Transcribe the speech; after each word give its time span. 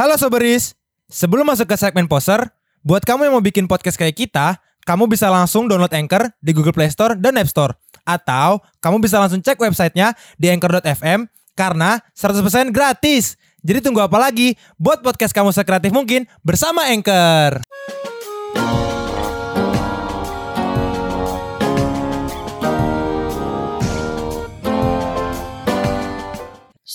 Halo 0.00 0.16
Soberis, 0.16 0.72
sebelum 1.12 1.44
masuk 1.44 1.68
ke 1.68 1.76
segmen 1.76 2.08
poser, 2.08 2.40
buat 2.80 3.04
kamu 3.04 3.28
yang 3.28 3.36
mau 3.36 3.44
bikin 3.44 3.68
podcast 3.68 4.00
kayak 4.00 4.16
kita, 4.16 4.56
kamu 4.88 5.04
bisa 5.12 5.28
langsung 5.28 5.68
download 5.68 5.92
Anchor 5.92 6.32
di 6.40 6.56
Google 6.56 6.72
Play 6.72 6.88
Store 6.88 7.12
dan 7.20 7.36
App 7.36 7.52
Store. 7.52 7.76
Atau 8.08 8.64
kamu 8.80 9.04
bisa 9.04 9.20
langsung 9.20 9.44
cek 9.44 9.60
websitenya 9.60 10.16
di 10.40 10.48
anchor.fm 10.48 11.28
karena 11.52 12.00
100% 12.16 12.72
gratis. 12.72 13.36
Jadi 13.60 13.84
tunggu 13.84 14.00
apa 14.00 14.16
lagi? 14.16 14.56
Buat 14.80 15.04
podcast 15.04 15.36
kamu 15.36 15.52
sekreatif 15.52 15.92
mungkin 15.92 16.24
bersama 16.40 16.88
Anchor. 16.88 17.60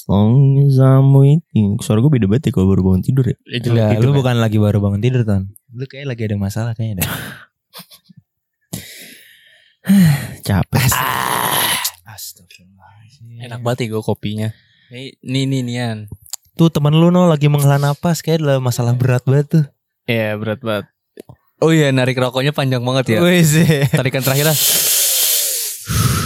Long 0.05 0.61
as 0.65 0.77
I'm 0.77 1.13
waiting. 1.13 1.77
Suara 1.81 2.01
gue 2.01 2.09
beda 2.09 2.29
banget 2.29 2.49
ya 2.49 2.51
kalau 2.53 2.69
baru 2.69 2.81
bangun 2.85 3.03
tidur 3.05 3.25
ya. 3.25 3.37
Gila, 3.61 3.97
lu 4.01 4.13
bukan 4.13 4.37
lagi 4.37 4.57
baru 4.57 4.77
bangun 4.81 5.01
tidur, 5.01 5.25
Ton. 5.25 5.49
Lu 5.73 5.85
kayak 5.89 6.13
lagi 6.13 6.23
ada 6.29 6.37
masalah 6.37 6.71
kayaknya 6.77 7.03
deh. 7.03 7.09
Capek. 10.47 10.89
Astagfirullahaladzim. 12.05 13.41
Enak 13.45 13.59
banget 13.61 13.85
ya 13.85 13.97
gue 13.97 14.03
kopinya. 14.05 14.49
Nih, 14.93 15.17
nih, 15.25 15.43
nih, 15.49 15.61
Nian. 15.65 15.97
Tuh 16.55 16.71
temen 16.71 16.95
lu 16.95 17.11
no 17.11 17.27
lagi 17.27 17.51
menghela 17.51 17.75
napas 17.75 18.23
kayak 18.23 18.39
adalah 18.39 18.63
masalah 18.63 18.95
berat 18.95 19.27
banget 19.27 19.47
tuh. 19.51 19.65
Iya, 20.07 20.39
berat 20.39 20.63
banget. 20.63 20.87
Oh 21.59 21.71
iya, 21.71 21.91
narik 21.91 22.15
rokoknya 22.15 22.55
panjang 22.55 22.79
banget 22.79 23.17
ya. 23.17 23.19
Wih 23.19 23.43
sih. 23.43 23.65
Tarikan 23.91 24.23
terakhir 24.23 24.47
lah. 24.53 24.57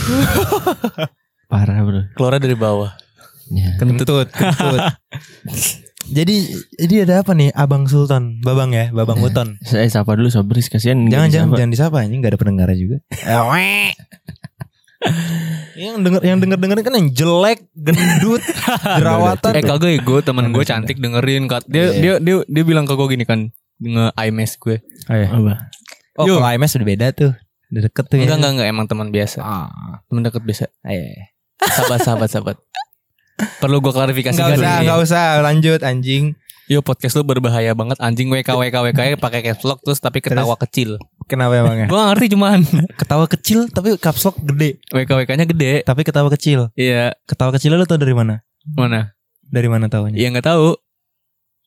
Parah 1.51 1.81
bro. 1.81 2.01
Keluarnya 2.13 2.45
dari 2.45 2.57
bawah. 2.57 2.93
Ya. 3.49 3.75
Kentut, 3.75 4.29
kentut. 4.29 4.79
jadi 6.17 6.35
jadi 6.75 6.95
ada 7.03 7.21
apa 7.21 7.33
nih 7.33 7.49
Abang 7.51 7.85
Sultan, 7.85 8.41
Babang 8.41 8.71
ya, 8.71 8.89
Babang 8.89 9.17
Buton. 9.17 9.57
Saya 9.61 9.85
sapa 9.87 10.13
dulu 10.13 10.29
Sobris 10.29 10.67
kasihan. 10.67 10.97
Jangan 11.03 11.29
jangan 11.29 11.47
disapa. 11.47 11.57
jangan 11.57 11.71
disapa 11.71 11.97
ini 12.03 12.15
nggak 12.17 12.31
ada 12.33 12.39
pendengar 12.39 12.67
juga. 12.71 12.97
yang 15.79 16.03
denger 16.03 16.21
yang 16.21 16.37
denger 16.37 16.59
dengerin 16.59 16.83
kan 16.83 16.93
yang 16.93 17.09
jelek, 17.09 17.59
gendut, 17.71 18.43
jerawatan. 18.99 19.51
Eh 19.55 19.63
kagak 19.63 19.89
ya 19.89 19.99
gue 19.99 20.19
temen 20.21 20.51
gue 20.51 20.63
cantik 20.63 20.97
dengerin 20.99 21.47
kat 21.47 21.63
dia 21.65 21.87
Iya. 21.87 21.93
dia 21.95 22.13
dia 22.19 22.35
dia 22.43 22.63
bilang 22.63 22.83
ke 22.83 22.93
gue 22.93 23.07
gini 23.09 23.23
kan 23.23 23.47
nge 23.79 24.05
IMS 24.13 24.59
gue. 24.59 24.83
Apa? 25.07 25.71
Oh, 26.19 26.27
Yuk. 26.27 26.37
kalau 26.37 26.51
AMS 26.51 26.75
udah 26.75 26.87
beda 26.87 27.07
tuh. 27.15 27.31
Udah 27.71 27.81
deket 27.81 28.05
tuh 28.05 28.19
Enggak 28.19 28.27
ya. 28.27 28.37
enggak 28.37 28.51
enggak 28.51 28.67
emang 28.67 28.85
teman 28.85 29.07
biasa. 29.07 29.39
Ah, 29.39 30.03
Teman 30.05 30.21
deket 30.21 30.43
biasa. 30.43 30.65
iya. 30.83 31.31
Sahabat 31.61 31.99
sahabat 32.03 32.29
sahabat. 32.29 32.57
Perlu 33.57 33.79
gue 33.79 33.89
klarifikasi 33.89 34.35
gak 34.35 34.55
usah, 34.55 34.73
enggak 34.79 34.99
usah, 34.99 35.25
lanjut 35.39 35.79
anjing. 35.79 36.35
Yo 36.65 36.79
podcast 36.79 37.17
lu 37.17 37.23
berbahaya 37.23 37.73
banget 37.73 37.97
anjing 37.97 38.29
WK 38.29 38.45
WK 38.45 38.75
WK 38.85 38.99
pakai 39.17 39.41
caps 39.41 39.65
lock 39.65 39.81
terus 39.81 39.97
tapi 39.97 40.21
ketawa 40.21 40.53
kecil. 40.55 41.01
Kenapa 41.25 41.57
emangnya? 41.57 41.87
Gue 41.91 41.97
gak 41.97 42.09
ngerti 42.11 42.27
cuman 42.33 42.59
Ketawa 42.93 43.25
kecil 43.25 43.59
tapi 43.67 43.97
caps 43.97 44.21
lock 44.23 44.37
gede, 44.39 44.77
WK 44.87 45.09
WK 45.09 45.31
nya 45.33 45.45
gede. 45.45 45.73
tapi 45.81 46.01
ketawa 46.03 46.29
kecil. 46.29 46.69
Iya, 46.73 47.17
Ketawa 47.25 47.49
kecil 47.51 47.73
lu 47.73 47.83
tau 47.83 47.97
dari 47.97 48.13
mana? 48.13 48.45
mana? 48.69 49.17
Dari 49.41 49.65
mana 49.65 49.89
taunya? 49.89 50.13
Iya 50.13 50.29
nggak 50.29 50.45
tahu. 50.45 50.77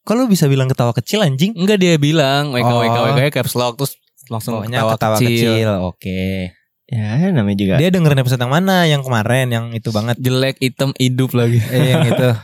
Kok 0.02 0.14
lu 0.14 0.26
bisa 0.26 0.46
bilang 0.46 0.70
ketawa 0.70 0.94
kecil 0.94 1.18
anjing? 1.18 1.50
Enggak 1.54 1.82
dia 1.82 1.98
bilang 1.98 2.54
WK 2.54 2.62
WK 2.62 2.94
Oh. 2.94 3.04
WK 3.08 3.18
-nya 3.18 3.32
caps 3.32 3.54
lock 3.54 3.74
terus 3.74 3.98
langsung 4.30 4.54
Pokoknya 4.56 4.78
ketawa, 4.78 4.92
ketawa, 4.94 5.16
kecil. 5.18 5.30
kecil. 5.34 5.68
Oke. 5.82 6.22
Ya 6.92 7.32
namanya 7.32 7.56
juga. 7.56 7.74
Dia 7.80 7.88
dengerin 7.88 8.20
episode 8.20 8.36
yang 8.38 8.52
mana? 8.52 8.84
Yang 8.84 9.08
kemarin, 9.08 9.46
yang 9.48 9.66
itu 9.72 9.88
banget. 9.88 10.20
Jelek, 10.20 10.60
hitam, 10.60 10.92
hidup 11.00 11.32
lagi. 11.32 11.56
eh, 11.58 11.88
yang 11.96 12.04
itu. 12.04 12.30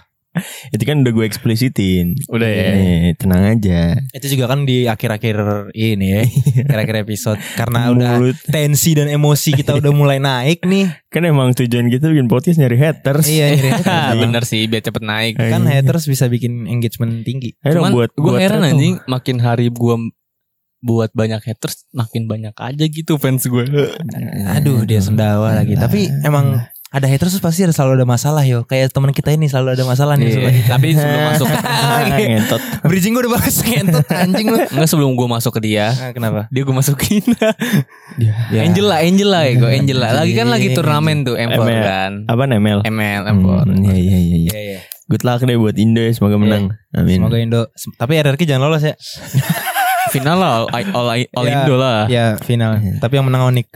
Itu 0.71 0.87
kan 0.87 1.03
udah 1.03 1.11
gue 1.11 1.27
eksplisitin. 1.27 2.15
Udah 2.31 2.47
ya. 2.47 2.71
Eh, 2.71 3.11
tenang 3.19 3.59
aja. 3.59 3.99
Itu 4.15 4.31
juga 4.31 4.47
kan 4.47 4.63
di 4.63 4.87
akhir-akhir 4.87 5.35
ini 5.75 6.07
ya. 6.15 6.23
Akhir-akhir 6.63 6.97
episode. 7.03 7.41
Karena 7.59 7.91
udah 7.91 8.23
Mulut. 8.23 8.39
tensi 8.47 8.95
dan 8.95 9.11
emosi 9.11 9.51
kita 9.51 9.75
udah 9.75 9.91
mulai 9.91 10.23
naik 10.23 10.63
nih. 10.63 10.95
Kan 11.11 11.27
emang 11.27 11.59
tujuan 11.59 11.91
kita 11.91 12.07
bikin 12.07 12.31
podcast 12.31 12.61
nyari 12.63 12.79
haters. 12.79 13.27
Iya, 13.27 13.47
nyari 13.51 13.69
haters. 13.73 13.87
Ah, 13.99 14.15
bener 14.15 14.43
sih 14.47 14.63
biar 14.71 14.85
cepet 14.85 15.03
naik. 15.03 15.35
kan 15.35 15.65
haters 15.67 16.07
bisa 16.07 16.31
bikin 16.31 16.71
engagement 16.71 17.27
tinggi. 17.27 17.59
Ayo 17.67 17.83
Cuman 17.83 17.91
buat 17.91 18.11
gue 18.15 18.23
buat 18.23 18.39
heran 18.39 18.63
anjing 18.63 18.95
makin 19.11 19.43
hari 19.43 19.75
gue 19.75 19.95
buat 20.81 21.11
banyak 21.11 21.43
haters 21.43 21.87
makin 21.91 22.25
banyak 22.25 22.55
aja 22.55 22.85
gitu 22.85 23.19
fans 23.19 23.43
gue. 23.43 23.65
Aduh, 24.57 24.83
dia 24.83 24.99
sendawa 24.99 25.53
lagi. 25.53 25.75
Tapi 25.75 26.07
emang 26.23 26.63
ada 26.89 27.05
haters 27.05 27.37
tuh 27.37 27.45
pasti 27.45 27.61
ada 27.61 27.71
selalu 27.71 28.01
ada 28.01 28.09
masalah 28.09 28.41
yo. 28.43 28.65
Kayak 28.65 28.95
teman 28.95 29.11
kita 29.11 29.29
ini 29.29 29.45
selalu 29.45 29.77
ada 29.77 29.85
masalah 29.85 30.17
nih. 30.17 30.33
Sobat. 30.33 30.55
Tapi 30.71 30.87
sebelum 30.95 31.21
masuk 31.35 31.47
ke, 31.47 31.57
Ngentot. 32.25 32.61
Bridging 32.83 33.13
gue 33.13 33.23
udah 33.27 33.35
bagus 33.37 33.57
ngentot 33.61 34.07
anjing 34.09 34.47
lu. 34.49 34.57
enggak 34.57 34.89
sebelum 34.89 35.13
gue 35.13 35.29
masuk 35.29 35.53
ke 35.53 35.61
dia, 35.63 35.93
Ah, 35.93 36.17
kenapa? 36.17 36.49
dia 36.49 36.63
gue 36.65 36.73
masukin. 36.73 37.21
Ya. 38.17 38.63
Angel 38.65 38.87
lah, 38.87 39.05
Angel 39.05 39.29
lah, 39.29 39.45
gue 39.47 39.69
Angel 39.69 39.99
lah. 39.99 40.11
Lagi 40.15 40.33
kan 40.33 40.49
lagi 40.49 40.73
turnamen 40.73 41.23
tuh 41.23 41.37
M4 41.37 41.61
ML. 41.61 41.83
kan. 41.85 42.13
Apa 42.25 42.43
ML? 42.49 42.81
ML 42.83 43.23
M4. 43.37 43.51
Hmm, 43.69 43.83
Iya 43.85 43.95
iya 43.95 44.19
iya. 44.19 44.53
iya. 44.57 44.81
Good 45.09 45.25
luck 45.25 45.41
deh 45.41 45.57
buat 45.57 45.77
Indo 45.77 46.01
ya, 46.01 46.13
semoga 46.13 46.37
menang. 46.37 46.73
Amin. 46.93 47.21
Semoga 47.21 47.37
Indo. 47.37 47.63
Tapi 47.97 48.13
RRQ 48.17 48.41
jangan 48.45 48.65
lolos 48.65 48.81
ya. 48.83 48.95
Final 50.09 50.37
lah, 50.41 50.51
all, 50.67 50.85
all, 50.95 51.09
all 51.37 51.47
Ya, 51.47 51.53
Indo 51.61 51.75
lah. 51.77 51.99
Ya 52.09 52.27
final. 52.41 52.81
Tapi 52.99 53.13
yang 53.17 53.27
menang 53.29 53.53
Onik. 53.53 53.69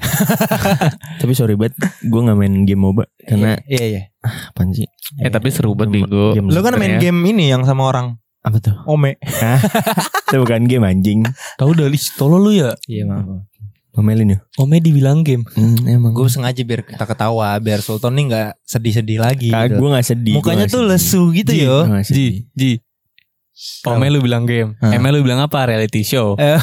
Tapi 1.20 1.32
sorry 1.32 1.54
banget, 1.54 1.76
gue 2.00 2.20
gak 2.20 2.38
main 2.38 2.65
game 2.65 2.81
MOBA 2.81 3.04
karena 3.22 3.60
Iya 3.69 3.84
iya. 3.84 4.03
apaan 4.50 4.71
sih? 4.72 4.87
Eh 5.19 5.28
tapi 5.28 5.50
seru 5.50 5.75
banget 5.75 6.06
game 6.06 6.48
Lu 6.48 6.60
kan 6.62 6.78
main 6.78 6.97
sebenarnya. 6.97 7.03
game 7.03 7.21
ini 7.26 7.50
yang 7.50 7.66
sama 7.66 7.84
orang 7.84 8.16
apa 8.42 8.59
tuh? 8.59 8.75
Ome. 8.91 9.22
Itu 10.26 10.42
bukan 10.42 10.66
game 10.66 10.82
anjing. 10.82 11.22
Tahu 11.54 11.78
dari 11.78 11.94
tolol 12.19 12.42
lu 12.42 12.53
ya. 12.54 12.75
Iya 12.91 13.06
maaf. 13.06 13.47
Ngomelin 13.92 14.34
ya? 14.34 14.38
Ome 14.59 14.81
dibilang 14.81 15.21
game. 15.21 15.44
Hmm, 15.53 15.78
emang 15.84 16.16
Gue 16.16 16.26
sengaja 16.26 16.65
biar 16.65 16.81
kita 16.82 17.04
ketawa, 17.04 17.54
biar 17.60 17.84
Sultan 17.84 18.16
nih 18.16 18.25
nggak 18.32 18.50
sedih-sedih 18.65 19.19
lagi. 19.21 19.53
Gitu. 19.53 19.75
gue 19.78 19.88
gak 19.92 20.06
sedih. 20.06 20.34
Mukanya 20.41 20.65
gua 20.66 20.72
tuh 20.72 20.81
nggak 20.88 20.97
lesu 20.97 21.22
gitu 21.31 21.53
sedih. 21.53 21.66
yo. 21.69 21.78
Nggak 21.87 22.04
sedih. 22.09 22.31
Ji, 22.32 22.50
Ji. 22.56 22.72
Ome 23.85 24.09
lu 24.09 24.19
bilang 24.19 24.43
game. 24.43 24.81
Hah? 24.81 24.97
Eme 24.97 25.13
lu 25.13 25.21
bilang 25.21 25.39
apa? 25.39 25.69
Reality 25.69 26.01
show. 26.03 26.35
Eh, 26.41 26.57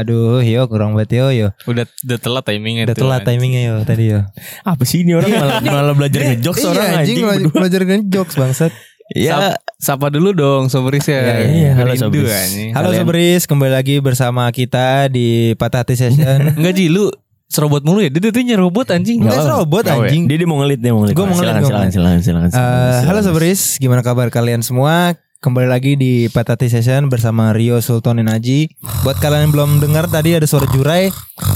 aduh, 0.00 0.38
yo 0.40 0.64
kurang 0.66 0.94
banget 0.94 1.18
yo 1.18 1.26
yo. 1.30 1.48
Udah 1.64 1.84
udah 2.00 2.18
telat 2.18 2.44
timingnya 2.44 2.86
Udah 2.86 2.96
telat 2.96 3.20
anjing. 3.20 3.42
timingnya 3.42 3.60
yo 3.66 3.74
tadi 3.82 4.04
yo. 4.08 4.20
Apa 4.62 4.82
sih 4.86 5.02
ini 5.02 5.12
orang 5.12 5.26
malah, 5.28 5.58
malah 5.74 5.94
belajar 5.94 6.20
ngejokes 6.24 6.60
Iya, 6.60 6.70
orang 6.70 6.86
anjing, 6.96 7.16
berdua. 7.20 7.52
belajar 7.52 7.80
ngejokes 7.84 8.34
bangsat. 8.36 8.72
Ya, 9.10 9.58
Sapa 9.76 10.06
dulu 10.06 10.30
dong 10.30 10.70
Sobris 10.70 11.02
ya. 11.04 11.18
Iya, 11.18 11.34
iya, 11.50 11.70
halo, 11.74 11.98
Sobris. 11.98 12.30
anjing. 12.30 12.70
Halo 12.78 12.94
Sobris, 12.94 13.42
kembali 13.44 13.72
lagi 13.74 13.98
bersama 13.98 14.46
kita 14.50 15.10
di 15.10 15.58
Patah 15.58 15.82
Hati 15.82 15.98
Session. 15.98 16.46
Enggak 16.56 16.78
Ji, 16.78 16.86
lu 16.86 17.10
serobot 17.50 17.82
mulu 17.82 17.98
ya? 17.98 18.08
Dia 18.08 18.30
tuh 18.30 18.38
nyerobot 18.38 18.86
anjing. 18.86 19.18
Enggak 19.18 19.42
serobot 19.42 19.82
anjing. 19.82 20.30
Dia 20.30 20.38
dia 20.38 20.46
mau 20.46 20.62
ngelit 20.62 20.78
dia 20.78 20.94
mau 20.94 21.02
ngelit. 21.02 21.18
Gua 21.18 21.26
mau 21.26 21.34
ngelit, 21.34 21.58
Silakan, 21.58 21.66
silakan, 21.66 21.90
silakan, 21.90 22.20
silakan, 22.22 22.46
Eh, 22.46 22.54
silakan. 22.54 23.02
halo 23.04 23.20
Sobris, 23.26 23.60
gimana 23.76 24.00
kabar 24.00 24.30
kalian 24.30 24.62
semua? 24.62 25.18
Kembali 25.40 25.72
lagi 25.72 25.96
di 25.96 26.28
Patati 26.28 26.68
Session 26.68 27.08
bersama 27.08 27.56
Rio 27.56 27.80
Sultan 27.80 28.20
Aji. 28.28 28.68
Buat 29.00 29.24
kalian 29.24 29.48
yang 29.48 29.52
belum 29.56 29.70
dengar 29.80 30.04
tadi 30.04 30.36
ada 30.36 30.44
suara 30.44 30.68
Jurai, 30.68 31.08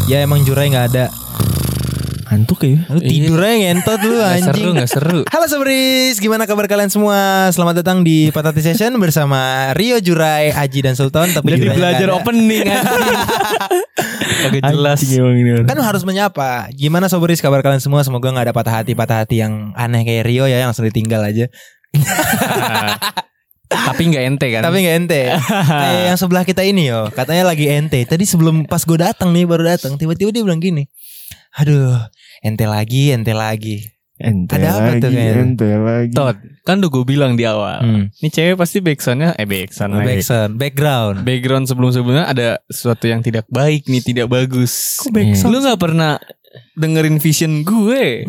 ya 0.09 0.25
emang 0.25 0.41
Jurai 0.41 0.72
nggak 0.72 0.87
ada. 0.89 1.12
Ngantuk 2.33 2.65
ya. 2.65 2.81
Lu 2.89 3.05
tidur 3.05 3.44
aja 3.44 3.53
ngentot 3.61 4.00
lu 4.09 4.17
Gak 4.17 4.41
seru, 4.41 4.73
anjing. 4.73 4.81
gak 4.81 4.89
seru. 4.89 5.21
Halo 5.28 5.47
Sobris, 5.53 6.17
gimana 6.17 6.49
kabar 6.49 6.65
kalian 6.65 6.89
semua? 6.89 7.53
Selamat 7.53 7.84
datang 7.84 8.00
di 8.00 8.33
Patati 8.33 8.65
Session 8.65 8.97
bersama 8.97 9.69
Rio 9.77 10.00
Jurai, 10.00 10.49
Aji 10.49 10.81
dan 10.81 10.97
Sultan. 10.97 11.28
Tapi 11.37 11.53
Jadi 11.53 11.77
belajar 11.77 12.09
opening 12.17 12.65
anjing. 12.65 13.17
Kagak 14.49 14.62
jelas. 14.65 15.05
Anjing. 15.05 15.69
Kan 15.69 15.77
harus 15.84 16.09
menyapa. 16.09 16.73
Gimana 16.73 17.12
Sobris 17.12 17.44
kabar 17.44 17.61
kalian 17.61 17.84
semua? 17.84 18.00
Semoga 18.00 18.33
nggak 18.33 18.49
ada 18.49 18.55
patah 18.56 18.81
hati 18.81 18.97
patah 18.97 19.21
hati 19.21 19.44
yang 19.44 19.77
aneh 19.77 20.09
kayak 20.09 20.25
Rio 20.25 20.49
ya 20.49 20.65
yang 20.65 20.73
langsung 20.73 20.89
ditinggal 20.89 21.21
aja. 21.21 21.53
Tapi 23.69 24.12
gak 24.12 24.25
ente 24.28 24.47
kan? 24.52 24.62
Tapi 24.62 24.76
nggak 24.84 24.97
ente. 25.04 25.20
Kayak 25.82 26.02
yang 26.12 26.19
sebelah 26.20 26.44
kita 26.44 26.62
ini 26.62 26.93
yo, 26.93 27.08
katanya 27.11 27.49
lagi 27.49 27.66
ente. 27.69 28.05
Tadi 28.05 28.25
sebelum 28.28 28.69
pas 28.69 28.84
gue 28.84 28.99
datang 29.00 29.32
nih 29.32 29.49
baru 29.49 29.64
datang, 29.75 29.96
tiba-tiba 29.96 30.31
dia 30.31 30.44
bilang 30.44 30.61
gini. 30.61 30.84
Aduh, 31.56 31.96
ente 32.44 32.64
lagi, 32.69 33.14
ente 33.14 33.32
lagi. 33.32 33.94
Ente 34.14 34.55
Ada 34.55 34.78
apa 34.78 34.90
lagi, 34.94 35.02
tuh 35.02 35.11
kayaknya? 35.11 35.43
Ente 35.43 35.70
lagi. 35.75 36.12
Tot, 36.14 36.37
kan 36.62 36.78
udah 36.78 36.90
gue 36.93 37.05
bilang 37.05 37.32
di 37.34 37.43
awal. 37.43 37.78
Hmm. 37.82 38.05
Ini 38.14 38.28
cewek 38.31 38.55
pasti 38.55 38.78
backsoundnya, 38.78 39.34
eh 39.34 39.43
backsound 39.43 39.90
lagi. 39.90 40.06
Backsound, 40.06 40.52
background. 40.55 41.17
Background 41.26 41.64
sebelum-sebelumnya 41.67 42.31
ada 42.31 42.49
sesuatu 42.70 43.10
yang 43.10 43.26
tidak 43.26 43.50
baik 43.50 43.90
nih, 43.90 44.02
tidak 44.06 44.31
bagus. 44.31 45.02
Kok 45.02 45.10
backsound? 45.10 45.50
Lu 45.50 45.58
gak 45.67 45.81
pernah 45.82 46.14
dengerin 46.75 47.19
vision 47.19 47.62
gue. 47.62 48.27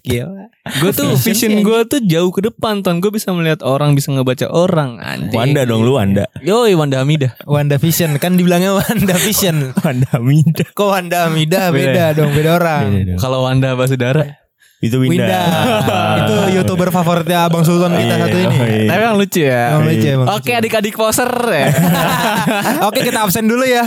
Gila. 0.00 0.50
Gue 0.80 0.90
tuh 0.92 1.16
vision 1.16 1.60
gue 1.60 1.78
tuh 1.88 2.00
jauh 2.04 2.28
ke 2.30 2.44
depan 2.44 2.84
ton 2.84 3.00
Gue 3.00 3.08
bisa 3.10 3.32
melihat 3.32 3.64
orang 3.64 3.96
Bisa 3.96 4.12
ngebaca 4.12 4.46
orang 4.52 5.00
anjing 5.00 5.34
Wanda 5.34 5.64
dong 5.64 5.82
lu 5.82 5.96
Wanda. 5.96 6.28
Yoi 6.44 6.76
Wanda 6.76 7.00
Hamidah 7.00 7.32
Wanda 7.48 7.80
Vision 7.80 8.14
kan 8.20 8.36
dibilangnya 8.36 8.76
Wanda 8.76 9.16
Vision. 9.18 9.72
Wanda 9.84 10.20
Mida. 10.20 10.68
Kok 10.70 10.88
Wanda 10.88 11.26
Amida 11.26 11.72
beda, 11.72 12.12
Beda. 12.12 12.16
dong, 12.16 12.30
beda 12.36 12.50
orang. 12.60 12.84
Kalau 13.18 13.48
Wanda 13.48 13.72
Basudara 13.74 14.39
Itu 14.80 14.96
Winda. 14.96 15.28
Winda. 15.28 15.42
itu 16.24 16.34
youtuber 16.56 16.88
favoritnya 16.88 17.44
Abang 17.44 17.68
Sultan 17.68 17.92
kita 18.00 18.16
Iya, 18.16 18.24
satu 18.24 18.38
ini. 18.40 18.56
iya. 18.56 18.88
Tapi 18.88 19.02
yang 19.04 19.16
lucu 19.20 19.40
ya. 19.44 19.62
Emang 19.76 19.84
lucu, 19.92 20.06
emang 20.08 20.26
Oke 20.32 20.50
adik-adik 20.56 20.94
poser 20.96 21.28
ya. 21.28 21.68
Oke 22.88 23.04
kita 23.04 23.20
absen 23.20 23.44
dulu 23.44 23.60
ya. 23.60 23.84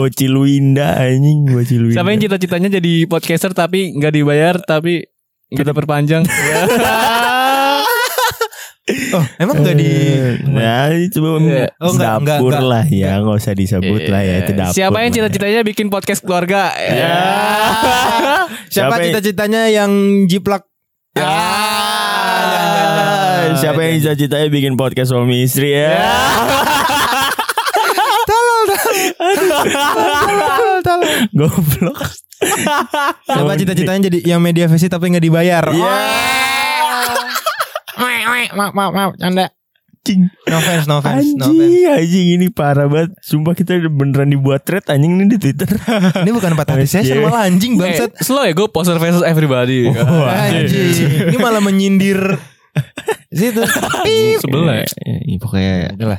Bocil 0.00 0.32
Winda 0.32 0.96
anjing, 0.96 1.44
bocil 1.44 1.80
Winda. 1.84 2.00
Siapa 2.00 2.08
yang 2.08 2.20
cita-citanya 2.24 2.68
jadi 2.72 3.04
podcaster 3.04 3.52
tapi 3.52 3.92
nggak 3.92 4.12
dibayar 4.16 4.54
tapi 4.64 5.04
nggak 5.52 5.66
diperpanjang. 5.68 6.24
Oh 8.84 9.24
emang 9.40 9.64
nggak 9.64 9.76
di 9.80 9.88
Nah, 10.44 10.92
coba 11.08 11.28
Iya. 11.40 11.72
Oh, 11.80 11.96
enggak, 11.96 12.14
enggak, 12.20 12.36
dapur 12.36 12.52
enggak. 12.52 12.68
lah 12.68 12.84
ya, 12.84 13.12
nggak 13.16 13.36
usah 13.40 13.54
disebut 13.56 14.02
lah 14.12 14.20
ya 14.20 14.34
itu 14.44 14.52
dapur. 14.52 14.74
Siapa 14.76 14.98
yang 15.00 15.08
lah. 15.08 15.16
cita-citanya 15.16 15.60
bikin 15.64 15.86
podcast 15.88 16.20
keluarga? 16.20 16.68
Ya. 16.76 17.16
Siapa 18.74 19.00
Siapa 19.00 19.04
cita-citanya 19.08 19.72
yang 19.72 19.90
jiplak? 20.28 20.68
Ya. 21.16 21.24
Ah, 21.24 21.40
Siapa 23.60 23.80
yang 23.80 24.04
cita-citanya 24.04 24.48
bikin 24.52 24.76
podcast 24.76 25.16
suami 25.16 25.48
istri 25.48 25.72
ya? 25.72 25.96
Goblok. 31.34 31.98
Siapa 33.24 33.52
cita-citanya 33.56 34.12
jadi 34.12 34.18
yang 34.36 34.40
media 34.44 34.68
visi 34.68 34.92
tapi 34.92 35.08
nggak 35.08 35.24
dibayar? 35.24 35.64
Iya. 35.72 36.53
Maaf 37.96 38.72
maaf 38.72 38.92
maaf 38.92 39.12
canda. 39.16 39.48
Anjing. 40.04 40.28
No 40.44 40.60
offense 40.60 40.84
no 40.84 41.00
offense 41.00 41.32
no 41.32 41.48
offense. 41.48 41.64
Anjing, 41.64 41.88
anjing 41.88 42.26
ini 42.34 42.46
parah 42.50 42.84
banget. 42.84 43.16
Sumpah 43.18 43.52
kita 43.52 43.80
beneran 43.86 44.28
dibuat 44.28 44.62
thread 44.62 44.84
anjing 44.86 45.16
nih 45.16 45.32
di 45.32 45.38
Twitter. 45.40 45.70
Ini 46.20 46.30
bukan 46.30 46.52
patah 46.52 46.76
hati 46.76 46.84
session 46.84 47.18
Iya. 47.18 47.24
malah 47.24 47.48
anjing 47.48 47.72
Eh, 47.74 47.80
bangsat. 47.80 48.10
slow 48.20 48.44
ya 48.44 48.52
gue 48.52 48.68
poser 48.68 48.98
versus 48.98 49.22
everybody. 49.22 49.88
Wah, 49.88 50.44
Anjing. 50.44 51.24
Ini 51.24 51.38
malah 51.38 51.58
menyindir 51.58 52.20
situ. 53.30 53.62
Sebelah 54.38 54.76
ya. 54.76 54.86
Ya, 54.96 55.16
ya, 55.24 55.36
pokoknya 55.36 55.74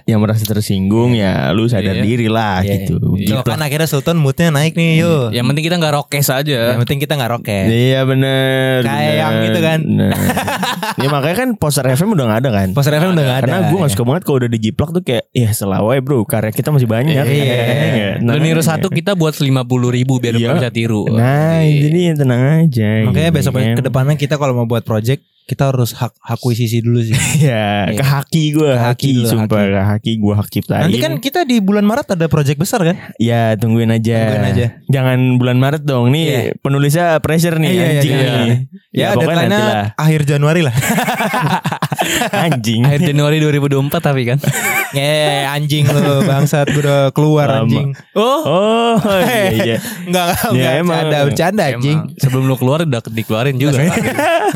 yang 0.06 0.20
merasa 0.20 0.44
tersinggung 0.44 1.14
ya 1.14 1.52
lu 1.52 1.66
sadar 1.66 1.96
Iya. 1.96 2.04
diri 2.04 2.28
lah 2.28 2.60
Iya, 2.60 2.84
gitu. 2.84 3.00
Tuh, 3.00 3.16
Gitu. 3.16 3.40
kan 3.42 3.56
akhirnya 3.58 3.86
Sultan 3.86 4.16
moodnya 4.16 4.50
naik 4.50 4.74
nih 4.74 5.00
yuk. 5.00 5.32
Yang 5.32 5.46
penting 5.48 5.64
kita 5.64 5.76
nggak 5.78 5.94
rokes 5.94 6.28
aja. 6.28 6.60
Yang 6.72 6.80
penting 6.82 7.00
kita 7.00 7.14
nggak 7.16 7.32
roket. 7.32 7.66
Iya 7.66 8.00
bener 8.04 8.78
Kayak 8.82 9.00
bener, 9.00 9.16
yang 9.16 9.34
itu 9.44 9.60
kan. 9.62 9.80
bener. 9.82 10.12
ya 11.02 11.08
makanya 11.08 11.36
kan 11.38 11.50
poster 11.56 11.86
FM 11.86 12.10
udah 12.12 12.26
gak 12.28 12.40
ada 12.40 12.50
kan 12.52 12.68
Poster 12.72 12.94
FM 12.94 13.12
udah 13.12 13.26
gak 13.26 13.38
ada. 13.38 13.46
Karena 13.46 13.60
gue 13.66 13.78
gak 13.78 13.92
suka 13.92 14.04
banget 14.06 14.22
kalau 14.24 14.38
udah 14.38 14.52
dijiplak 14.52 14.90
tuh 14.92 15.04
kayak 15.04 15.24
Ya 15.32 15.50
selawe 15.52 15.96
bro 16.00 16.24
karya 16.24 16.52
kita 16.52 16.70
masih 16.70 16.86
banyak 16.86 17.16
Iya. 17.16 18.20
Lu 18.20 18.38
niru 18.38 18.60
satu 18.60 18.88
kita 18.88 19.14
buat 19.14 19.34
50 19.34 19.56
ribu 19.90 20.18
biar 20.18 20.36
Iya. 20.36 20.52
bisa 20.54 20.70
tiru. 20.70 21.08
Nah 21.08 21.64
jadi 21.64 22.12
tenang 22.14 22.42
aja 22.62 22.90
Makanya 23.04 23.30
gitu 23.30 23.38
besok 23.38 23.54
kan. 23.54 23.74
ke 23.74 23.84
depannya 23.84 24.16
kita 24.16 24.36
kalau 24.36 24.54
mau 24.54 24.66
buat 24.66 24.82
project 24.82 25.24
kita 25.46 25.70
harus 25.70 25.94
hak 25.94 26.10
akuisisi 26.20 26.82
dulu 26.82 27.00
sih. 27.00 27.14
Ya 27.38 27.92
ke 27.92 28.02
haki 28.02 28.44
gue 28.52 28.66
Ke 28.66 28.80
haki 28.80 28.90
Haki 28.96 29.10
dulu, 29.14 29.28
Sumpah 29.28 29.62
ke 29.62 29.82
haki 29.84 30.12
gue 30.18 30.34
hak 30.34 30.48
ciptain 30.50 30.82
Nanti 30.84 30.98
kan 30.98 31.14
kita 31.20 31.44
di 31.44 31.60
bulan 31.60 31.84
Maret 31.84 32.16
ada 32.16 32.26
project 32.26 32.58
besar 32.58 32.82
kan? 32.82 32.96
Ya 33.18 33.54
tungguin 33.54 33.92
aja 33.92 34.18
Tungguin 34.26 34.46
aja. 34.50 34.66
Jangan 34.88 35.20
bulan 35.36 35.58
Maret 35.60 35.84
dong 35.84 36.10
Nih 36.10 36.26
Iya. 36.26 36.40
penulisnya 36.58 37.20
pressure 37.20 37.60
nih 37.60 37.70
Iya, 37.70 37.86
iya, 37.86 37.92
Anjing 37.94 38.16
iya. 38.16 38.26
nih 38.26 38.58
Ya, 38.96 39.08
pokoknya 39.12 39.28
deadline-nya 39.44 39.76
akhir 40.00 40.22
Januari 40.24 40.62
lah. 40.64 40.72
Anjing 42.48 42.82
Akhir 42.86 43.02
Januari 43.06 43.38
2024 43.40 43.92
tapi 44.00 44.22
kan. 44.26 44.40
Eh 44.96 45.44
anjing 45.44 45.84
lu 45.84 46.24
bangsat 46.24 46.72
gue 46.72 46.80
udah 46.80 47.12
keluar 47.12 47.52
Lama. 47.52 47.68
anjing. 47.68 47.92
Oh. 48.16 48.48
Oh 48.96 48.96
iya 49.20 49.52
iya 49.52 49.78
Enggak 50.08 50.26
enggak 50.48 50.72
Ya, 50.72 50.80
bercanda 50.80 51.18
bercanda 51.28 51.64
anjing. 51.68 51.98
Sebelum 52.16 52.48
lu 52.48 52.56
keluar 52.56 52.88
udah 52.88 53.04
dikeluarin 53.04 53.60
juga. 53.60 53.84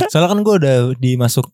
Soalnya 0.07 0.29
kan 0.31 0.39
gue 0.39 0.55
udah 0.55 0.75
dimasuk 0.95 1.47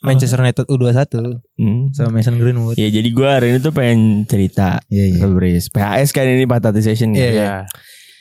Manchester 0.00 0.40
United 0.40 0.66
U21 0.66 1.06
Hmm. 1.54 1.90
sama 1.90 2.10
Mason 2.12 2.34
Greenwood. 2.34 2.74
Ya 2.74 2.88
jadi 2.88 3.06
gue 3.06 3.28
hari 3.28 3.46
ini 3.48 3.58
tuh 3.60 3.70
pengen 3.70 4.00
cerita 4.24 4.82
Iya 4.86 5.20
Fabris 5.20 5.70
PHS 5.70 6.10
kan 6.10 6.26
ini 6.26 6.44
Patati 6.44 6.80
Session 6.80 7.10
Iya, 7.10 7.22
ya. 7.22 7.30
iya. 7.30 7.54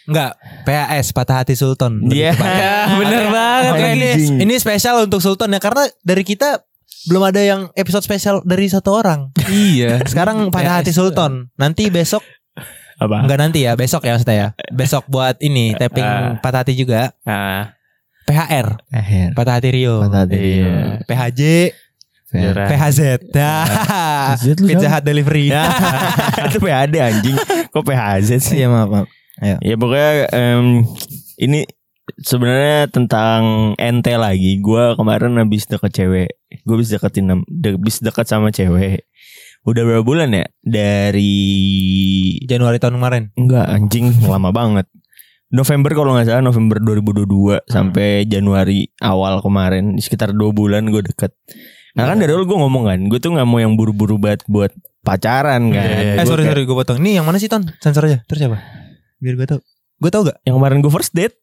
Enggak, 0.06 0.38
PAS 0.62 1.10
Patah 1.10 1.42
Hati 1.42 1.58
Sultan. 1.58 2.06
Dia 2.06 2.30
tepatnya. 2.30 2.74
bener 3.02 3.24
banget. 3.28 3.74
Ini 3.98 4.10
ini 4.40 4.54
spesial 4.56 5.02
untuk 5.02 5.18
Sultan 5.18 5.50
ya 5.50 5.58
karena 5.58 5.82
dari 6.00 6.22
kita 6.22 6.62
belum 7.06 7.24
ada 7.24 7.42
yang 7.42 7.74
episode 7.74 8.02
spesial 8.02 8.46
dari 8.46 8.70
satu 8.70 8.94
orang. 8.94 9.34
Iya. 9.44 10.06
Sekarang 10.06 10.54
Patah 10.54 10.86
Hati 10.86 10.94
Sultan. 10.94 11.50
Nanti 11.56 11.90
besok 11.90 12.22
Apa? 12.96 13.26
enggak 13.26 13.40
nanti 13.42 13.66
ya, 13.66 13.74
besok 13.74 14.06
ya 14.06 14.14
maksudnya 14.14 14.38
ya. 14.38 14.48
Besok 14.70 15.10
buat 15.10 15.42
ini 15.42 15.74
tapping 15.82 16.06
Ah. 16.06 16.38
Patah 16.38 16.62
Hati 16.62 16.78
juga. 16.78 17.10
Nah, 17.26 17.74
PHR, 18.26 18.68
Akhir 18.90 19.38
Patah 19.38 19.62
Hati 19.62 19.70
Rio. 19.70 20.02
Patati 20.02 20.34
Iya. 20.34 21.00
PHJ. 21.06 21.42
PHZ. 22.36 23.00
Pizza? 24.66 24.88
Hut 24.92 25.04
Delivery. 25.06 25.54
Itu 26.50 26.58
PHD 26.60 26.96
anjing. 27.00 27.38
Kok 27.70 27.86
PHZ 27.86 28.30
sih? 28.42 28.56
Iya 28.60 28.68
maaf, 28.68 28.90
maaf. 28.90 29.08
Ya 29.62 29.76
pokoknya 29.78 30.28
Ini 31.36 31.64
sebenarnya 32.20 32.90
tentang 32.90 33.74
ente 33.78 34.18
lagi. 34.18 34.58
Gue 34.60 34.98
kemarin 34.98 35.38
habis 35.38 35.70
deket 35.70 35.92
cewek. 35.94 36.30
Gue 36.66 36.74
habis 36.82 36.90
deketin 36.92 37.30
Habis 37.30 38.02
deket 38.02 38.26
sama 38.26 38.50
cewek. 38.50 39.06
Udah 39.66 39.82
berapa 39.86 40.04
bulan 40.06 40.34
ya? 40.34 40.46
Dari 40.62 41.34
Januari 42.46 42.82
tahun 42.82 42.98
kemarin. 43.00 43.24
Enggak 43.38 43.66
anjing. 43.70 44.12
Lama 44.26 44.50
banget 44.50 44.90
November 45.50 45.92
kalau 45.94 46.14
nggak 46.14 46.28
salah 46.28 46.42
November 46.42 46.82
2022 46.82 47.70
sampai 47.70 48.26
Januari 48.26 48.90
awal 48.98 49.40
kemarin 49.40 49.96
sekitar 49.98 50.34
dua 50.34 50.50
bulan 50.50 50.90
gue 50.90 51.04
deket. 51.04 51.32
Nah 51.96 52.06
kan 52.06 52.18
dari 52.18 52.30
dulu 52.30 52.44
gue 52.46 52.58
ngomong 52.60 52.84
kan, 52.86 53.00
gue 53.06 53.20
tuh 53.20 53.32
nggak 53.32 53.46
mau 53.46 53.58
yang 53.58 53.74
buru-buru 53.74 54.18
banget 54.18 54.44
buat 54.46 54.74
pacaran 55.00 55.70
kan. 55.70 55.86
Eh 55.86 56.18
Gua 56.18 56.26
sorry 56.26 56.44
kayak- 56.44 56.52
sorry 56.52 56.64
gue 56.66 56.76
potong. 56.76 56.98
Nih 57.00 57.22
yang 57.22 57.26
mana 57.26 57.38
sih 57.38 57.48
Ton? 57.48 57.64
Sensor 57.80 58.04
aja. 58.04 58.20
Terus 58.26 58.40
siapa? 58.42 58.58
Biar 59.18 59.36
gue 59.36 59.48
tau. 59.48 59.60
Gue 59.96 60.10
tau 60.12 60.28
gak? 60.28 60.44
Yang 60.44 60.56
kemarin 60.60 60.78
gue 60.84 60.92
first 60.92 61.16
date, 61.16 61.40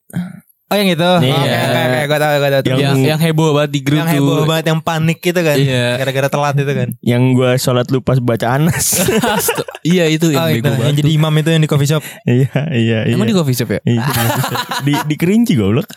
Oh 0.72 0.74
yang 0.74 0.88
itu. 0.88 1.04
Iya. 1.20 1.36
Oke 1.36 1.52
oke 1.52 1.78
oke. 1.78 2.00
Gue 2.02 2.18
tau 2.18 2.30
gue 2.32 2.48
tau. 2.48 2.60
Yang- 2.64 2.80
yang 2.80 2.96
yang 3.06 3.20
heboh 3.20 3.48
banget 3.52 3.70
di 3.70 3.80
grup 3.80 3.98
yang 3.98 4.08
heboh 4.08 4.34
tuh. 4.34 4.46
banget 4.46 4.64
yang 4.66 4.80
panik 4.80 5.18
gitu 5.20 5.36
kan. 5.36 5.56
Iya. 5.56 5.86
Gara-gara 6.00 6.28
telat 6.28 6.54
itu 6.56 6.72
kan. 6.72 6.88
yang 7.02 7.22
gue 7.32 7.50
sholat 7.56 7.86
lupa 7.88 8.16
baca 8.18 8.46
anas. 8.50 8.86
Iya 9.82 10.06
itu 10.06 10.30
yang 10.30 10.38
Oh, 10.38 10.46
itu, 10.46 10.62
bego 10.62 10.70
yang 10.70 10.78
banget. 10.78 10.96
jadi 10.96 11.10
imam 11.12 11.32
itu 11.36 11.48
yang 11.50 11.58
di 11.58 11.66
coffee 11.66 11.90
shop. 11.90 12.02
Iya 12.22 12.54
iya 12.70 12.98
iya. 13.02 13.12
Emang 13.12 13.26
di 13.26 13.34
coffee 13.34 13.50
shop 13.52 13.66
ya? 13.68 13.80
Iya, 13.82 14.06
di 14.80 14.94
di 14.94 15.14
kerinci 15.18 15.58
goblok. 15.58 15.90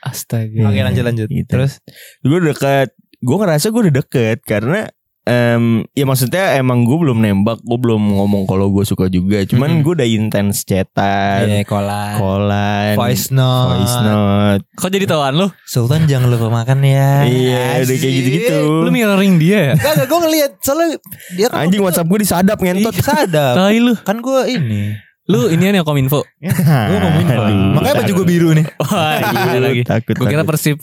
Astaga. 0.00 0.62
Oke 0.64 0.80
lanjut 0.80 1.02
lanjut. 1.02 1.26
Gitu. 1.26 1.50
Terus 1.50 1.82
gue 2.20 2.30
udah 2.32 2.54
deket 2.54 2.88
gue 3.18 3.36
ngerasa 3.36 3.66
gue 3.68 3.80
udah 3.82 3.94
deket 3.98 4.38
karena 4.42 4.86
em, 5.28 5.64
ya 5.92 6.02
maksudnya 6.02 6.56
emang 6.56 6.82
gue 6.82 6.96
belum 6.96 7.18
nembak 7.18 7.60
gue 7.60 7.76
belum 7.76 8.00
ngomong 8.16 8.42
kalau 8.44 8.68
gue 8.68 8.80
suka 8.82 9.06
juga 9.06 9.44
cuman 9.44 9.68
Mhm. 9.70 9.80
gue 9.82 9.92
udah 9.94 10.08
intens 10.08 10.64
chatan 10.64 11.44
Iya 11.44 11.62
kolan. 11.62 12.16
kolan 12.16 12.94
Voice 12.96 13.28
note. 13.28 13.68
voice 13.76 13.98
note 14.00 14.62
Kok 14.74 14.88
jadi 14.88 15.04
tawaan 15.04 15.34
lu? 15.36 15.46
Sultan 15.62 16.04
jangan 16.04 16.28
lupa 16.28 16.48
makan 16.48 16.80
ya. 16.80 17.22
iya 17.22 17.78
udah 17.78 17.94
kayak 17.94 18.14
gitu 18.16 18.28
gitu 18.40 18.58
Lu 18.80 18.88
mirroring 18.88 19.36
dia 19.36 19.58
ya? 19.70 19.72
Kagak 19.76 20.06
gue 20.06 20.18
ngeliat 20.18 20.52
soalnya 20.58 20.96
dia 21.30 21.46
kan 21.46 21.58
anjing 21.62 21.80
WhatsApp 21.80 22.06
gue 22.06 22.18
disadap 22.18 22.56
ngentot 22.56 22.94
sadap. 22.96 23.54
Tai 23.54 23.76
lu. 23.76 23.92
kan 23.98 24.18
gue 24.18 24.40
ini. 24.48 24.96
Lu 25.28 25.46
ini 25.46 25.60
yang 25.60 25.84
kominfo. 25.84 26.24
Gue 26.40 26.96
ngomongin 26.96 27.28
Aduh, 27.28 27.76
Makanya 27.76 27.94
baju 28.00 28.12
gue 28.14 28.26
biru 28.26 28.48
nih. 28.56 28.64
Wah, 28.80 29.20
gila 29.20 29.58
lagi. 29.62 29.82
Gue 29.84 30.24
kira 30.26 30.40
persib. 30.42 30.80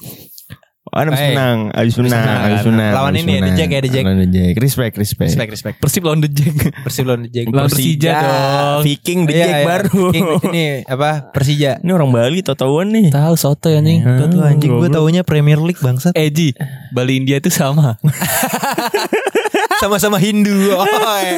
Oh, 0.95 1.03
abis 1.03 1.19
menang 1.19 1.57
abis 1.75 1.95
menang 1.99 2.23
abis 2.47 2.63
menang 2.71 2.93
Lawan 2.95 3.11
abis 3.11 3.23
ini 3.27 3.33
ya, 3.35 3.39
The. 3.43 3.51
Jack 3.51 3.69
ya, 3.69 3.79
The 3.83 3.89
Jack. 3.91 4.03
Lawan 4.07 4.17
The 4.23 4.29
Jack 4.31 4.53
respect 4.63 4.93
respect 4.95 5.27
Respect 5.27 5.51
respect. 5.51 5.75
Persib 5.83 6.01
lawan 6.07 6.19
The 6.23 6.31
Jack. 6.31 6.55
Persib 6.87 7.03
lawan 7.03 7.21
The 7.27 7.31
Jack. 7.35 7.45
Lawan 7.51 7.67
Persija 7.67 8.11
dong. 8.15 8.79
Viking 8.87 9.19
The 9.27 9.33
Iya, 9.35 9.43
Jack 9.43 9.51
iya. 9.51 9.65
baru 9.67 10.03
ini 10.47 10.65
apa 10.87 11.09
Persija. 11.35 11.71
ini 11.83 11.91
orang 11.91 12.09
Bali 12.15 12.39
tau-tauan 12.39 12.87
nih 12.95 13.11
Tahu 13.11 13.35
soto 13.35 13.67
ya 13.67 13.83
anjing. 13.83 14.07
Hah, 14.07 14.23
Gue 14.23 14.27
tuh 14.31 14.41
anjing 14.41 14.71
gue 14.71 14.87
taunya 14.87 15.21
Premier 15.27 15.59
League 15.59 15.83
bangsat. 15.83 16.15
Eji, 16.15 16.55
Bali 16.95 17.19
India 17.19 17.43
itu 17.43 17.51
sama. 17.51 17.99
Sama-sama 19.81 20.15
Hindu. 20.17 20.71
Oh, 20.71 20.87
eh. 21.19 21.35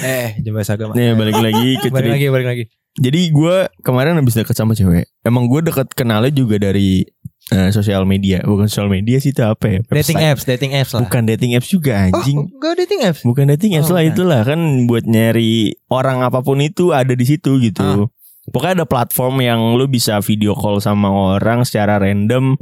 eh, 0.00 0.28
jembas 0.40 0.72
agama. 0.72 0.96
Nih 0.96 1.12
balik 1.12 1.36
lagi 1.36 1.76
ke 1.76 1.92
Balik 1.92 2.16
lagi, 2.16 2.26
balik 2.32 2.48
lagi. 2.48 2.64
Jadi 2.98 3.30
gue 3.30 3.56
kemarin 3.86 4.18
habis 4.18 4.34
deket 4.34 4.58
sama 4.58 4.74
cewek. 4.74 5.06
Emang 5.22 5.46
gue 5.46 5.62
deket 5.62 5.94
kenalnya 5.94 6.34
juga 6.34 6.58
dari 6.58 7.06
eh, 7.50 7.70
sosial 7.70 8.04
media. 8.04 8.40
Bukan 8.42 8.66
sosial 8.66 8.88
media 8.88 9.16
sih 9.18 9.32
itu 9.32 9.40
apa 9.40 9.64
ya? 9.66 9.80
Dating 9.86 10.18
Website. 10.18 10.32
apps, 10.34 10.42
dating 10.44 10.72
apps 10.76 10.90
lah. 10.94 11.00
Bukan 11.04 11.22
dating 11.24 11.52
apps 11.56 11.68
juga 11.68 11.92
anjing. 12.08 12.38
Oh, 12.38 12.60
gak 12.60 12.74
dating 12.80 13.00
apps. 13.04 13.20
Bukan 13.24 13.44
dating 13.52 13.72
apps 13.76 13.88
Oh, 13.88 13.94
lah 13.96 14.02
bukan. 14.04 14.12
itulah 14.14 14.40
kan 14.44 14.60
buat 14.84 15.04
nyari 15.04 15.52
orang 15.88 16.22
apa 16.22 16.40
pun 16.40 16.60
itu 16.60 16.92
ada 16.92 17.12
di 17.12 17.24
situ 17.24 17.56
gitu. 17.58 17.84
Ah. 17.84 18.06
Pokoknya 18.48 18.80
ada 18.80 18.86
platform 18.88 19.44
yang 19.44 19.60
lu 19.76 19.84
bisa 19.84 20.16
video 20.24 20.56
call 20.56 20.80
sama 20.80 21.12
orang 21.12 21.68
secara 21.68 22.00
random 22.00 22.56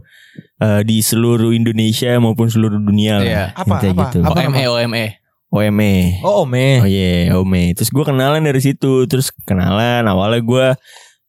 eh, 0.58 0.82
di 0.82 0.98
seluruh 0.98 1.54
Indonesia 1.54 2.10
maupun 2.18 2.50
seluruh 2.50 2.82
dunia 2.82 3.22
lah. 3.22 3.26
Iya. 3.26 3.44
Apa, 3.54 3.74
apa, 3.78 3.94
gitu. 4.10 4.18
apa? 4.26 4.34
OME, 4.46 4.64
OME. 4.66 5.06
OME. 5.46 5.94
Oh, 6.26 6.42
Ome. 6.42 6.82
Oh 6.82 6.88
iya, 6.90 7.30
Ome. 7.38 7.70
Terus 7.72 7.94
gue 7.94 8.02
kenalan 8.02 8.42
dari 8.42 8.58
situ, 8.58 9.06
terus 9.06 9.30
kenalan 9.46 10.02
awalnya 10.04 10.42
gue 10.42 10.66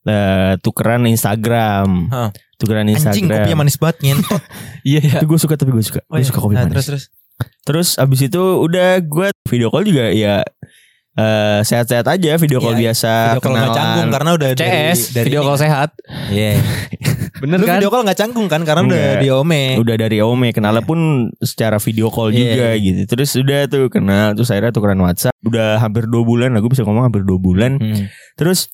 eh, 0.09 0.53
tukeran 0.65 1.05
Instagram. 1.05 2.09
Hah. 2.09 2.29
Tukeran 2.57 2.83
Anjing 2.83 2.97
Instagram. 2.97 3.29
kopinya 3.39 3.57
manis 3.57 3.77
banget 3.77 3.97
ngentot. 4.03 4.41
Iya 4.87 4.99
ya. 4.99 5.13
Tapi 5.15 5.25
gue 5.25 5.39
suka 5.39 5.53
tapi 5.53 5.69
gue 5.69 5.81
suka. 5.81 6.01
Oh, 6.03 6.13
gue 6.13 6.19
iya. 6.19 6.27
suka 6.27 6.39
kopi 6.39 6.53
Nah, 6.53 6.63
manis. 6.63 6.73
terus 6.73 6.85
terus. 6.87 7.03
Terus 7.63 7.87
abis 7.95 8.19
itu 8.23 8.41
udah 8.59 8.97
gue 8.99 9.27
video 9.45 9.67
call 9.67 9.83
juga 9.83 10.09
ya 10.09 10.41
eh, 11.13 11.59
sehat-sehat 11.61 12.05
aja 12.07 12.31
video 12.35 12.57
call 12.57 12.73
Iya, 12.73 12.81
biasa. 12.89 13.11
Video 13.27 13.41
call 13.41 13.51
nggak 13.51 13.61
kenalan. 13.63 13.77
canggung 13.77 14.09
karena 14.11 14.29
udah 14.31 14.49
dari, 14.51 14.69
CS, 14.87 14.99
dari 15.11 15.25
video 15.27 15.39
ini 15.39 15.45
call 15.45 15.53
kan. 15.53 15.63
sehat. 15.63 15.89
Iya. 16.29 16.51
Bener 17.37 17.57
Lu 17.57 17.65
kan? 17.65 17.75
video 17.75 17.89
call 17.89 18.03
nggak 18.03 18.17
canggung 18.17 18.47
kan 18.47 18.61
karena 18.63 18.81
udah 18.83 18.97
Enggak. 19.11 19.21
di 19.21 19.29
ome. 19.29 19.63
Udah 19.77 19.95
dari 19.95 20.17
Ome 20.19 20.47
kenalnya 20.51 20.81
pun 20.81 20.99
secara 21.39 21.77
video 21.77 22.07
call 22.07 22.29
Iya. 22.31 22.41
juga 22.47 22.67
gitu. 22.79 23.01
Terus 23.07 23.29
udah 23.35 23.59
tuh 23.67 23.83
kenal 23.87 24.33
terus 24.33 24.49
akhirnya 24.49 24.71
tukeran 24.71 24.97
WhatsApp. 24.99 25.33
Udah 25.41 25.77
hampir 25.77 26.05
dua 26.05 26.21
bulan 26.21 26.49
lah 26.51 26.59
gue 26.59 26.69
bisa 26.69 26.81
ngomong 26.81 27.05
hampir 27.05 27.21
dua 27.21 27.37
bulan. 27.37 27.77
Hmm. 27.77 28.09
Terus 28.33 28.69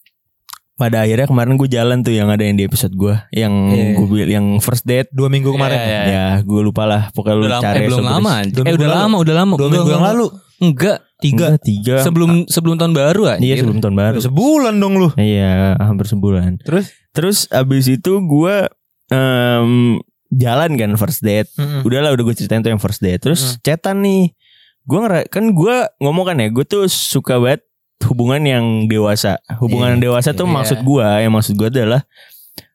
pada 0.73 1.01
akhirnya 1.01 1.25
kemarin 1.25 1.53
gue 1.53 1.67
jalan 1.67 2.01
tuh 2.01 2.11
yang 2.11 2.27
ada 2.27 2.41
yang 2.41 2.55
di 2.55 2.63
episode 2.63 2.91
gue 2.91 3.13
yang 3.31 3.53
Iya. 3.69 3.93
gue 3.95 4.21
yang 4.25 4.45
first 4.57 4.83
date 4.83 5.07
Dua 5.09 5.27
minggu 5.27 5.49
kemarin. 5.49 5.77
Iya, 5.77 5.85
iya. 5.85 6.01
ya 6.05 6.25
gue 6.41 6.61
lupa 6.61 6.83
lah 6.83 7.01
pokoknya 7.09 7.35
lu 7.35 7.45
Udah 7.45 7.61
cari 7.61 7.77
eh, 7.77 7.87
belum 7.87 8.01
lama. 8.01 8.31
Eh 8.33 8.49
minggu 8.49 8.73
udah 8.73 8.89
lalu. 8.89 8.99
lama, 8.99 9.15
udah 9.19 9.35
lama. 9.35 9.53
Dua 9.55 9.69
minggu 9.69 9.89
yang 9.91 10.05
lalu. 10.05 10.25
Enggak. 10.59 10.97
tiga 11.19 11.55
tiga 11.57 11.95
Sebelum 11.99 12.47
sebelum 12.47 12.75
tahun 12.75 12.91
baru 12.91 13.21
aja. 13.29 13.39
iya 13.39 13.55
sebelum 13.55 13.79
tahun 13.79 13.95
baru 13.95 14.17
Sebulan 14.19 14.75
dong 14.75 14.95
lu. 14.97 15.07
iya 15.15 15.71
hampir 15.77 16.03
sebulan 16.05 16.59
Terus? 16.59 16.91
terus 17.11 17.37
abis 17.47 17.87
itu 17.89 18.19
gue 18.19 18.55
em, 19.07 19.99
jalan 20.29 20.71
kan 20.73 20.91
first 20.95 21.21
date 21.21 21.47
Mm-mm. 21.53 21.83
udahlah 21.83 22.11
udah 22.11 22.23
gue 22.23 22.35
ceritain 22.35 22.59
tuh 22.59 22.67
yang 22.67 22.81
first 22.81 22.99
date 22.99 23.19
terus 23.19 23.55
chatan 23.59 24.01
nih 24.01 24.33
gue 24.83 24.99
kan 25.25 25.45
gue 25.47 25.75
ngomong 25.97 26.25
kan 26.25 26.37
ya 26.37 26.49
gue 26.49 26.65
tuh 26.65 26.87
suka 26.87 27.37
banget 27.37 27.63
hubungan 28.05 28.41
yang 28.41 28.65
dewasa 28.85 29.39
hubungan 29.57 29.87
Iya, 29.87 29.93
yang 29.95 30.03
dewasa 30.03 30.29
tuh 30.31 30.45
iya. 30.45 30.53
maksud 30.53 30.79
gue 30.81 31.07
yang 31.21 31.33
maksud 31.33 31.53
gue 31.53 31.67
adalah 31.69 32.01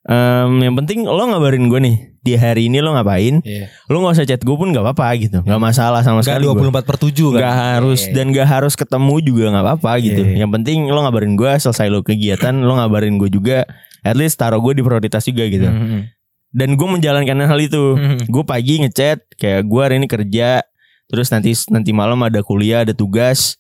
em, 0.05 0.53
yang 0.63 0.75
penting 0.75 1.05
lo 1.05 1.23
ngabarin 1.25 1.69
gue 1.69 1.81
nih 1.81 1.97
di 2.19 2.33
hari 2.35 2.69
ini 2.69 2.81
lo 2.81 2.93
ngapain 2.93 3.41
Iya. 3.41 3.69
lo 3.89 4.01
nggak 4.01 4.15
usah 4.17 4.27
chat 4.27 4.43
gue 4.43 4.53
pun 4.53 4.69
nggak 4.69 4.85
apa-apa 4.85 5.07
gitu 5.17 5.39
nggak 5.41 5.61
masalah 5.61 6.01
sama 6.03 6.21
Enggak 6.21 6.41
sekali 6.41 6.45
gua. 6.45 6.81
24 6.83 6.89
per 6.89 6.97
7 6.99 7.35
kan. 7.35 7.41
Gak 7.41 7.57
harus 7.57 8.01
Iya. 8.05 8.13
dan 8.13 8.27
gak 8.33 8.49
harus 8.49 8.75
ketemu 8.75 9.15
juga 9.23 9.45
nggak 9.51 9.65
apa-apa 9.65 9.93
gitu. 10.01 10.23
Iya. 10.25 10.37
Yang 10.45 10.51
penting 10.61 10.79
lo 10.89 10.99
ngabarin 11.05 11.35
gue 11.35 11.51
selesai 11.57 11.89
lo 11.89 12.01
kegiatan 12.03 12.55
lo 12.59 12.73
ngabarin 12.77 13.17
gue 13.17 13.31
juga. 13.31 13.65
At 14.03 14.15
least 14.15 14.39
taruh 14.39 14.61
gue 14.61 14.77
di 14.77 14.83
prioritas 14.83 15.25
juga 15.25 15.45
gitu. 15.47 15.67
Mm-mm. 15.67 16.01
Dan 16.49 16.75
gue 16.75 16.89
menjalankan 16.89 17.45
hal 17.45 17.61
itu. 17.61 17.97
Mm-mm. 17.99 18.25
Gue 18.27 18.41
pagi 18.43 18.81
ngechat 18.81 19.25
kayak 19.37 19.67
gue 19.67 19.81
hari 19.81 19.97
ini 19.99 20.07
kerja. 20.07 20.63
Terus 21.09 21.29
nanti 21.29 21.53
nanti 21.69 21.91
malam 21.93 22.21
ada 22.21 22.41
kuliah 22.41 22.85
ada 22.85 22.93
tugas. 22.93 23.57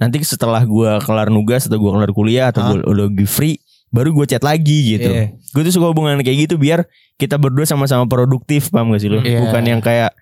Nanti 0.00 0.24
setelah 0.24 0.64
gue 0.64 0.90
kelar 1.04 1.28
nugas 1.28 1.68
atau 1.68 1.76
gue 1.76 1.90
kelar 1.92 2.10
kuliah 2.16 2.48
atau 2.48 2.72
gue 2.72 2.88
udah 2.88 3.06
free 3.28 3.60
baru 3.92 4.16
gue 4.16 4.26
chat 4.26 4.40
lagi 4.40 4.96
gitu. 4.96 5.10
Iya. 5.12 5.36
Gue 5.52 5.62
tuh 5.66 5.74
suka 5.76 5.92
hubungan 5.92 6.16
kayak 6.24 6.48
gitu 6.48 6.56
biar 6.56 6.88
kita 7.20 7.36
berdua 7.36 7.68
sama-sama 7.68 8.08
produktif 8.08 8.72
paham 8.72 8.96
gak 8.96 9.02
sih 9.04 9.10
lo? 9.12 9.20
Iya. 9.20 9.44
Bukan 9.44 9.62
yang 9.68 9.84
kayak 9.84 10.16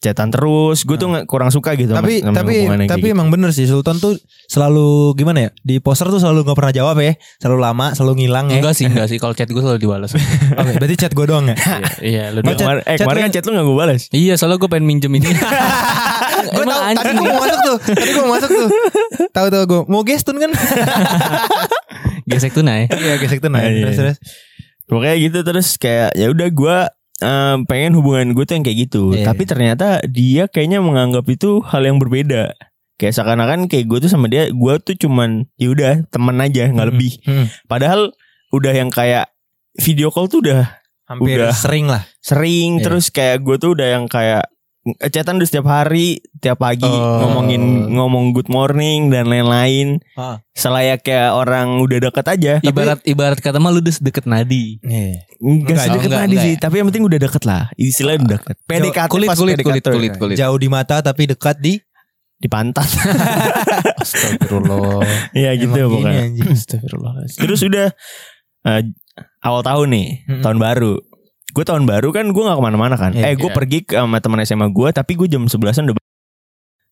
chatan 0.00 0.28
terus. 0.28 0.82
Gue 0.82 0.96
tuh 0.96 1.06
nggak 1.06 1.24
kurang 1.24 1.48
suka 1.48 1.72
gitu. 1.74 1.92
sama- 1.92 2.02
tapi 2.02 2.18
sama 2.18 2.32
tapi 2.34 2.52
kayak 2.66 2.88
tapi 2.88 3.00
gitu. 3.02 3.14
emang 3.14 3.28
bener 3.28 3.50
sih 3.50 3.64
Sultan 3.64 3.96
tuh 3.96 4.16
selalu 4.46 5.12
gimana 5.12 5.38
ya 5.38 5.50
di 5.56 5.76
poster 5.76 6.08
tuh 6.08 6.16
selalu 6.16 6.42
nggak 6.42 6.56
pernah 6.56 6.72
jawab 6.72 6.96
ya 6.98 7.12
selalu 7.36 7.58
lama 7.60 7.86
selalu 7.90 8.12
ngilang 8.18 8.48
ya 8.48 8.58
Enggak 8.58 8.74
sih, 8.74 8.84
enggak 8.86 9.06
sih. 9.12 9.16
Kalau 9.16 9.32
chat 9.32 9.46
gue 9.46 9.58
selalu 9.58 9.76
dibalas. 9.78 10.10
Oke, 10.10 10.72
berarti 10.74 10.96
chat 10.96 11.12
gue 11.12 11.24
doang 11.24 11.46
ya 11.46 11.56
Iya, 12.00 12.24
lu 12.30 12.40
Oh, 12.40 12.42
doang. 12.42 12.56
chat- 12.56 12.64
Kemarin, 12.64 12.82
eh 12.82 12.90
chat 12.90 13.00
kemarin 13.02 13.14
lu- 13.14 13.22
kan 13.22 13.30
chat 13.30 13.44
lu 13.44 13.52
gak 13.52 13.64
gue 13.64 13.76
balas 13.76 14.00
Iya, 14.10 14.32
soalnya 14.34 14.56
gue 14.56 14.68
pengen 14.68 14.86
minjem 14.86 15.12
ini. 15.12 15.28
gue 16.50 16.64
tahu 16.64 16.80
tadi 16.96 17.12
gue 17.12 17.28
mau 17.28 17.38
masuk 17.38 17.60
tuh 17.62 17.76
tadi 17.86 18.10
gue 18.10 18.22
mau 18.22 18.32
masuk 18.32 18.48
tuh 18.50 18.68
tahu 19.30 19.46
tahu 19.46 19.62
gue 19.66 19.80
mau 19.86 20.00
gestun 20.02 20.36
kan 20.36 20.50
Gesek 22.26 22.52
tunai. 22.52 22.86
iya 22.90 23.14
gesek 23.16 23.38
tuh 23.38 23.50
nah 23.50 23.60
Iya. 23.60 23.84
terus 23.84 23.96
terus 23.96 24.16
Pokoknya 24.86 25.14
gitu 25.20 25.38
terus 25.40 25.68
kayak 25.76 26.14
ya 26.14 26.26
udah 26.26 26.48
gue 26.48 26.76
em, 27.20 27.64
pengen 27.64 27.92
hubungan 27.94 28.32
gue 28.32 28.42
tuh 28.42 28.54
yang 28.54 28.64
kayak 28.64 28.78
gitu 28.84 29.02
Iya. 29.12 29.28
Tapi 29.28 29.42
ternyata 29.44 29.86
dia 30.04 30.44
kayaknya 30.44 30.80
menganggap 30.80 31.24
itu 31.26 31.60
hal 31.62 31.84
yang 31.84 31.96
berbeda 31.96 32.52
Kayak 32.96 33.16
seakan-akan 33.16 33.64
kayak 33.64 33.86
gue 33.86 33.98
tuh 33.98 34.10
sama 34.10 34.26
dia 34.26 34.48
Gue 34.48 34.76
tuh 34.76 34.92
cuman 34.94 35.48
ya 35.56 35.68
udah 35.68 35.92
teman 36.08 36.36
aja 36.36 36.66
nggak 36.66 36.84
Hmm. 36.84 36.92
lebih 36.92 37.12
Hmm. 37.22 37.46
Padahal 37.64 38.12
udah 38.50 38.72
yang 38.72 38.88
kayak 38.88 39.30
video 39.76 40.10
call 40.10 40.26
tuh 40.26 40.42
udah 40.42 40.76
hampir 41.06 41.38
Udah. 41.38 41.54
sering 41.54 41.86
lah 41.86 42.04
sering 42.20 42.78
Iya. 42.78 42.84
Terus 42.84 43.08
kayak 43.08 43.40
gue 43.40 43.56
tuh 43.56 43.72
udah 43.72 43.88
yang 43.90 44.04
kayak 44.04 44.44
eh, 44.82 45.08
chatan 45.08 45.36
udah 45.36 45.44
setiap 45.44 45.66
hari 45.66 46.06
tiap 46.36 46.56
pagi 46.56 46.82
Oh. 46.82 47.20
ngomongin 47.20 47.60
ngomong 47.90 48.32
good 48.32 48.48
morning 48.48 49.08
dan 49.08 49.26
lain-lain 49.26 50.00
Ah. 50.14 50.40
selayaknya 50.50 51.32
orang 51.32 51.76
udah 51.78 52.00
deket 52.02 52.26
aja 52.26 52.52
Tapi- 52.58 52.68
Ibarat 52.70 52.98
ibarat 53.04 53.38
kata 53.38 53.56
mah 53.56 53.68
lu 53.68 53.78
udah 53.78 53.92
deket 53.94 54.24
nadi. 54.24 54.80
Iya. 54.80 55.28
Enggak 55.36 55.68
Enggak, 55.70 55.84
sedekat 55.86 56.04
enggak, 56.06 56.20
tadi 56.20 56.28
enggak 56.30 56.44
sih, 56.46 56.54
tapi 56.56 56.74
yang 56.76 56.86
penting 56.88 57.04
udah 57.04 57.18
deket 57.18 57.42
lah. 57.44 57.62
Istilahnya 57.74 58.18
udah 58.18 58.30
deket. 58.34 58.56
PDKT 58.62 59.08
kulit, 59.08 59.28
pas 59.28 59.36
kulit, 59.36 59.54
PDKT. 59.54 59.66
kulit, 59.66 59.82
kulit, 59.86 60.12
kulit. 60.16 60.36
jauh 60.36 60.56
di 60.56 60.68
mata 60.68 60.96
tapi 61.00 61.22
dekat 61.26 61.58
di 61.58 61.74
Di 62.34 62.48
pantat. 62.48 62.88
Astagfirullah. 64.00 65.04
Iya 65.32 65.50
gitu 65.56 65.76
Emang 65.76 65.92
pokoknya. 66.00 66.20
anjing. 66.24 66.48
Astagfirullah. 66.50 67.12
Terus 67.28 67.60
udah 67.62 67.86
eh, 68.62 68.82
awal 69.40 69.60
tahun 69.60 69.86
nih, 69.90 70.08
tahun 70.40 70.56
baru. 70.56 70.94
Gue 71.50 71.64
tahun 71.64 71.84
baru 71.84 72.10
kan 72.10 72.26
gue 72.26 72.42
gak 72.42 72.54
ke 72.54 72.62
mana-mana 72.62 72.94
kan. 72.94 73.10
Iya, 73.10 73.24
eh 73.24 73.34
gue 73.34 73.46
iya. 73.46 73.54
pergi 73.54 73.78
ke 73.82 73.94
sama 73.94 74.18
teman 74.18 74.40
SMA 74.40 74.68
gue, 74.68 74.88
tapi 74.90 75.12
gue 75.14 75.26
jam 75.26 75.42
11an 75.42 75.88
udah. 75.88 75.98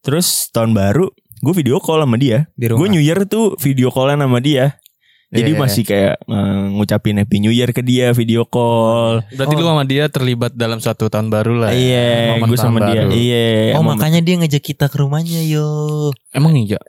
Terus 0.00 0.26
tahun 0.50 0.72
baru 0.72 1.06
gue 1.38 1.54
video 1.54 1.78
call 1.78 2.00
sama 2.00 2.16
dia. 2.16 2.46
Gue 2.54 2.88
New 2.88 2.98
Year 2.98 3.22
tuh 3.24 3.54
video 3.56 3.88
callan 3.88 4.18
sama 4.18 4.38
dia. 4.38 4.78
Jadi 5.28 5.44
Iya, 5.44 5.54
iya. 5.54 5.60
masih 5.60 5.82
kayak 5.84 6.14
eh, 6.24 6.64
ngucapin 6.72 7.20
Happy 7.20 7.36
New 7.38 7.52
Year 7.52 7.68
ke 7.68 7.84
dia 7.84 8.10
video 8.10 8.42
call. 8.42 9.20
Berarti 9.28 9.54
Oh. 9.54 9.60
lu 9.60 9.66
sama 9.66 9.84
dia 9.84 10.08
terlibat 10.08 10.56
dalam 10.56 10.80
suatu 10.80 11.06
tahun 11.06 11.28
baru 11.28 11.52
lah. 11.54 11.68
ya. 11.68 11.76
Iya, 11.76 12.08
Momen 12.32 12.48
gue 12.48 12.56
sama 12.58 12.78
dia. 12.82 13.02
Iya. 13.04 13.46
oh 13.70 13.84
momen- 13.84 14.00
makanya 14.00 14.20
dia 14.20 14.34
ngajak 14.36 14.62
kita 14.64 14.88
ke 14.88 14.96
rumahnya 14.96 15.44
yo 15.44 15.68
Emang 16.30 16.56
iya? 16.56 16.80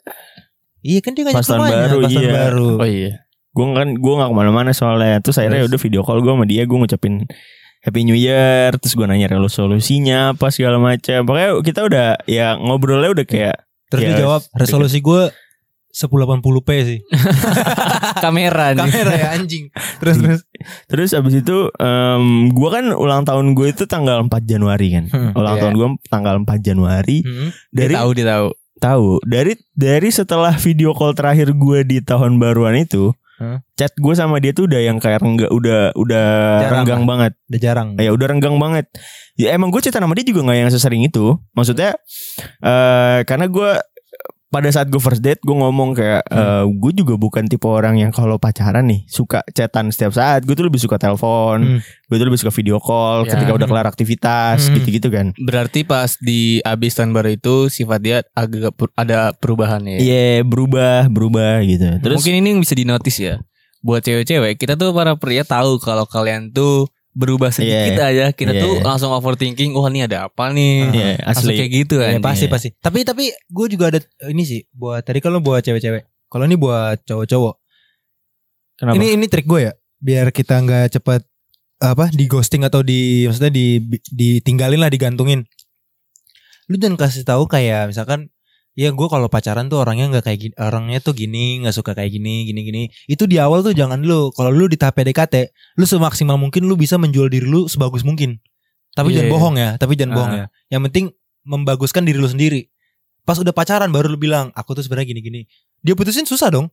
iya 0.80 1.00
kan 1.00 1.12
dia 1.12 1.28
ngajak 1.28 1.36
ke 1.36 1.46
tahun 1.46 1.60
rumahnya 1.60 1.76
baru, 1.84 1.98
pas 2.00 2.08
tahun 2.10 2.24
iya. 2.24 2.32
baru 2.34 2.70
Oh 2.74 2.88
iya. 2.88 3.12
gue 3.50 3.66
kan 3.76 3.88
gue 3.92 4.14
gak 4.16 4.30
ke 4.32 4.36
mana-mana 4.38 4.72
soalnya 4.72 5.20
terus 5.20 5.36
akhirnya 5.36 5.68
udah 5.68 5.76
video 5.78 6.02
call 6.02 6.24
gue 6.24 6.32
sama 6.32 6.46
dia 6.48 6.64
gue 6.64 6.78
ngucapin 6.80 7.28
Happy 7.80 8.04
New 8.04 8.18
Year 8.18 8.76
terus 8.76 8.92
gue 8.92 9.08
nanya 9.08 9.32
resolusinya 9.32 10.36
apa 10.36 10.52
segala 10.52 10.78
macam. 10.78 11.24
Pokoknya 11.24 11.50
kita 11.64 11.82
udah 11.88 12.08
ya 12.28 12.60
ngobrolnya 12.60 13.16
udah 13.16 13.26
kayak 13.26 13.58
terus 13.88 14.04
Iya, 14.04 14.10
dia 14.14 14.22
jawab 14.28 14.42
resolusi 14.54 15.00
gue 15.00 15.32
1080p 15.90 16.70
sih. 16.86 17.00
Kamera 18.24 18.76
nih. 18.76 18.84
kamera 18.84 19.14
ya 19.16 19.28
anjing. 19.34 19.72
Terus 20.04 20.16
terus. 20.22 20.42
Terus 20.86 21.10
abis 21.18 21.42
itu 21.42 21.58
em, 21.80 22.52
gue 22.52 22.70
kan 22.70 22.86
ulang 22.94 23.24
tahun 23.26 23.56
gue 23.58 23.74
itu 23.74 23.88
tanggal 23.90 24.22
4 24.28 24.30
Januari 24.44 24.88
kan. 24.94 25.06
Hmm, 25.10 25.32
ulang 25.34 25.56
iya. 25.58 25.62
tahun 25.66 25.74
gue 25.80 25.88
tanggal 26.12 26.36
4 26.44 26.62
Januari. 26.62 27.24
Hmm. 27.26 27.50
dari 27.74 27.94
Dia 27.96 28.02
tahu 28.04 28.12
dia 28.14 28.28
tahu. 28.28 28.48
tahu. 28.80 29.10
Dari 29.26 29.54
dari 29.74 30.10
setelah 30.14 30.54
video 30.60 30.92
call 30.94 31.16
terakhir 31.18 31.56
gue 31.56 31.80
di 31.88 31.98
tahun 32.04 32.38
baruan 32.38 32.78
itu 32.78 33.16
Hah? 33.40 33.64
chat 33.80 33.96
gue 33.96 34.14
sama 34.14 34.44
dia 34.44 34.52
tuh 34.52 34.68
udah 34.68 34.84
yang 34.84 35.00
kayak 35.00 35.24
rengga 35.24 35.48
udah 35.48 35.96
udah 35.96 36.28
Jarang. 36.60 36.74
renggang 36.84 37.04
banget. 37.08 37.32
Udah 37.48 37.60
jarang. 37.64 37.90
Ya 37.96 38.12
udah 38.12 38.28
renggang 38.28 38.60
banget. 38.60 38.86
Ya 39.40 39.56
emang 39.56 39.72
gue 39.72 39.80
cerita 39.80 40.04
sama 40.04 40.12
dia 40.12 40.28
juga 40.28 40.44
nggak 40.44 40.58
yang 40.68 40.72
sesering 40.72 41.08
itu. 41.08 41.40
Maksudnya 41.56 41.96
eh 42.60 43.20
karena 43.24 43.48
gue 43.48 43.72
pada 44.50 44.66
saat 44.68 44.86
gue 44.86 44.98
first 44.98 45.22
date 45.22 45.38
gue 45.40 45.54
ngomong 45.54 45.94
kayak 45.94 46.26
eh, 46.26 46.66
gue 46.66 46.92
juga 46.96 47.14
bukan 47.16 47.46
tipe 47.46 47.64
orang 47.64 47.96
yang 47.96 48.10
kalau 48.10 48.36
pacaran 48.36 48.82
nih 48.84 49.06
suka 49.06 49.46
chatan 49.48 49.90
setiap 49.90 50.10
saat 50.12 50.42
gue 50.42 50.52
tuh 50.52 50.66
lebih 50.66 50.78
suka 50.78 50.98
telepon 50.98 51.58
Hmm. 51.60 51.80
gue 51.80 52.16
tuh 52.16 52.26
lebih 52.26 52.38
suka 52.38 52.50
video 52.52 52.78
call 52.78 53.24
Ya. 53.24 53.32
ketika 53.32 53.54
udah 53.54 53.68
kelar 53.68 53.86
aktivitas 53.86 54.66
Hmm. 54.66 54.74
gitu-gitu 54.76 55.08
kan 55.08 55.32
Berarti 55.36 55.82
pas 55.84 56.18
di 56.18 56.60
abis 56.60 56.94
tahun 56.94 57.12
baru 57.12 57.30
itu 57.32 57.56
sifat 57.68 58.00
dia 58.00 58.18
agak 58.34 58.74
per- 58.74 58.94
ada 58.94 59.32
perubahan 59.32 59.82
ya. 59.84 59.98
iya 59.98 60.28
berubah 60.42 61.06
berubah 61.08 61.62
gitu 61.62 62.02
terus 62.02 62.18
Mungkin 62.18 62.36
ini 62.40 62.50
bisa 62.58 62.74
dinotis 62.74 63.18
ya. 63.18 63.38
Buat 63.80 64.04
cewek-cewek, 64.04 64.60
kita 64.60 64.76
tuh 64.76 64.92
para 64.92 65.16
pria 65.16 65.42
tahu 65.42 65.78
kalau 65.78 66.04
kalian 66.04 66.52
tuh 66.52 66.92
berubah 67.20 67.52
sedikit 67.52 68.00
aja, 68.00 68.32
kita 68.32 68.56
Iya. 68.56 68.64
tuh 68.64 68.74
langsung 68.80 69.12
overthinking, 69.12 69.76
wah 69.76 69.92
ini 69.92 70.08
ada 70.08 70.26
apa 70.26 70.50
nih? 70.50 70.88
Iya, 70.88 71.08
Langsung 71.22 71.52
asli 71.52 71.60
kayak 71.60 71.72
gitu 71.78 71.96
Ya, 72.00 72.16
kan. 72.16 72.24
pasti 72.24 72.46
pasti 72.48 72.72
tapi 72.80 73.04
tapi 73.04 73.28
gue 73.30 73.66
juga 73.68 73.92
ada 73.92 74.00
ini 74.26 74.42
sih 74.42 74.64
buat 74.72 75.04
tadi 75.04 75.20
kalau 75.20 75.38
buat 75.38 75.60
cewek-cewek 75.60 76.08
kalau 76.26 76.48
ini 76.48 76.56
buat 76.56 77.04
cowok-cowok 77.04 77.56
kenapa 78.78 78.96
ini 78.96 79.08
ini 79.14 79.26
trik 79.28 79.44
gue 79.44 79.60
ya 79.62 79.74
biar 80.00 80.32
kita 80.32 80.56
nggak 80.58 80.96
cepet 80.96 81.22
apa 81.78 82.08
di 82.10 82.24
ghosting 82.26 82.64
atau 82.64 82.80
di 82.80 83.24
maksudnya 83.24 83.52
di 83.52 83.84
ditinggalin 84.10 84.80
lah 84.80 84.88
digantungin 84.88 85.44
lu 86.66 86.76
jangan 86.76 86.96
kasih 86.98 87.24
tahu 87.24 87.44
kayak 87.46 87.88
misalkan 87.88 88.32
ya 88.80 88.90
gue 88.90 89.08
kalau 89.08 89.28
pacaran 89.28 89.68
tuh 89.68 89.84
orangnya 89.84 90.08
nggak 90.08 90.24
kayak 90.24 90.40
gini 90.40 90.54
orangnya 90.56 91.00
tuh 91.00 91.12
gini 91.12 91.60
nggak 91.60 91.76
suka 91.76 91.92
kayak 91.92 92.08
gini 92.10 92.48
gini 92.48 92.62
gini. 92.64 92.84
Itu 93.06 93.28
di 93.28 93.36
awal 93.36 93.60
tuh 93.60 93.76
jangan 93.76 94.00
lu. 94.00 94.32
Kalau 94.32 94.48
lu 94.50 94.66
di 94.66 94.80
tahap 94.80 94.96
PDKT 94.96 95.52
lu 95.76 95.84
semaksimal 95.84 96.40
mungkin 96.40 96.64
lu 96.64 96.74
bisa 96.74 96.96
menjual 96.96 97.28
diri 97.28 97.44
lu 97.44 97.68
sebagus 97.68 98.02
mungkin. 98.02 98.40
Tapi 98.90 99.12
Iya. 99.12 99.16
jangan 99.22 99.30
bohong 99.30 99.56
ya 99.56 99.70
tapi 99.76 99.94
jangan 99.94 100.12
Ah. 100.12 100.16
bohong 100.16 100.34
ya. 100.34 100.46
Yang 100.70 100.82
penting 100.88 101.06
membaguskan 101.44 102.04
diri 102.04 102.16
lu 102.16 102.26
sendiri. 102.26 102.72
Pas 103.22 103.36
udah 103.36 103.52
pacaran 103.52 103.92
baru 103.92 104.08
lu 104.08 104.18
bilang 104.18 104.50
aku 104.54 104.72
tuh 104.72 104.82
sebenarnya 104.82 105.12
gini 105.12 105.22
gini. 105.22 105.42
Dia 105.82 105.94
putusin 105.94 106.24
susah 106.24 106.48
dong. 106.48 106.72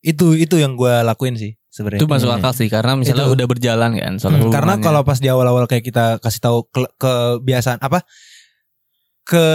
Itu 0.00 0.32
itu 0.32 0.56
yang 0.56 0.74
gue 0.74 1.04
lakuin 1.04 1.36
sih 1.36 1.60
sebenarnya. 1.66 2.00
Itu 2.00 2.08
masuk 2.08 2.32
akal 2.32 2.56
sih 2.56 2.72
karena 2.72 2.96
misalnya 2.96 3.28
Itu. 3.28 3.36
udah 3.36 3.46
berjalan 3.46 3.90
kan 3.94 4.14
soal 4.16 4.32
Hmm, 4.34 4.48
karena 4.48 4.80
kalau 4.80 5.04
pas 5.04 5.20
di 5.20 5.28
awal-awal 5.28 5.68
kayak 5.68 5.84
kita 5.84 6.16
kasih 6.18 6.40
tahu 6.40 6.64
ke- 6.66 6.88
kebiasaan 6.96 7.78
apa 7.78 8.08
ke 9.22 9.46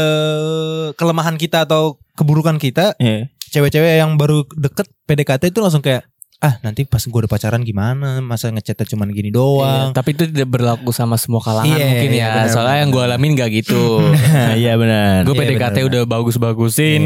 kelemahan 0.95 1.35
kita 1.35 1.63
atau 1.63 1.97
keburukan 2.13 2.55
kita, 2.55 2.95
Iya. 2.97 3.27
cewek-cewek 3.51 3.99
yang 3.99 4.15
baru 4.15 4.43
deket 4.51 4.87
PDKT 5.03 5.51
itu 5.51 5.59
langsung 5.59 5.79
kayak 5.79 6.07
ah 6.43 6.59
nanti 6.61 6.83
pas 6.83 6.99
gue 6.99 7.09
udah 7.15 7.31
pacaran 7.31 7.63
gimana 7.63 8.19
masa 8.19 8.51
ngechatnya 8.51 8.85
cuman 8.85 9.07
gini 9.09 9.31
Iya, 9.31 9.39
doang 9.39 9.87
tapi 9.95 10.13
itu 10.13 10.27
tidak 10.27 10.51
berlaku 10.51 10.91
sama 10.91 11.15
semua 11.15 11.39
kalangan 11.39 11.73
Iya, 11.73 11.87
mungkin 11.87 12.11
iya, 12.11 12.19
ya. 12.19 12.27
benar, 12.29 12.47
Soalnya 12.51 12.77
yang 12.83 12.89
gue 12.91 13.01
alamin 13.01 13.31
gak 13.33 13.49
gitu. 13.55 13.83
Iya 14.61 14.73
benar. 14.75 15.23
gue 15.23 15.31
Iya, 15.31 15.41
PDKT 15.41 15.75
benar, 15.79 15.89
udah 15.89 16.01
bagus-bagusin. 16.05 17.03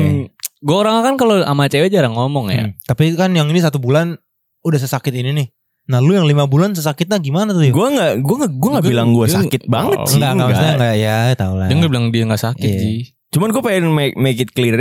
Gue 0.60 0.76
orang 0.76 1.06
kan 1.06 1.16
kalau 1.16 1.40
sama 1.40 1.70
cewek 1.70 1.88
jarang 1.88 2.18
ngomong 2.18 2.52
ya. 2.52 2.68
Hmm, 2.68 2.74
tapi 2.84 3.14
kan 3.16 3.32
yang 3.32 3.48
ini 3.48 3.62
satu 3.62 3.78
bulan 3.80 4.18
udah 4.60 4.80
sesakit 4.82 5.14
ini 5.14 5.32
nih 5.32 5.48
nah 5.90 5.98
lu 5.98 6.14
yang 6.14 6.24
lima 6.24 6.46
bulan 6.46 6.72
sesakitnya 6.72 7.18
gimana 7.18 7.50
tuh 7.50 7.66
ya 7.66 7.74
Gue 7.74 7.88
nggak 7.90 8.12
gue 8.20 8.36
nggak 8.38 8.52
gue 8.54 8.70
nggak 8.70 8.84
Gua- 8.84 8.94
bilang 8.94 9.10
gue 9.12 9.26
dia- 9.26 9.36
sakit 9.36 9.62
banget 9.66 9.98
oh, 9.98 10.06
sih. 10.06 10.16
enggak 10.16 10.32
enggak 10.32 10.48
maksudnya 10.48 10.74
enggak 10.76 10.96
ya 10.96 11.18
tau 11.34 11.54
lah 11.56 11.66
Dia 11.66 11.76
nggak 11.76 11.92
bilang 11.92 12.08
dia 12.08 12.24
nggak 12.24 12.44
sakit 12.44 12.70
sih. 12.72 13.00
Cuman 13.30 13.50
gue 13.50 13.62
pengen 13.62 13.86
make, 13.90 14.14
make 14.16 14.40
it 14.40 14.50
clear 14.50 14.78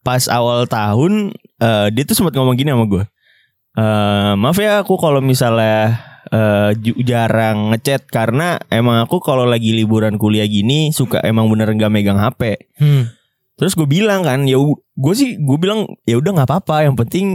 pas 0.00 0.24
awal 0.26 0.64
tahun 0.64 1.30
eh, 1.58 1.86
dia 1.90 2.02
tuh 2.02 2.14
sempat 2.14 2.32
ngomong 2.32 2.54
gini 2.54 2.68
sama 2.68 2.84
gue. 2.84 3.04
Eh, 3.74 4.32
maaf 4.34 4.56
ya 4.56 4.80
aku 4.80 4.96
kalau 4.96 5.20
misalnya 5.20 6.00
eh, 6.26 6.70
ju- 6.74 6.96
jarang 7.00 7.70
ngechat 7.70 8.04
karena 8.06 8.56
emang 8.66 8.98
aku 8.98 9.20
kalau 9.20 9.44
lagi 9.44 9.70
liburan 9.70 10.16
kuliah 10.16 10.44
gini 10.44 10.88
suka 10.90 11.20
emang 11.20 11.46
bener 11.46 11.68
nggak 11.70 11.88
megang 11.88 12.16
HP. 12.16 12.72
Hmm. 12.76 13.12
Terus 13.54 13.72
gue 13.72 13.84
bilang 13.84 14.20
kan, 14.20 14.44
ya 14.44 14.56
gue 14.92 15.14
sih 15.14 15.36
gue 15.36 15.56
bilang 15.56 15.84
ya 16.02 16.16
udah 16.16 16.32
nggak 16.34 16.48
apa-apa. 16.48 16.84
Yang 16.84 16.96
penting 16.98 17.26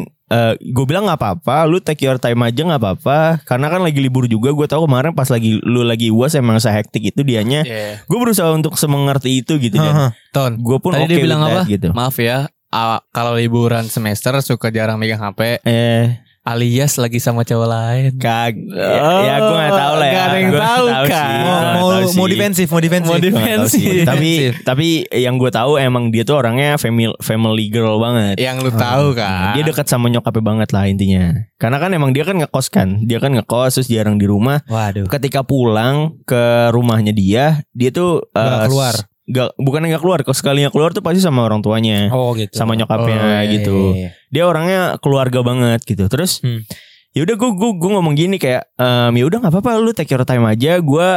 gue 0.56 0.86
bilang 0.86 1.04
nggak 1.04 1.20
apa-apa. 1.20 1.66
Lu 1.66 1.78
take 1.78 2.02
your 2.02 2.16
time 2.16 2.40
aja 2.42 2.62
nggak 2.64 2.80
apa-apa. 2.80 3.20
Karena 3.44 3.68
kan 3.68 3.82
lagi 3.82 4.00
libur 4.00 4.26
juga. 4.26 4.50
Gue 4.50 4.66
tahu 4.66 4.88
kemarin 4.88 5.12
pas 5.12 5.28
lagi 5.28 5.60
lu 5.62 5.84
lagi 5.84 6.08
uas 6.08 6.32
emang 6.34 6.58
sehektik 6.58 7.04
itu 7.06 7.22
dianya. 7.22 7.62
Iya. 7.62 8.04
Gue 8.06 8.18
berusaha 8.18 8.48
untuk 8.50 8.76
semengerti 8.76 9.40
itu 9.40 9.58
gitu 9.58 9.76
dan 9.76 9.92
Haha. 9.92 10.08
Ton. 10.32 10.56
gue 10.56 10.78
pun 10.80 10.96
Tadi 10.96 11.12
oke 11.12 11.22
that, 11.22 11.40
apa? 11.44 11.62
gitu. 11.68 11.88
Maaf 11.92 12.16
ya. 12.16 12.48
ah, 12.70 13.04
kalau 13.10 13.36
liburan 13.36 13.84
semester 13.86 14.32
suka 14.40 14.72
jarang 14.72 14.96
megang 14.96 15.20
HP 15.20 15.60
Eh, 15.68 16.16
alias 16.42 16.98
lagi 16.98 17.22
sama 17.22 17.46
cowok 17.46 17.68
lain. 17.70 18.12
kag 18.18 18.58
Oh, 18.74 19.22
ya, 19.22 19.36
gue 19.38 19.56
gak 19.56 19.74
tahu 19.78 19.94
lah 19.94 20.08
ya. 20.08 20.12
nggak 20.12 20.26
ada 20.26 20.38
yang 20.38 20.54
tahu, 20.58 20.86
sih, 20.86 21.12
kan? 21.14 21.30
mau 21.38 21.60
mau, 21.78 22.02
mau 22.02 22.26
defensif 22.26 22.68
mau 22.68 22.82
defensif 22.82 23.12
Mau 23.14 23.20
defensif. 23.22 24.02
tapi 24.10 24.32
tapi 24.66 24.88
yang 25.14 25.38
gue 25.38 25.52
tahu 25.54 25.78
emang 25.78 26.10
dia 26.10 26.26
tuh 26.26 26.42
orangnya 26.42 26.82
family 26.82 27.14
family 27.22 27.66
girl 27.70 28.02
banget. 28.02 28.42
Yang 28.42 28.58
lu 28.66 28.72
tahu 28.74 29.14
kan. 29.14 29.54
Dia 29.54 29.64
dekat 29.64 29.86
sama 29.86 30.10
nyokapnya 30.10 30.42
banget 30.42 30.70
lah 30.74 30.90
intinya. 30.90 31.46
Karena 31.62 31.78
kan 31.78 31.94
emang 31.94 32.10
dia 32.10 32.26
kan 32.26 32.34
ngekos 32.42 32.68
kan. 32.74 33.06
Dia 33.06 33.22
kan 33.22 33.38
ngekos 33.38 33.78
terus 33.78 33.88
jarang 33.88 34.18
di 34.18 34.26
rumah. 34.26 34.66
waduh 34.66 35.06
Ketika 35.06 35.46
pulang 35.46 36.18
ke 36.26 36.74
rumahnya 36.74 37.14
dia, 37.14 37.62
dia 37.72 37.94
tuh 37.94 38.26
eh, 38.34 38.66
keluar. 38.66 38.98
Gak, 39.32 39.56
bukan 39.56 39.88
nggak 39.88 40.04
keluar. 40.04 40.20
Kalau 40.22 40.36
sekalinya 40.36 40.68
keluar 40.68 40.92
tuh 40.92 41.00
pasti 41.00 41.24
sama 41.24 41.42
orang 41.42 41.64
tuanya. 41.64 42.12
oh 42.12 42.36
gitu 42.36 42.52
Sama 42.52 42.76
nyokapnya 42.76 43.16
Oh, 43.16 43.28
iya, 43.40 43.48
gitu. 43.48 43.78
iya, 43.96 43.98
iya. 43.98 44.10
Dia 44.28 44.44
orangnya 44.44 44.82
keluarga 45.00 45.40
banget 45.40 45.80
gitu. 45.84 46.06
Terus 46.06 46.44
Hmm. 46.44 46.68
ya 47.12 47.24
udah 47.24 47.36
gue 47.36 47.50
gue 47.52 47.70
gue 47.76 47.90
ngomong 47.92 48.16
gini 48.16 48.36
kayak 48.36 48.72
em, 48.74 49.12
ya 49.16 49.24
udah 49.26 49.38
nggak 49.40 49.52
apa-apa 49.52 49.80
lu 49.80 49.92
take 49.92 50.08
your 50.10 50.24
time 50.24 50.44
aja. 50.44 50.80
Gue 50.80 51.08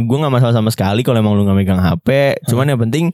gue 0.00 0.16
nggak 0.16 0.32
masalah 0.32 0.52
sama 0.52 0.72
sekali 0.72 1.00
kalau 1.00 1.18
emang 1.18 1.32
lu 1.32 1.44
nggak 1.44 1.56
megang 1.56 1.78
HP. 1.78 2.40
Cuman 2.44 2.68
yang 2.68 2.80
penting 2.80 3.12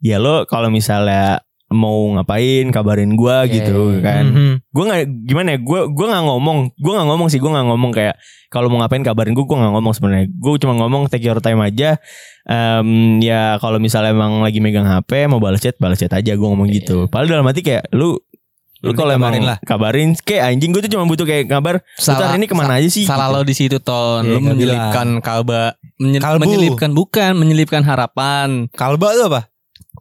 ya 0.00 0.16
lo 0.16 0.44
kalau 0.44 0.68
misalnya 0.68 1.40
mau 1.72 2.12
ngapain 2.12 2.68
kabarin 2.68 3.12
gue 3.12 3.36
Iya, 3.42 3.52
gitu 3.52 3.78
iya. 3.90 4.00
kan. 4.00 4.24
Mhm. 4.26 4.52
Gue 4.66 4.84
nggak 4.84 5.00
gimana 5.24 5.48
ya 5.50 5.58
gue 5.58 5.80
gue 5.88 6.06
nggak 6.06 6.24
ngomong 6.24 6.58
gue 6.72 6.92
nggak 6.92 7.08
ngomong 7.08 7.28
sih 7.28 7.36
gue 7.36 7.48
nggak 7.48 7.66
ngomong 7.66 7.90
kayak 7.90 8.14
kalau 8.48 8.68
mau 8.68 8.78
ngapain 8.78 9.00
kabarin 9.00 9.32
gue 9.32 9.42
gue 9.42 9.58
nggak 9.58 9.72
ngomong 9.72 9.92
sebenarnya 9.92 10.26
gue 10.28 10.52
cuma 10.58 10.74
ngomong 10.76 11.02
take 11.06 11.22
your 11.22 11.38
time 11.38 11.58
aja 11.58 11.96
Em, 12.42 12.88
ya 13.18 13.54
kalau 13.56 13.78
misalnya 13.78 14.10
emang 14.10 14.40
lagi 14.40 14.58
megang 14.58 14.82
HP 14.82 15.24
mau 15.26 15.38
balas 15.38 15.58
chat 15.58 15.76
balas 15.76 15.96
chat 15.96 16.10
aja 16.10 16.32
gue 16.32 16.42
ngomong 16.42 16.66
gitu 16.68 17.06
padahal 17.06 17.30
dalam 17.32 17.46
hati 17.46 17.62
kayak 17.62 17.86
lu 17.90 18.18
lu 18.80 18.90
kalau 18.92 19.14
emang 19.14 19.38
lah. 19.38 19.62
kabarin 19.62 20.18
kayak 20.18 20.50
anjing 20.50 20.68
gue 20.68 20.82
tuh 20.82 20.90
cuma 20.90 21.06
butuh 21.06 21.22
kayak 21.22 21.46
kabar 21.46 21.86
salah 21.94 22.34
ini 22.34 22.44
ke 22.44 22.52
mana 22.52 22.76
aja 22.76 22.90
sih 22.90 23.06
Salah 23.06 23.30
gitu. 23.30 23.36
lo 23.36 23.40
di 23.42 23.54
situ 23.54 23.78
ton. 23.78 24.26
Iya, 24.26 24.34
lu 24.34 24.38
menyelipkan 24.42 25.22
kalba 25.22 25.78
menye- 25.96 26.18
Kalbu. 26.18 26.42
menyelipkan 26.42 26.90
bukan 26.90 27.30
menyelipkan 27.32 27.82
harapan. 27.82 28.66
kalba 28.74 29.14
tuh 29.14 29.30
apa 29.30 29.51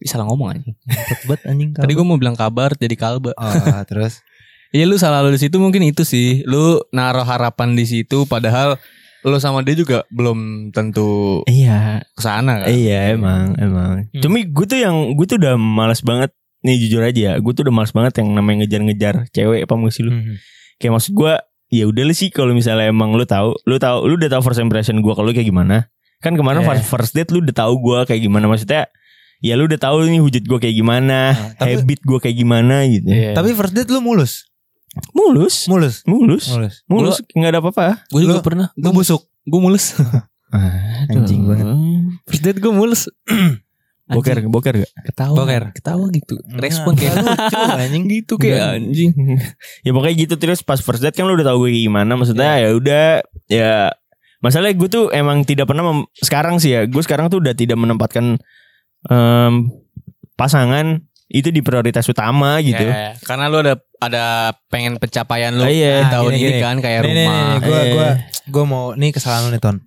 Salah 0.03 0.25
ngomong 0.25 0.49
aja. 0.51 0.71
Tebet 1.19 1.41
anjing 1.43 1.69
Tadi 1.71 1.91
gue 1.91 2.01
mau 2.01 2.15
bilang 2.15 2.33
kabar 2.33 2.73
jadi 2.73 2.93
kalba. 2.93 3.31
oh, 3.31 3.51
terus 3.89 4.21
Iya 4.69 4.87
lu 4.87 4.95
salah 4.95 5.19
lo 5.19 5.27
di 5.27 5.37
situ 5.37 5.57
mungkin 5.57 5.83
itu 5.83 6.01
sih. 6.01 6.41
Lu 6.43 6.79
naruh 6.89 7.23
harapan 7.23 7.73
di 7.73 7.83
situ 7.83 8.23
padahal 8.25 8.79
lu 9.21 9.37
sama 9.37 9.61
dia 9.61 9.75
juga 9.75 10.01
belum 10.09 10.71
tentu 10.71 11.45
iya 11.45 12.01
ke 12.09 12.21
sana 12.21 12.57
kan. 12.57 12.67
iya 12.67 13.13
emang 13.13 13.53
emang 13.55 14.09
Hmm. 14.09 14.17
cumi 14.17 14.49
gue 14.49 14.65
tuh 14.65 14.81
yang 14.81 15.13
gue 15.13 15.25
tuh 15.25 15.37
udah 15.37 15.53
malas 15.55 16.01
banget 16.01 16.33
nih 16.61 16.81
jujur 16.81 17.01
aja 17.01 17.21
ya 17.21 17.33
gue 17.37 17.51
tuh 17.51 17.61
udah 17.61 17.69
malas 17.71 17.91
banget 17.91 18.17
yang 18.17 18.33
namanya 18.33 18.65
ngejar-ngejar 18.65 19.29
cewek 19.29 19.61
apa 19.61 19.73
sih 19.87 20.01
lu 20.01 20.11
Mhm. 20.11 20.35
kayak 20.77 20.93
maksud 20.95 21.13
gue 21.13 21.33
ya 21.69 21.83
udah 21.85 22.01
lu 22.01 22.13
sih 22.13 22.27
kalau 22.27 22.49
misalnya 22.51 22.89
emang 22.89 23.13
lu 23.13 23.21
tahu 23.23 23.53
lu 23.61 23.77
tahu 23.77 24.09
lu 24.09 24.17
udah 24.17 24.29
tahu 24.31 24.41
first 24.41 24.57
impression 24.57 24.97
gue 24.97 25.13
kalau 25.13 25.29
lu 25.29 25.35
kayak 25.35 25.45
gimana 25.47 25.85
kan 26.17 26.33
kemarin 26.33 26.61
Iya. 26.61 26.69
first, 26.73 26.85
first 26.87 27.11
date 27.13 27.29
lu 27.29 27.39
udah 27.39 27.53
tahu 27.55 27.77
gue 27.77 27.99
kayak 28.07 28.21
gimana 28.21 28.49
maksudnya 28.49 28.89
ya 29.41 29.54
lu 29.54 29.65
udah 29.65 29.77
tahu 29.77 30.06
nih 30.06 30.21
wujud 30.21 30.41
gue 30.41 30.60
kayak 30.60 30.75
gimana 30.75 31.34
Nah, 31.34 31.54
tapi- 31.56 31.75
habit 31.75 31.99
gue 31.99 32.19
kayak 32.19 32.38
gimana 32.38 32.86
gitu. 32.86 33.06
Iya. 33.06 33.34
tapi 33.34 33.51
first 33.51 33.73
date 33.73 33.89
lu 33.89 33.99
mulus? 33.99 34.45
Mulus. 35.12 35.65
Mulus? 35.65 35.95
Mulus. 36.06 36.45
Mulus. 36.47 36.75
Mulus 36.86 37.17
nggak 37.27 37.49
ada 37.49 37.60
apa-apa. 37.60 38.04
Gue 38.08 38.21
juga 38.21 38.38
Lu- 38.38 38.43
pernah. 38.43 38.67
lu 38.73 38.89
busuk. 38.91 39.23
Gue 39.41 39.60
mulus. 39.60 39.95
anjing 41.10 41.43
banget. 41.43 41.65
First 42.25 42.43
date 42.43 42.60
gue 42.60 42.71
mulus. 42.71 43.08
boker 44.12 44.36
Anjing, 44.36 44.51
boker 44.51 44.73
gak 44.75 44.91
ketawa. 45.06 45.36
Boker. 45.38 45.63
Ketawa 45.71 46.06
gitu. 46.12 46.36
Respon 46.51 46.93
kayak 46.93 47.15
lucu 47.17 47.56
anjing. 47.80 48.04
Gitu 48.06 48.34
kayak 48.36 48.60
anjing. 48.75 49.12
ya 49.86 49.91
pokoknya 49.91 50.15
gitu 50.19 50.36
terus 50.36 50.60
pas 50.60 50.77
first 50.77 50.99
date 50.99 51.15
kan 51.15 51.23
lu 51.23 51.34
udah 51.34 51.47
tahu 51.47 51.63
gue 51.63 51.69
kayak 51.71 51.86
gimana 51.88 52.12
maksudnya 52.13 52.60
ya 52.60 52.69
udah 52.71 53.06
ya 53.47 53.71
masalahnya 54.38 54.75
gue 54.75 54.89
tuh 54.89 55.06
emang 55.10 55.41
tidak 55.41 55.63
pernah 55.65 55.88
mem- 55.88 56.10
sekarang 56.13 56.60
sih 56.60 56.73
ya 56.73 56.84
gue 56.84 56.99
sekarang 56.99 57.32
tuh 57.32 57.39
udah 57.39 57.54
tidak 57.54 57.80
menempatkan 57.80 58.36
em, 59.03 59.71
pasangan 60.35 60.99
itu 61.27 61.47
di 61.47 61.59
prioritas 61.59 62.03
utama 62.05 62.59
gitu 62.59 62.83
Ya, 62.83 63.15
karena 63.21 63.47
lu 63.47 63.59
ada 63.59 63.73
ada 63.97 64.23
pengen 64.67 64.97
pencapaian 64.97 65.53
lu 65.53 65.63
Oh, 65.63 65.71
iya. 65.71 66.03
di 66.03 66.11
tahun 66.11 66.31
Gini, 66.31 66.37
ini 66.37 66.49
gini. 66.49 66.59
kan 66.59 66.75
kayak 66.77 66.99
Nih, 66.99 67.07
rumah. 67.07 67.31
nih, 67.31 67.55
gue 67.61 67.71
Eh. 67.77 67.87
gue 67.89 68.07
gue 68.49 68.63
mau 68.65 68.85
nih 68.91 69.11
kesalahan 69.11 69.47
lu 69.47 69.51
nih 69.51 69.61
ton 69.61 69.77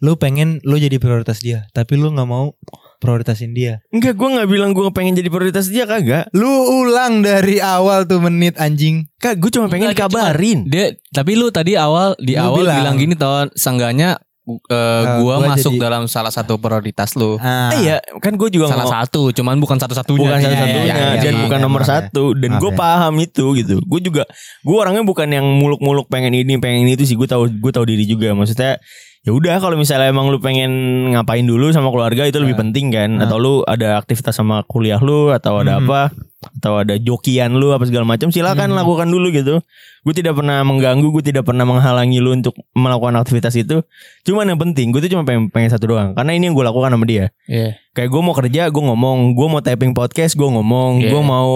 lu 0.00 0.14
pengen 0.14 0.60
lu 0.62 0.76
jadi 0.76 0.96
prioritas 0.96 1.38
dia 1.38 1.66
tapi 1.70 1.94
lu 1.94 2.08
nggak 2.08 2.28
mau 2.28 2.52
prioritasin 2.96 3.50
dia 3.50 3.80
enggak 3.88 4.14
gue 4.14 4.28
nggak 4.30 4.46
bilang 4.46 4.70
gue 4.70 4.84
pengen 4.90 5.12
jadi 5.14 5.28
prioritas 5.28 5.66
dia 5.66 5.84
kagak 5.84 6.28
lu 6.30 6.46
ulang 6.78 7.20
dari 7.20 7.56
awal 7.56 8.04
tuh 8.04 8.16
menit 8.18 8.54
anjing 8.54 9.08
kak 9.16 9.34
gue 9.34 9.50
cuma 9.50 9.66
pengen 9.66 9.90
Enggak, 9.90 10.08
dikabarin 10.08 10.58
Dia 10.64 10.92
tapi 11.08 11.34
lu 11.34 11.48
tadi 11.48 11.74
awal 11.74 12.14
di 12.18 12.32
Lu 12.32 12.42
awal 12.44 12.60
bilang. 12.60 12.76
bilang, 12.76 12.96
gini 12.98 13.14
ton, 13.14 13.48
seenggaknya 13.52 14.20
eh, 14.44 15.02
gua, 15.18 15.40
gua 15.40 15.48
masuk 15.50 15.72
jadi- 15.72 15.82
dalam 15.82 16.04
salah 16.04 16.28
satu 16.28 16.56
prioritas 16.56 17.12
lu. 17.14 17.36
ah, 17.36 17.72
Eh, 17.72 17.80
iya 17.82 17.96
kan 18.20 18.32
gue 18.32 18.48
juga 18.48 18.68
salah 18.68 18.84
ngomong- 18.84 18.96
satu, 19.02 19.20
cuman 19.32 19.56
bukan 19.56 19.78
satu-satunya. 19.78 20.20
bukan 20.20 20.36
Iya, 20.36 20.44
satu-satunya 20.44 20.84
iya, 20.86 21.06
iya, 21.10 21.22
dan 21.22 21.32
iya. 21.32 21.42
bukan 21.42 21.58
iya, 21.58 21.64
nomor 21.64 21.82
satu 21.82 22.24
dan 22.34 22.50
gue 22.54 22.70
paham 22.74 23.14
itu 23.18 23.44
gitu 23.54 23.76
gue 23.80 24.00
juga 24.02 24.22
gue 24.60 24.76
orangnya 24.76 25.00
bukan 25.02 25.28
yang 25.30 25.46
muluk-muluk 25.54 26.06
pengen 26.06 26.34
ini 26.34 26.56
pengen 26.56 26.84
itu 26.86 27.04
sih 27.04 27.14
gue 27.14 27.24
tahu 27.24 27.48
gue 27.48 27.72
tahu 27.72 27.84
diri 27.84 28.04
juga 28.04 28.30
maksudnya 28.30 28.76
ya 29.24 29.32
udah 29.32 29.56
kalau 29.56 29.74
misalnya 29.74 30.06
emang 30.06 30.28
lu 30.28 30.36
pengen 30.36 30.70
ngapain 31.10 31.42
dulu 31.42 31.72
sama 31.72 31.88
keluarga 31.88 32.24
itu 32.24 32.36
lebih 32.36 32.54
Nah. 32.54 32.62
penting 32.62 32.86
kan 32.88 33.10
Nah. 33.16 33.24
atau 33.24 33.36
lu 33.36 33.54
ada 33.64 33.96
aktivitas 33.96 34.36
sama 34.36 34.60
kuliah 34.62 35.00
lu 35.00 35.28
atau 35.28 35.58
ada 35.58 35.80
Mhm. 35.80 35.80
apa 35.82 36.00
atau 36.44 36.76
ada 36.76 36.94
jokian 36.94 37.56
lu 37.56 37.72
apa 37.72 37.88
segala 37.88 38.04
macam 38.04 38.28
silakan 38.28 38.68
Mhm. 38.68 38.76
lakukan 38.76 39.08
dulu 39.08 39.32
gitu 39.32 39.64
gue 40.04 40.12
tidak 40.12 40.36
pernah 40.36 40.60
mengganggu 40.60 41.08
gue 41.08 41.24
tidak 41.24 41.42
pernah 41.42 41.64
menghalangi 41.64 42.20
lu 42.20 42.36
untuk 42.36 42.52
melakukan 42.70 43.16
aktivitas 43.16 43.56
itu 43.56 43.80
cuman 44.22 44.44
yang 44.46 44.60
penting 44.60 44.92
gue 44.92 45.00
tuh 45.00 45.08
cuma 45.10 45.24
pengen, 45.24 45.48
pengen 45.48 45.72
satu 45.72 45.88
doang 45.88 46.12
karena 46.12 46.36
ini 46.36 46.44
yang 46.44 46.54
gue 46.54 46.60
lakukan 46.62 46.92
sama 46.92 47.04
dia 47.04 47.32
Iya. 47.44 47.80
Kayak 47.92 48.10
gue 48.10 48.20
mau 48.20 48.34
kerja, 48.34 48.62
gue 48.66 48.82
ngomong. 48.82 49.32
Gue 49.32 49.46
mau 49.46 49.62
typing 49.62 49.94
podcast, 49.94 50.34
gue 50.34 50.44
ngomong. 50.44 50.98
Iya. 50.98 51.14
Gue 51.14 51.22
mau 51.22 51.50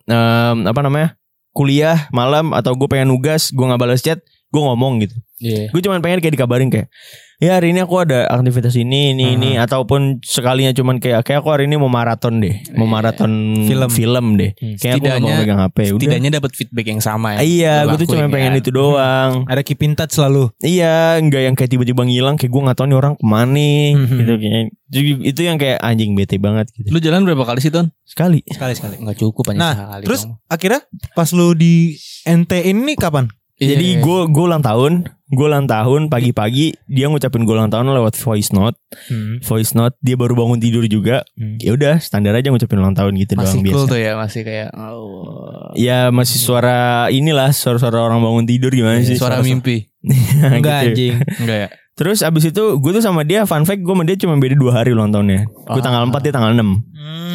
em, 0.00 0.56
apa 0.62 0.80
namanya 0.80 1.18
kuliah 1.50 2.06
malam 2.10 2.54
atau 2.54 2.72
gue 2.72 2.86
pengen 2.86 3.10
nugas, 3.10 3.50
gue 3.50 3.60
nggak 3.60 3.76
balas 3.76 3.98
chat, 3.98 4.22
gue 4.50 4.60
ngomong 4.60 4.98
gitu. 5.00 5.14
Iya. 5.38 5.70
Gue 5.70 5.80
cuman 5.80 5.98
pengen 5.98 6.20
kayak 6.20 6.34
dikabarin 6.36 6.68
kayak, 6.68 6.92
ya 7.38 7.56
hari 7.56 7.72
ini 7.72 7.80
aku 7.80 7.96
ada 7.98 8.28
aktivitas 8.28 8.76
ini, 8.76 9.16
ini, 9.16 9.32
ini, 9.32 9.50
ataupun 9.56 10.20
sekalinya 10.20 10.68
cuman 10.70 11.00
kayak, 11.00 11.24
kayak 11.24 11.40
aku 11.40 11.48
hari 11.48 11.64
ini 11.64 11.74
mau 11.74 11.88
maraton 11.88 12.38
deh, 12.38 12.60
mau 12.74 12.84
Iya. 12.84 12.92
maraton 12.92 13.32
Film. 13.64 13.88
film, 13.88 14.26
deh. 14.36 14.52
Hmm. 14.52 14.76
Kayak 14.76 14.92
aku 14.92 15.00
nggak 15.00 15.16
mau 15.16 15.24
Setidaknya- 15.24 15.40
megang 15.40 15.60
HP. 15.62 15.78
Udah. 15.80 15.90
Setidaknya 15.96 16.30
dapat 16.36 16.50
feedback 16.52 16.86
yang 16.86 17.00
sama 17.00 17.28
ya. 17.32 17.38
Iya, 17.40 17.74
gue 17.86 17.96
tuh 17.96 18.08
cuma 18.10 18.20
lakuin 18.20 18.34
pengen 18.36 18.52
ya. 18.52 18.58
itu 18.58 18.70
doang. 18.70 19.30
ada 19.46 19.62
keep 19.62 19.80
in 19.80 19.94
touch 19.94 20.12
selalu 20.12 20.52
Iya, 20.60 20.96
nggak 21.18 21.42
yang 21.42 21.54
kayak 21.54 21.70
tiba-tiba 21.70 22.02
ngilang, 22.04 22.36
kayak 22.36 22.50
gue 22.50 22.62
nggak 22.62 22.76
tahu 22.76 22.86
nih 22.86 22.98
orang 22.98 23.14
ke 23.14 23.24
mana 23.24 23.50
nih, 23.50 23.84
Mhm. 23.96 24.16
gitu 24.18 24.32
kayak. 24.36 24.64
Jadi 24.90 25.10
Itu 25.24 25.40
yang 25.40 25.56
kayak 25.56 25.78
anjing 25.80 26.12
bete 26.12 26.36
banget 26.36 26.66
gitu. 26.74 26.90
Lu 26.90 26.98
jalan 26.98 27.22
berapa 27.22 27.46
kali 27.46 27.62
sih, 27.62 27.70
Ton? 27.70 27.88
Sekali. 28.02 28.42
sekali 28.44 28.74
sekali 28.74 28.98
Enggak 28.98 29.16
cukup 29.16 29.48
hanya 29.48 29.58
Nah, 29.62 29.74
sekali. 29.78 30.02
terus 30.04 30.20
dong. 30.26 30.36
akhirnya 30.44 30.80
pas 31.14 31.30
lu 31.30 31.54
di 31.54 31.94
NT 32.26 32.52
ini 32.66 32.92
kapan 32.92 33.30
Iya, 33.60 33.76
Jadi 33.76 33.86
iya. 33.90 34.00
gue 34.00 34.20
gue 34.26 34.40
ulang 34.42 34.64
tahun, 34.64 34.92
gue 35.28 35.46
ulang 35.46 35.68
tahun 35.68 36.08
pagi-pagi 36.08 36.72
dia 36.86 37.06
ngucapin 37.06 37.44
gue 37.44 37.52
ulang 37.52 37.68
tahun 37.68 37.92
lewat 37.92 38.16
voice 38.16 38.50
note, 38.50 38.80
Hmm. 39.06 39.36
voice 39.38 39.72
note 39.72 39.92
dia 40.00 40.16
baru 40.16 40.32
bangun 40.32 40.56
tidur 40.56 40.80
juga. 40.84 41.20
Hmm. 41.34 41.60
Ya 41.60 41.70
udah 41.70 42.00
standar 42.00 42.32
aja 42.32 42.48
ngucapin 42.48 42.80
ulang 42.80 42.96
tahun 42.96 43.12
gitu 43.14 43.36
masih 43.36 43.60
doang 43.60 43.60
cool 43.62 43.84
biasa. 43.84 43.84
tuh 43.86 43.98
ya, 44.00 44.12
masih 44.16 44.40
kayak 44.42 44.68
oh. 44.74 45.76
Ya 45.76 46.08
masih 46.08 46.40
suara 46.40 46.78
inilah 47.08 47.52
suara-suara 47.52 48.00
orang 48.00 48.18
bangun 48.18 48.44
tidur 48.44 48.72
gimana 48.72 48.96
Iya, 48.96 49.06
sih? 49.06 49.16
suara 49.20 49.38
mimpi. 49.38 49.92
Enggak 50.56 50.80
Gitu. 50.80 50.90
anjing. 50.90 51.14
Enggak 51.38 51.58
ya? 51.58 51.68
Terus 51.92 52.24
abis 52.24 52.44
itu 52.48 52.64
gue 52.74 52.90
tuh 52.90 53.04
sama 53.04 53.20
dia 53.22 53.44
fun 53.44 53.62
fact 53.62 53.84
gue 53.84 53.92
sama 53.92 54.02
dia 54.02 54.16
cuma 54.16 54.34
beda 54.34 54.56
dua 54.56 54.72
hari 54.74 54.90
ulang 54.90 55.12
tahunnya. 55.12 55.44
Gue 55.44 55.76
Ah. 55.76 55.84
tanggal 55.84 56.08
4 56.08 56.16
dia 56.18 56.32
tanggal 56.32 56.52
6 56.54 56.80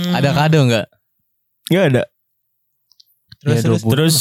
Ada 0.10 0.30
kado 0.34 0.58
enggak? 0.60 0.86
Gak 1.68 1.86
ada. 1.88 2.04
Terus 3.40 3.54
Ya, 3.54 3.62
terus 3.62 3.82
20. 3.84 3.94
Terus 3.94 4.16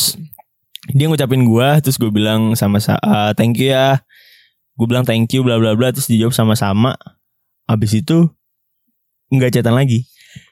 dia 0.92 1.08
ngucapin 1.08 1.48
gua 1.48 1.80
terus 1.80 1.96
gue 1.96 2.12
bilang 2.12 2.52
sama 2.52 2.76
sa 2.76 3.00
ah, 3.00 3.32
thank 3.32 3.56
you 3.56 3.72
ya. 3.72 4.04
Gue 4.74 4.90
bilang 4.90 5.06
thank 5.06 5.30
you 5.30 5.40
bla 5.40 5.56
bla 5.56 5.72
bla 5.72 5.94
terus 5.94 6.10
dijawab 6.10 6.34
sama-sama. 6.34 6.98
Abis 7.64 7.94
itu 7.96 8.28
nggak 9.30 9.54
chatan 9.54 9.72
lagi. 9.72 10.04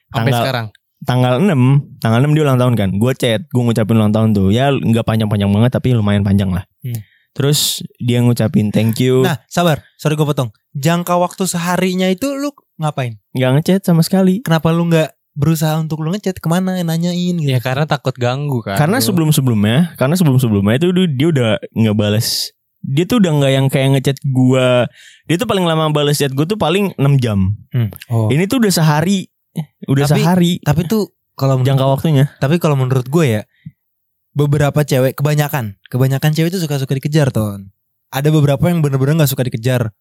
Sampai 0.09 0.31
Tanggal 0.31 0.43
sekarang. 0.45 0.67
tanggal 1.03 1.35
6, 1.43 1.99
tanggal 1.99 2.21
6 2.23 2.37
dia 2.37 2.43
ulang 2.47 2.61
tahun 2.61 2.75
kan. 2.79 2.91
Gue 2.97 3.13
chat, 3.13 3.43
gue 3.51 3.63
ngucapin 3.63 3.97
ulang 3.99 4.15
tahun 4.15 4.33
tuh. 4.33 4.49
Ya 4.55 4.71
nggak 4.71 5.03
panjang-panjang 5.03 5.51
banget 5.51 5.71
tapi 5.75 5.93
lumayan 5.93 6.23
panjang 6.23 6.55
lah. 6.55 6.65
Hmm. 6.81 7.03
Terus 7.33 7.81
dia 7.97 8.21
ngucapin 8.21 8.69
thank 8.71 9.01
you, 9.01 9.25
Nah, 9.25 9.41
sabar. 9.49 9.81
Sorry 9.97 10.15
gue 10.15 10.25
potong. 10.25 10.53
Jangka 10.73 11.17
waktu 11.17 11.45
seharinya 11.45 12.07
itu 12.07 12.33
lu 12.37 12.53
ngapain? 12.79 13.19
nggak 13.33 13.51
ngechat 13.59 13.83
sama 13.83 14.05
sekali. 14.05 14.45
Kenapa 14.45 14.71
lu 14.71 14.87
nggak 14.87 15.11
berusaha 15.33 15.81
untuk 15.81 16.05
lu 16.05 16.13
ngechat 16.13 16.39
ke 16.39 16.49
mana 16.49 16.77
nanyain 16.77 17.37
gitu? 17.41 17.49
Ya 17.49 17.59
karena 17.59 17.89
takut 17.89 18.13
ganggu 18.13 18.61
kan. 18.61 18.77
Karena 18.77 19.01
Lu. 19.01 19.05
sebelum-sebelumnya, 19.05 19.97
karena 19.97 20.15
sebelum-sebelumnya 20.15 20.77
itu 20.77 20.89
dia- 20.93 21.13
dia 21.13 21.29
udah 21.33 21.49
nggak 21.73 21.97
balas. 21.97 22.53
Dia 22.83 23.07
tuh 23.07 23.23
udah 23.23 23.31
nggak 23.39 23.53
yang 23.55 23.67
kayak 23.71 23.89
ngechat 23.95 24.19
gua. 24.27 24.91
Dia 25.31 25.37
tuh 25.39 25.47
paling 25.47 25.63
lama 25.63 25.89
balas 25.95 26.19
chat 26.19 26.35
gue 26.35 26.43
tuh 26.43 26.59
paling 26.59 26.91
6 26.99 27.15
jam. 27.23 27.55
Oh. 28.11 28.27
Ini 28.27 28.51
tuh 28.51 28.59
udah 28.59 28.75
sehari. 28.75 29.31
Udah 29.87 30.09
Tapi- 30.09 30.19
sehari 30.25 30.53
Tapi 30.65 30.89
tuh 30.89 31.13
kalau 31.39 31.61
jangka 31.63 31.85
waktunya. 31.87 32.33
Tapi 32.43 32.59
kalau 32.59 32.75
menurut 32.75 33.07
gue 33.07 33.25
ya 33.39 33.43
beberapa 34.33 34.81
cewek 34.81 35.13
kebanyakan 35.15 35.77
kebanyakan 35.93 36.33
cewek 36.33 36.49
itu 36.51 36.59
suka 36.59 36.81
suka 36.81 36.97
dikejar 36.97 37.29
ton. 37.31 37.69
Ada 38.09 38.33
beberapa 38.33 38.65
yang 38.69 38.81
bener-bener 38.81 39.21
nggak 39.21 39.31
suka 39.31 39.45
dikejar. 39.47 39.93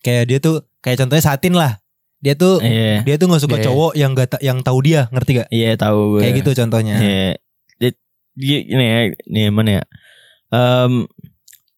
Kayak 0.00 0.24
dia 0.30 0.38
tuh 0.40 0.56
kayak 0.80 1.02
contohnya 1.04 1.22
Satin 1.22 1.54
lah. 1.54 1.81
Dia 2.22 2.34
tuh 2.38 2.62
Iya. 2.62 3.02
dia 3.02 3.14
tuh 3.18 3.26
nggak 3.26 3.42
suka 3.42 3.56
Iya. 3.58 3.66
cowok 3.66 3.92
yang 3.98 4.10
gak 4.14 4.28
ta- 4.30 4.42
yang 4.42 4.58
tahu 4.62 4.78
dia 4.80 5.10
ngerti 5.10 5.42
gak? 5.42 5.48
Iya 5.50 5.74
tahu 5.74 6.16
gue. 6.16 6.20
Kayak 6.22 6.34
gitu 6.38 6.50
contohnya. 6.54 6.96
Iya. 7.02 7.28
Dia- 7.82 7.98
dia 8.32 8.58
ini 8.62 8.84
ya, 8.86 8.98
nih 9.26 9.44
mana 9.50 9.70
ya? 9.76 9.82
Em, 10.48 11.10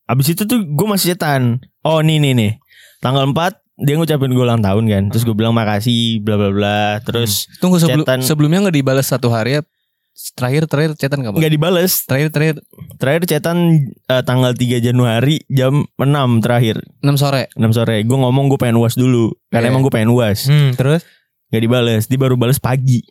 abis 0.04 0.37
itu 0.37 0.44
tuh 0.44 0.61
gue 0.61 0.87
masih 0.87 1.16
chatan. 1.16 1.64
Oh 1.80 2.04
nih 2.04 2.20
nih 2.20 2.33
nih. 2.37 2.52
Tanggal 3.00 3.24
4 3.24 3.57
dia 3.74 3.96
ngucapin 3.96 4.30
gue 4.30 4.44
ulang 4.44 4.61
tahun 4.61 4.85
kan. 4.87 5.04
Terus 5.11 5.24
gue 5.24 5.33
bilang 5.33 5.57
makasih 5.57 6.20
bla 6.20 6.37
bla 6.37 6.50
bla. 6.52 6.83
Terus 7.00 7.48
Tunggu 7.59 7.80
sebelum 7.80 8.04
sebelumnya 8.20 8.68
nggak 8.68 8.76
dibalas 8.76 9.09
satu 9.09 9.33
hari 9.33 9.59
ya. 9.59 9.61
Terakhir 10.14 10.64
terakhir 10.64 10.92
chatan 10.94 11.20
kapan? 11.20 11.37
nggak 11.37 11.53
dibales. 11.53 11.92
Terakhir 12.03 12.29
terakhir 12.31 12.57
Terakhir 12.96 13.22
chatan 13.27 13.59
eh, 14.05 14.22
tanggal 14.22 14.53
3 14.53 14.79
Januari 14.81 15.42
jam 15.48 15.90
6 15.92 16.07
terakhir 16.38 16.79
6 17.00 17.11
sore. 17.14 17.50
6 17.53 17.66
sore 17.72 17.96
Gue 18.00 18.14
ngomong 18.16 18.46
gue 18.46 18.57
pengen 18.57 18.77
uas 18.77 18.94
dulu 18.94 19.35
Karena 19.48 19.66
Iya. 19.66 19.70
emang 19.70 19.83
gue 19.83 19.90
pengen 19.90 20.11
uas 20.11 20.46
Hmm, 20.46 20.70
terus 20.72 21.03
Gak 21.48 21.59
dibales 21.61 22.07
Dia 22.07 22.14
baru 22.16 22.35
bales 22.35 22.59
pagi 22.59 23.03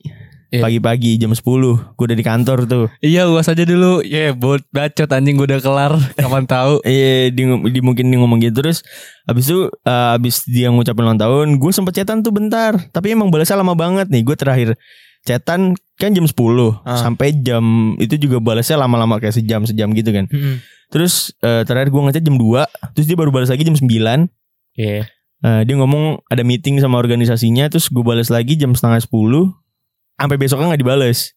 Iya. 0.48 0.62
Pagi-pagi 0.62 1.18
jam 1.18 1.30
10 1.30 1.44
Gue 1.92 2.06
udah 2.06 2.14
di 2.14 2.22
kantor 2.22 2.60
tuh 2.64 2.86
Iya 3.00 3.26
uas 3.28 3.48
aja 3.48 3.64
dulu. 3.64 4.00
Ya 4.00 4.32
bot 4.32 4.62
bacot 4.70 5.10
anjing 5.10 5.34
gue 5.34 5.44
udah 5.46 5.60
kelar. 5.60 5.94
Kapan 6.16 6.46
tahu? 6.46 6.78
Iya 6.84 7.30
dia, 7.30 7.46
ngom- 7.48 7.68
dia 7.68 7.82
mungkin 7.82 8.06
dia 8.06 8.18
ngomong 8.18 8.40
gitu 8.40 8.62
Terus 8.62 8.80
Abis 9.24 9.50
itu 9.50 9.66
eh, 9.68 10.08
Abis 10.14 10.46
dia 10.46 10.70
ngucapin 10.70 11.04
ulang 11.04 11.18
tahun 11.18 11.58
Gue 11.58 11.70
sempet 11.70 11.98
chatan 11.98 12.22
tuh 12.22 12.30
bentar 12.30 12.78
Tapi 12.88 13.12
emang 13.12 13.28
balasnya 13.28 13.58
lama 13.58 13.74
banget 13.74 14.08
nih 14.08 14.22
Gue 14.22 14.38
terakhir 14.38 14.78
chatan 15.24 15.74
kan 15.96 16.12
jam 16.12 16.24
10 16.24 16.36
Ah. 16.84 17.00
Sampai 17.00 17.32
jam 17.38 17.64
Itu 17.96 18.16
juga 18.18 18.38
balasnya 18.38 18.76
lama-lama 18.76 19.18
Kayak 19.18 19.40
sejam-sejam 19.40 19.88
gitu 19.94 20.10
kan 20.10 20.26
Hmm. 20.28 20.60
Terus 20.90 21.32
eh, 21.40 21.64
terakhir 21.64 21.90
gue 21.90 22.02
ngechat 22.02 22.22
jam 22.22 22.36
2 22.36 22.66
Terus 22.92 23.06
dia 23.06 23.16
baru 23.16 23.30
balas 23.30 23.48
lagi 23.48 23.64
jam 23.64 23.74
9 23.74 23.88
Iya. 24.74 25.06
Eh, 25.44 25.62
dia 25.64 25.76
ngomong 25.76 26.24
ada 26.26 26.42
meeting 26.42 26.80
sama 26.80 26.98
organisasinya 26.98 27.68
terus 27.68 27.88
gue 27.88 28.00
balas 28.00 28.28
lagi 28.28 28.56
jam 28.56 28.72
setengah 28.72 29.00
10 29.00 29.52
sampai 30.14 30.38
besoknya 30.38 30.72
nggak 30.72 30.82
dibales. 30.82 31.36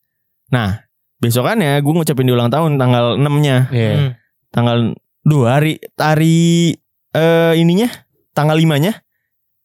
Nah 0.49 0.87
besokannya 1.17 1.75
gue 1.77 1.93
ngucapin 1.93 2.23
di 2.23 2.33
ulang 2.33 2.49
tahun 2.49 2.77
tanggal 2.77 3.17
6 3.17 3.27
nya 3.41 3.67
Iya. 3.69 3.93
Hmm. 3.93 4.11
tanggal 4.49 4.79
dua 5.21 5.59
hari 5.59 5.77
hari 5.95 6.77
eh 7.11 7.53
ininya 7.57 7.91
tanggal 8.31 8.55
5 8.55 8.79
nya 8.79 8.93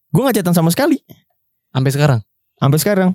gue 0.09 0.19
nggak 0.19 0.37
chatan 0.37 0.53
sama 0.53 0.69
sekali 0.69 0.99
Sampai 1.69 1.91
sekarang. 1.91 2.19
sampai 2.55 2.77
sekarang. 2.77 3.09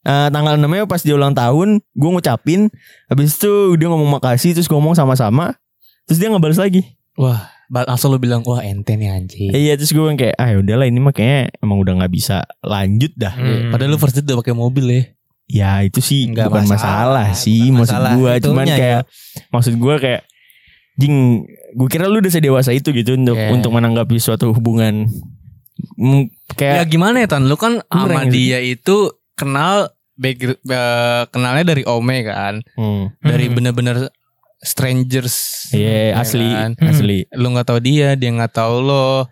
Eh, 0.00 0.28
tanggal 0.32 0.56
6 0.56 0.64
nya 0.64 0.88
pas 0.88 1.04
dia 1.04 1.12
ulang 1.12 1.36
tahun 1.36 1.84
gue 1.92 2.10
ngucapin 2.10 2.72
habis 3.06 3.36
itu 3.36 3.76
dia 3.76 3.84
ngomong 3.84 4.16
makasih 4.16 4.56
terus 4.56 4.64
gue 4.64 4.72
ngomong 4.72 4.96
sama-sama 4.96 5.60
terus 6.08 6.16
dia 6.16 6.32
nggak 6.32 6.40
balas 6.40 6.56
lagi. 6.56 6.96
Wah, 7.20 7.52
langsung 7.68 8.08
lu 8.08 8.16
bilang 8.16 8.40
wah 8.48 8.64
ente 8.64 8.96
nih 8.96 9.12
anjing. 9.12 9.52
Iya 9.52 9.76
terus 9.76 9.92
gue 9.92 10.00
bilang 10.00 10.16
kayak 10.16 10.40
ah 10.40 10.56
udahlah 10.56 10.88
ini 10.88 11.04
mah 11.04 11.12
kayaknya 11.12 11.52
emang 11.60 11.84
udah 11.84 11.92
nggak 12.00 12.12
bisa 12.16 12.48
lanjut 12.64 13.12
dah. 13.12 13.34
Hmm. 13.36 13.68
Padahal 13.68 13.92
lu 13.92 14.00
first 14.00 14.16
date 14.16 14.24
udah 14.24 14.40
pakai 14.40 14.56
mobil 14.56 14.86
ya. 14.88 15.02
Ya 15.50 15.72
itu 15.84 16.00
sih 16.00 16.32
Nggak 16.32 16.48
bukan 16.48 16.64
masalah, 16.64 16.80
masalah, 16.80 17.26
sih 17.36 17.60
bukan 17.68 17.76
maksud 17.84 17.92
masalah 17.92 18.10
gua 18.16 18.32
cuman 18.40 18.64
itunya 18.64 18.76
kayak 18.80 19.02
maksud 19.52 19.74
gua 19.76 19.94
kayak 20.00 20.22
jing 20.96 21.44
gue 21.76 21.88
kira 21.88 22.08
lu 22.08 22.20
udah 22.20 22.32
sedewasa 22.32 22.70
itu 22.72 22.88
gitu 22.92 23.20
untuk 23.20 23.36
Yeah. 23.36 23.52
untuk 23.52 23.72
menanggapi 23.72 24.16
suatu 24.16 24.56
hubungan 24.56 25.12
Mm, 25.96 26.28
Ya 26.60 26.84
kayak 26.84 26.92
gimana 26.92 27.24
ya 27.24 27.28
Tan? 27.28 27.48
Lu 27.48 27.56
kan 27.56 27.80
sama 27.88 28.28
gitu. 28.28 28.36
dia 28.36 28.60
itu 28.60 29.16
kenal 29.40 29.88
backgr- 30.14 30.60
eh, 30.60 31.22
kenalnya 31.28 31.64
dari 31.66 31.88
Ome 31.88 32.20
kan. 32.22 32.60
Hmm. 32.76 33.08
Dari 33.18 33.48
Hmm. 33.48 33.56
bener-bener 33.56 34.12
strangers. 34.60 35.68
Iya 35.72 36.12
Ya 36.12 36.20
asli 36.20 36.44
kan? 36.46 36.70
asli 36.78 37.24
Lu 37.32 37.50
nggak 37.50 37.66
tahu 37.66 37.80
dia, 37.80 38.12
dia 38.14 38.28
nggak 38.28 38.52
tahu 38.52 38.76
lo. 38.80 39.24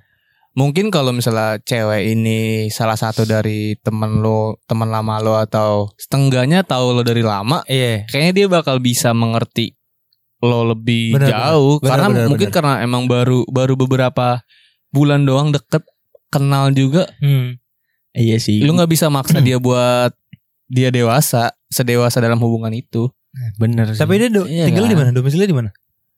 Mungkin 0.53 0.91
kalau 0.91 1.13
misalnya 1.13 1.63
cewek 1.63 2.03
ini 2.09 2.39
salah 2.69 2.97
satu 2.97 3.23
dari 3.23 3.79
temen 3.79 4.19
lo, 4.19 4.59
teman 4.67 4.89
lama 4.89 5.21
lo 5.21 5.39
atau 5.39 5.87
setengahnya 5.95 6.65
tahu 6.65 6.91
lo 6.93 7.03
dari 7.03 7.23
lama, 7.23 7.63
Iya. 7.65 8.09
kayaknya 8.09 8.33
dia 8.35 8.47
bakal 8.51 8.81
bisa 8.81 9.15
mengerti 9.15 9.79
lo 10.39 10.67
lebih 10.67 11.15
Benar, 11.15 11.31
jauh 11.31 11.79
benar. 11.79 11.91
karena 11.93 12.07
benar, 12.09 12.27
mungkin 12.27 12.49
benar. 12.49 12.57
karena 12.57 12.75
emang 12.81 13.05
baru 13.07 13.43
baru 13.45 13.75
beberapa 13.77 14.43
bulan 14.89 15.23
doang 15.23 15.51
deket 15.51 15.83
kenal 16.29 16.71
juga 16.71 17.07
Hmm. 17.19 17.59
Iya 18.19 18.37
sih 18.37 18.61
lu 18.61 18.75
nggak 18.75 18.91
bisa 18.91 19.07
maksa 19.07 19.39
dia 19.39 19.57
buat 19.57 20.11
dia 20.67 20.91
dewasa 20.91 21.49
sedewasa 21.67 22.19
dalam 22.19 22.37
hubungan 22.37 22.71
itu 22.71 23.09
bener 23.55 23.89
sih. 23.89 23.97
Tapi 23.97 24.19
dia 24.19 24.29
do- 24.29 24.45
Iya 24.45 24.67
tinggalnya 24.67 24.85
kan? 24.85 24.93
di 24.93 25.01
mana? 25.01 25.11
Domisilinya 25.13 25.47
di 25.47 25.57
mana? 25.57 25.71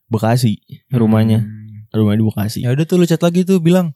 Bekasi 0.07 0.57
rumahnya 0.91 1.39
Hmm. 1.39 1.85
rumah 1.93 2.13
di 2.13 2.23
Bekasi 2.23 2.59
Ya 2.61 2.71
udah 2.71 2.83
tuh 2.83 2.97
lu 2.97 3.05
chat 3.05 3.21
lagi 3.21 3.43
tuh 3.43 3.59
bilang 3.59 3.93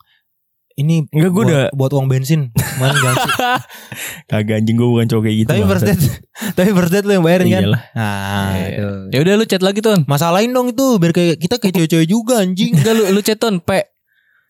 ini 0.75 1.07
Enggak, 1.09 1.31
gua 1.31 1.37
buat, 1.37 1.47
udah- 1.49 1.71
buat 1.73 1.91
uang 1.93 2.07
bensin 2.07 2.51
kemarin 2.53 2.97
ganti. 2.97 3.31
kagak 4.29 4.57
anjing 4.57 4.75
gue 4.75 4.85
bukan 4.85 5.07
cowok 5.07 5.23
kayak 5.23 5.37
gitu 5.37 5.49
tapi 5.49 5.63
first 5.65 5.85
date 5.85 6.03
tapi 6.59 6.71
first 6.71 6.93
date 6.93 7.05
lu 7.05 7.13
yang 7.13 7.25
bayarin 7.25 7.47
kan? 7.49 7.63
Iyalah. 7.63 7.83
Nah, 7.93 8.51
Iya. 8.53 8.89
ya 9.09 9.19
udah 9.21 9.35
lu 9.35 9.45
chat 9.45 9.61
lagi 9.61 9.81
ton 9.81 10.03
Masalahin 10.05 10.51
dong 10.51 10.69
itu 10.69 10.85
biar 10.97 11.13
kayak 11.13 11.39
kita 11.39 11.55
kayak 11.57 11.75
cewek-cewek 11.77 12.07
juga 12.07 12.35
anjing. 12.41 12.75
enggak 12.75 12.93
lu 12.93 13.03
lu 13.09 13.21
chat 13.21 13.37
ton 13.37 13.59
p 13.59 13.71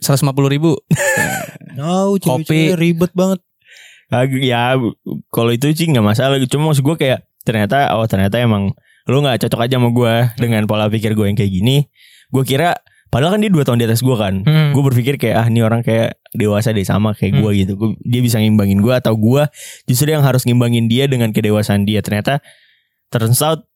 seratus 0.04 0.22
lima 0.22 0.36
puluh 0.36 0.52
ribu. 0.52 0.70
No, 1.74 2.14
Kopi. 2.14 2.22
cewek-cewek 2.46 2.78
ribet 2.78 3.12
banget. 3.18 3.42
Ya 4.38 4.78
kalau 5.28 5.50
itu 5.50 5.74
sih 5.74 5.90
nggak 5.90 6.06
masalah. 6.06 6.38
Cuma 6.46 6.70
maksud 6.70 6.86
gue 6.86 6.94
kayak 6.94 7.26
ternyata 7.42 7.98
oh 7.98 8.06
ternyata 8.06 8.38
emang 8.38 8.70
lu 9.04 9.18
nggak 9.18 9.42
cocok 9.42 9.66
aja 9.66 9.74
sama 9.76 9.90
gue 9.90 10.14
dengan 10.38 10.70
pola 10.70 10.86
pikir 10.86 11.18
gue 11.18 11.26
yang 11.26 11.34
kayak 11.34 11.50
gini. 11.50 11.90
Gue 12.30 12.46
kira 12.46 12.78
padahal 13.10 13.34
kan 13.34 13.40
dia 13.42 13.50
dua 13.50 13.66
tahun 13.66 13.82
di 13.82 13.90
atas 13.90 14.06
gue 14.06 14.14
kan. 14.14 14.46
Hmm. 14.46 14.70
gue 14.70 14.82
berpikir 14.86 15.18
kayak 15.18 15.34
ah 15.34 15.46
ini 15.50 15.66
orang 15.66 15.82
kayak 15.82 16.14
dewasa 16.30 16.70
deh 16.70 16.86
sama 16.86 17.10
kayak 17.10 17.42
gue 17.42 17.50
gitu. 17.66 17.72
Gua- 17.74 17.98
dia 18.06 18.20
bisa 18.22 18.38
ngimbangin 18.38 18.78
gue 18.78 18.94
atau 18.94 19.18
gue 19.18 19.42
justru 19.90 20.14
yang 20.14 20.22
harus 20.22 20.46
ngimbangin 20.46 20.86
dia 20.86 21.10
dengan 21.10 21.34
kedewasaan 21.34 21.82
dia. 21.82 22.06
Ternyata 22.06 22.38
turns 23.10 23.42
out 23.42 23.66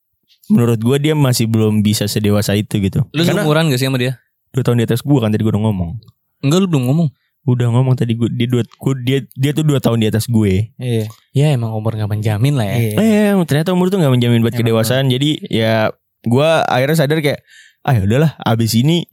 menurut 0.46 0.78
gue 0.78 0.96
dia 1.02 1.18
masih 1.18 1.50
belum 1.50 1.82
bisa 1.82 2.06
sedewasa 2.06 2.54
itu 2.54 2.78
gitu. 2.78 3.02
Lu 3.10 3.26
karena 3.26 3.42
seumuran 3.42 3.74
gak 3.74 3.80
sih 3.82 3.90
sama 3.90 3.98
dia? 3.98 4.22
dua 4.48 4.62
tahun 4.64 4.80
di 4.80 4.86
atas 4.86 5.02
gue 5.02 5.18
kan 5.18 5.28
tadi 5.28 5.42
gue 5.42 5.50
udah 5.50 5.60
ngomong 5.60 5.98
enggak 6.40 6.58
lu 6.62 6.66
belum 6.68 6.84
ngomong. 6.90 7.08
Udah 7.48 7.72
ngomong 7.72 7.96
tadi 7.96 8.12
gue 8.12 8.28
dia 8.28 8.44
dua 8.44 8.60
gua- 8.76 9.00
dia 9.00 9.24
dia 9.32 9.50
tuh 9.56 9.64
dua 9.64 9.80
tahun 9.80 10.04
di 10.04 10.08
atas 10.12 10.28
gue. 10.28 10.68
Iya. 10.76 11.08
ya 11.32 11.46
emang 11.56 11.72
umur 11.72 11.96
nggak 11.96 12.10
menjamin 12.10 12.54
lah 12.54 12.66
ya. 12.68 12.76
Iya. 12.76 12.94
Eh 13.32 13.44
ternyata 13.48 13.72
umur 13.72 13.88
tuh 13.88 13.96
gak 13.96 14.12
menjamin 14.12 14.44
buat 14.44 14.52
Emang 14.52 14.68
kedewasaan. 14.68 15.08
Jadi 15.08 15.48
ya 15.48 15.88
gue 16.20 16.48
akhirnya 16.68 16.96
sadar 16.98 17.18
kayak 17.20 17.40
Ah 17.80 17.96
ya 17.96 18.04
udahlah 18.04 18.36
abis 18.42 18.74
ini 18.74 19.06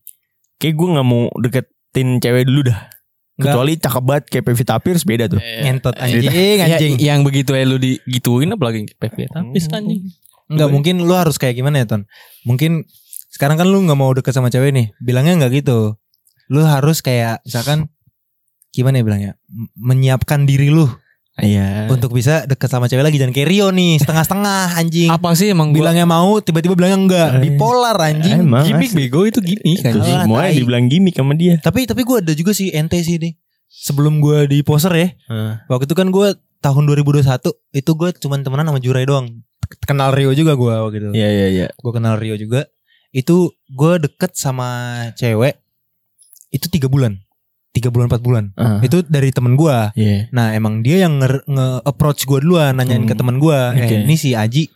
Kayak 0.56 0.76
gue 0.76 0.88
gak 0.96 1.08
mau 1.08 1.28
deketin 1.38 2.20
cewek 2.20 2.44
dulu 2.48 2.72
dah. 2.72 2.80
Nggak. 3.36 3.52
Kecuali 3.52 3.74
cakep 3.76 4.04
banget 4.04 4.24
kayak 4.32 4.46
Pevita 4.48 4.76
Pierce 4.80 5.04
beda 5.04 5.26
tuh. 5.28 5.40
Ngentot 5.40 5.96
Ya, 5.96 6.04
anjing, 6.08 6.60
anjing. 6.64 6.94
yang 6.98 7.20
begitu 7.24 7.52
ya 7.52 7.64
lu 7.68 7.76
digituin 7.76 8.48
apalagi 8.52 8.88
PV 8.96 9.28
tapi 9.28 9.60
anjing. 9.60 10.02
Enggak 10.48 10.70
mungkin 10.72 11.04
lu 11.04 11.12
harus 11.12 11.36
kayak 11.36 11.56
gimana 11.56 11.84
ya 11.84 11.86
Ton? 11.88 12.08
Mungkin 12.44 12.88
sekarang 13.32 13.60
kan 13.60 13.68
lu 13.68 13.84
nggak 13.84 14.00
mau 14.00 14.12
deket 14.16 14.32
sama 14.32 14.48
cewek 14.48 14.72
nih. 14.72 14.88
Bilangnya 15.04 15.36
nggak 15.36 15.52
gitu 15.64 16.00
lu 16.48 16.62
harus 16.62 17.00
kayak 17.00 17.42
misalkan 17.42 17.90
gimana 18.70 18.98
ya 18.98 19.04
bilangnya 19.04 19.32
menyiapkan 19.76 20.44
diri 20.44 20.68
lu 20.68 20.86
Iya. 21.36 21.92
untuk 21.92 22.16
bisa 22.16 22.48
deket 22.48 22.72
sama 22.72 22.88
cewek 22.88 23.04
lagi 23.04 23.20
jangan 23.20 23.36
kayak 23.36 23.50
Rio 23.50 23.68
nih 23.70 24.00
setengah-setengah 24.00 24.60
anjing 24.74 25.12
Apa 25.12 25.36
sih 25.36 25.52
emang 25.52 25.70
gua 25.70 25.84
bilangnya 25.84 26.08
mau 26.08 26.40
tiba-tiba 26.40 26.74
bilangnya 26.74 26.96
enggak 26.98 27.30
Eh. 27.30 27.42
bipolar 27.46 27.98
anjing 28.00 28.40
Emang 28.42 28.64
asli. 28.64 29.04
bego 29.04 29.28
itu 29.28 29.44
Itu 29.44 29.84
kan. 29.84 30.00
Semuanya 30.24 30.48
tai. 30.48 30.56
dibilang 30.58 30.88
gimmick 30.88 31.12
sama 31.14 31.36
dia. 31.36 31.60
tapi 31.60 31.84
tapi 31.84 32.02
gue 32.02 32.18
ada 32.18 32.32
juga 32.32 32.52
sih 32.52 32.72
ente 32.72 32.96
sih 32.98 33.20
nih 33.20 33.36
sebelum 33.68 34.24
gue 34.24 34.48
di 34.48 34.64
poser 34.64 34.96
ya 34.96 35.08
waktu 35.68 35.84
itu 35.84 35.92
kan 35.94 36.08
gue 36.08 36.28
tahun 36.58 36.84
2021 36.88 37.28
itu 37.74 37.92
gue 37.92 38.10
cuman 38.16 38.40
temenan 38.40 38.66
sama 38.66 38.80
Jurai 38.80 39.04
doang 39.04 39.28
kenal 39.82 40.16
Rio 40.16 40.32
juga 40.32 40.56
gue 40.56 40.72
waktu 40.72 40.98
itu 40.98 41.10
Iya 41.12 41.28
iya 41.30 41.48
iya. 41.50 41.68
gue 41.70 41.92
kenal 41.92 42.16
Rio 42.16 42.40
juga 42.40 42.64
itu 43.12 43.36
gue 43.68 43.94
deket 44.00 44.32
sama 44.34 44.72
cewek 45.12 45.60
itu 46.56 46.72
tiga 46.72 46.88
bulan. 46.88 47.20
Tiga 47.70 47.92
bulan 47.92 48.08
empat 48.08 48.24
bulan. 48.24 48.56
Ah, 48.56 48.80
itu 48.80 49.04
dari 49.04 49.36
temen 49.36 49.54
gue 49.54 49.78
Iya. 49.94 50.32
nah 50.32 50.56
emang 50.56 50.80
dia 50.80 51.04
yang 51.04 51.20
nge, 51.20 51.44
approach 51.84 52.24
gue 52.24 52.40
duluan 52.40 52.72
nanyain 52.72 53.04
Hmm. 53.04 53.12
ke 53.12 53.14
temen 53.14 53.36
gue 53.36 53.52
Oke. 53.52 53.84
eh 53.84 54.00
ini 54.02 54.16
si 54.16 54.32
Aji 54.32 54.72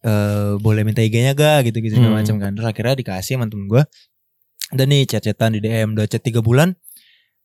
eh 0.00 0.52
boleh 0.56 0.80
minta 0.80 1.02
IG-nya 1.02 1.34
gak? 1.34 1.66
Gitu 1.66 1.82
gitu 1.82 1.98
segala 1.98 2.14
Hmm. 2.14 2.22
macam 2.22 2.36
kan. 2.38 2.50
Terus 2.54 2.66
akhirnya 2.66 2.94
dikasih 2.96 3.34
sama 3.34 3.50
temen 3.50 3.66
gue 3.66 3.82
dan 4.70 4.86
nih 4.86 5.02
chat-chatan 5.04 5.58
di 5.58 5.60
DM 5.60 5.92
udah 5.92 6.06
chat 6.06 6.22
tiga 6.22 6.38
bulan 6.38 6.78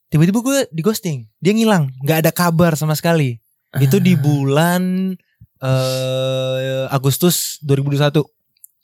tiba-tiba 0.08 0.38
gue 0.40 0.58
di 0.70 0.86
ghosting 0.86 1.26
dia 1.40 1.52
ngilang. 1.52 1.90
Nggak 2.00 2.18
ada 2.22 2.32
kabar 2.32 2.78
sama 2.78 2.94
sekali. 2.94 3.42
Itu 3.76 3.98
di 3.98 4.14
bulan 4.14 5.12
eh 5.60 6.86
Agustus 6.88 7.58
2021 7.62 8.22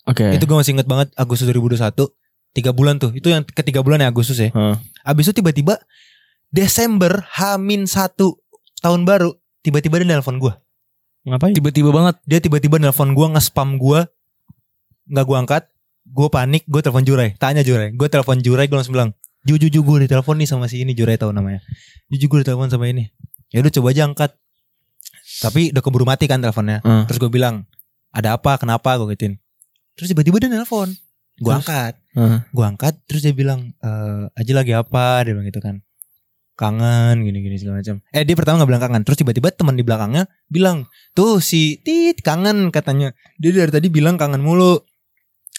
Oke. 0.04 0.26
itu 0.34 0.44
gue 0.44 0.58
masih 0.58 0.74
inget 0.74 0.90
banget 0.90 1.14
Agustus 1.14 1.46
2021 1.46 2.10
tiga 2.52 2.72
bulan 2.72 3.00
tuh. 3.00 3.12
Itu 3.16 3.32
yang 3.32 3.44
ketiga 3.48 3.82
bulan 3.82 4.04
ya 4.04 4.08
Agustus 4.12 4.40
ya. 4.40 4.50
Hah. 4.52 4.78
abis 5.02 5.32
itu 5.32 5.42
tiba-tiba 5.42 5.82
Desember 6.52 7.24
Hamin 7.40 7.88
satu 7.88 8.38
tahun 8.84 9.08
baru 9.08 9.34
tiba-tiba 9.64 10.04
dia 10.04 10.08
nelpon 10.14 10.38
gue 10.38 10.54
Ngapain? 11.22 11.54
Tiba-tiba 11.54 11.94
banget. 11.94 12.18
dia 12.26 12.40
tiba-tiba 12.42 12.82
nelpon 12.82 13.14
gue 13.14 13.28
nge-spam 13.38 13.78
gue 13.78 14.10
nggak 15.12 15.26
gue 15.26 15.38
angkat. 15.38 15.64
Gue 16.02 16.28
panik 16.34 16.66
gue 16.66 16.82
telepon 16.82 17.06
Jurai. 17.06 17.38
Tanya 17.38 17.62
Jurai. 17.62 17.94
Gue 17.94 18.10
telepon 18.10 18.42
Jurai 18.42 18.66
gue 18.66 18.78
langsung 18.78 18.98
bilang 18.98 19.14
Ju 19.46 19.58
Ju 19.58 19.70
Ju 19.70 19.86
gue 19.86 20.06
ditelepon 20.10 20.38
nih 20.38 20.50
sama 20.50 20.66
si 20.66 20.82
ini 20.82 20.98
Jurai 20.98 21.18
tahu 21.18 21.30
namanya. 21.30 21.62
Ju 22.10 22.18
Ju 22.18 22.26
gue 22.26 22.42
ditelepon 22.42 22.74
sama 22.74 22.90
ini. 22.90 23.10
Ya 23.54 23.62
udah 23.62 23.70
coba 23.70 23.94
aja 23.94 24.10
angkat. 24.10 24.32
Tapi 25.46 25.74
udah 25.74 25.82
keburu 25.82 26.06
mati 26.06 26.26
kan 26.26 26.42
teleponnya. 26.42 26.82
Ah. 26.86 27.06
terus 27.06 27.22
gue 27.22 27.30
bilang 27.30 27.66
ada 28.10 28.38
apa? 28.38 28.58
Kenapa? 28.58 28.98
Gue 28.98 29.14
gituin 29.14 29.38
terus 29.96 30.10
tiba-tiba 30.12 30.42
dia 30.42 30.50
nelpon 30.50 30.90
gue 31.42 31.54
angkat. 31.54 31.94
Ah. 32.12 32.44
gue 32.46 32.66
angkat 32.66 32.94
terus 33.08 33.24
dia 33.24 33.34
bilang 33.34 33.74
eh 33.82 34.24
aja 34.38 34.52
lagi 34.54 34.74
apa? 34.78 35.26
Dia 35.26 35.34
bilang 35.34 35.48
gitu 35.50 35.62
kan. 35.62 35.82
Kangen 36.54 37.26
gini 37.26 37.42
gini 37.42 37.58
segala 37.58 37.82
macam. 37.82 37.98
Eh 38.14 38.22
dia 38.22 38.36
pertama 38.38 38.62
nggak 38.62 38.70
bilang 38.70 38.84
kangen. 38.86 39.04
Terus 39.08 39.18
tiba-tiba 39.18 39.50
teman 39.50 39.74
di 39.74 39.82
belakangnya 39.82 40.30
bilang 40.46 40.86
tuh 41.18 41.42
si 41.42 41.82
tit 41.82 42.22
kangen 42.22 42.70
katanya. 42.70 43.18
Dia 43.42 43.52
dari 43.66 43.72
tadi 43.74 43.90
bilang 43.90 44.16
kangen 44.22 44.46
mulu. 44.46 44.78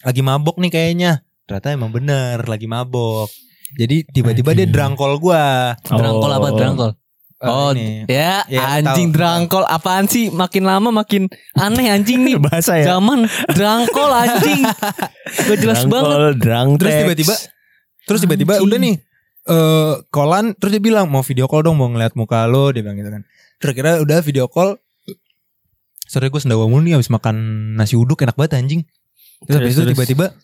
Lagi 0.07 0.23
mabok 0.23 0.63
nih 0.63 0.71
kayaknya. 0.71 1.27
Ternyata 1.47 1.75
emang 1.75 1.91
bener 1.91 2.39
lagi 2.47 2.71
mabok. 2.71 3.27
Jadi 3.73 4.05
tiba-tiba 4.07 4.53
dia 4.53 4.69
drangkol 4.69 5.19
gua. 5.19 5.75
Drangkol 5.83 6.31
apa 6.31 6.49
Oh. 6.53 6.57
drangkol? 6.57 6.91
Eh, 7.43 7.51
Oh, 7.51 7.75
ini. 7.75 8.07
ya, 8.07 8.47
Ya, 8.47 8.79
anjing 8.79 9.11
tahu. 9.11 9.19
drangkol 9.19 9.65
apaan 9.67 10.07
sih? 10.07 10.31
Makin 10.31 10.63
lama 10.63 10.95
makin 10.95 11.27
aneh 11.53 11.91
anjing 11.91 12.23
nih. 12.23 12.39
Bahasa 12.47 12.79
ya. 12.79 12.95
Zaman 12.95 13.27
drangkol 13.51 14.11
anjing. 14.15 14.63
Gak 15.51 15.59
jelas 15.59 15.83
banget. 15.85 16.39
Drang 16.39 16.79
Terus 16.79 16.95
tiba-tiba 16.97 17.35
terus 18.03 18.19
tiba-tiba 18.19 18.59
udah 18.59 18.79
nih 18.79 18.99
eh 19.43 19.95
kolan 20.11 20.55
terus 20.55 20.71
dia 20.71 20.83
bilang 20.83 21.07
mau 21.07 21.23
video 21.23 21.47
call 21.47 21.63
dong 21.63 21.75
mau 21.75 21.87
ngeliat 21.87 22.15
muka 22.15 22.47
lo 22.47 22.71
dia 22.71 22.83
bilang 22.83 22.95
gitu 22.95 23.11
kan 23.11 23.23
terus 23.59 23.73
kira 23.75 23.99
udah 23.99 24.19
video 24.19 24.47
call 24.47 24.75
sore 26.03 26.27
gue 26.27 26.39
sendawa 26.39 26.67
mulu 26.67 26.83
nih 26.83 26.95
habis 26.95 27.07
makan 27.09 27.35
nasi 27.75 27.95
uduk 27.95 28.21
enak 28.21 28.35
banget 28.35 28.59
anjing 28.59 28.83
terus 29.43 29.55
habis 29.57 29.75
itu 29.75 29.83
tiba-tiba 29.89 30.35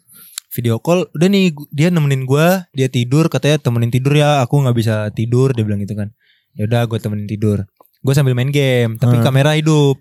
video 0.51 0.79
call 0.79 1.11
udah 1.13 1.29
nih 1.29 1.51
dia 1.69 1.91
nemenin 1.91 2.25
gue 2.25 2.47
dia 2.73 2.87
tidur 2.87 3.27
katanya 3.27 3.59
temenin 3.59 3.91
tidur 3.91 4.15
ya 4.15 4.39
aku 4.39 4.55
nggak 4.63 4.77
bisa 4.79 5.11
tidur 5.11 5.51
dia 5.51 5.67
bilang 5.67 5.83
gitu 5.83 5.99
kan 5.99 6.15
ya 6.55 6.65
udah 6.65 6.85
gue 6.85 6.99
temenin 6.99 7.27
tidur. 7.27 7.65
Gue 7.99 8.15
sambil 8.15 8.33
main 8.33 8.49
game 8.49 8.97
tapi 8.97 9.19
Hmm. 9.19 9.25
kamera 9.25 9.53
hidup. 9.53 9.99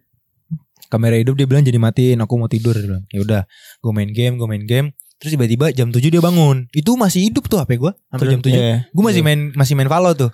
Kamera 0.87 1.19
hidup 1.19 1.35
dia 1.35 1.43
bilang 1.43 1.61
jadi 1.61 1.75
matiin 1.75 2.19
aku 2.19 2.33
mau 2.35 2.47
tidur. 2.47 2.71
Dia 2.71 2.87
bilang. 2.87 3.03
Ya 3.09 3.19
udah 3.19 3.41
gue 3.77 3.91
main 3.91 4.07
game 4.07 4.35
gue 4.35 4.47
main 4.47 4.63
game. 4.63 4.87
Terus 5.17 5.33
tiba-tiba 5.33 5.73
jam 5.73 5.89
7 5.89 6.07
dia 6.07 6.21
bangun. 6.21 6.69
Itu 6.71 6.93
masih 6.93 7.25
hidup 7.25 7.49
tuh 7.49 7.57
HP 7.57 7.75
gue 7.75 7.91
sampai 8.07 8.27
jam 8.29 8.39
7 8.39 8.53
Iya. 8.53 8.75
gue 8.87 9.03
masih 9.03 9.21
main 9.21 9.49
masih 9.51 9.73
main 9.73 9.89
Valo 9.89 10.13
tuh. 10.13 10.31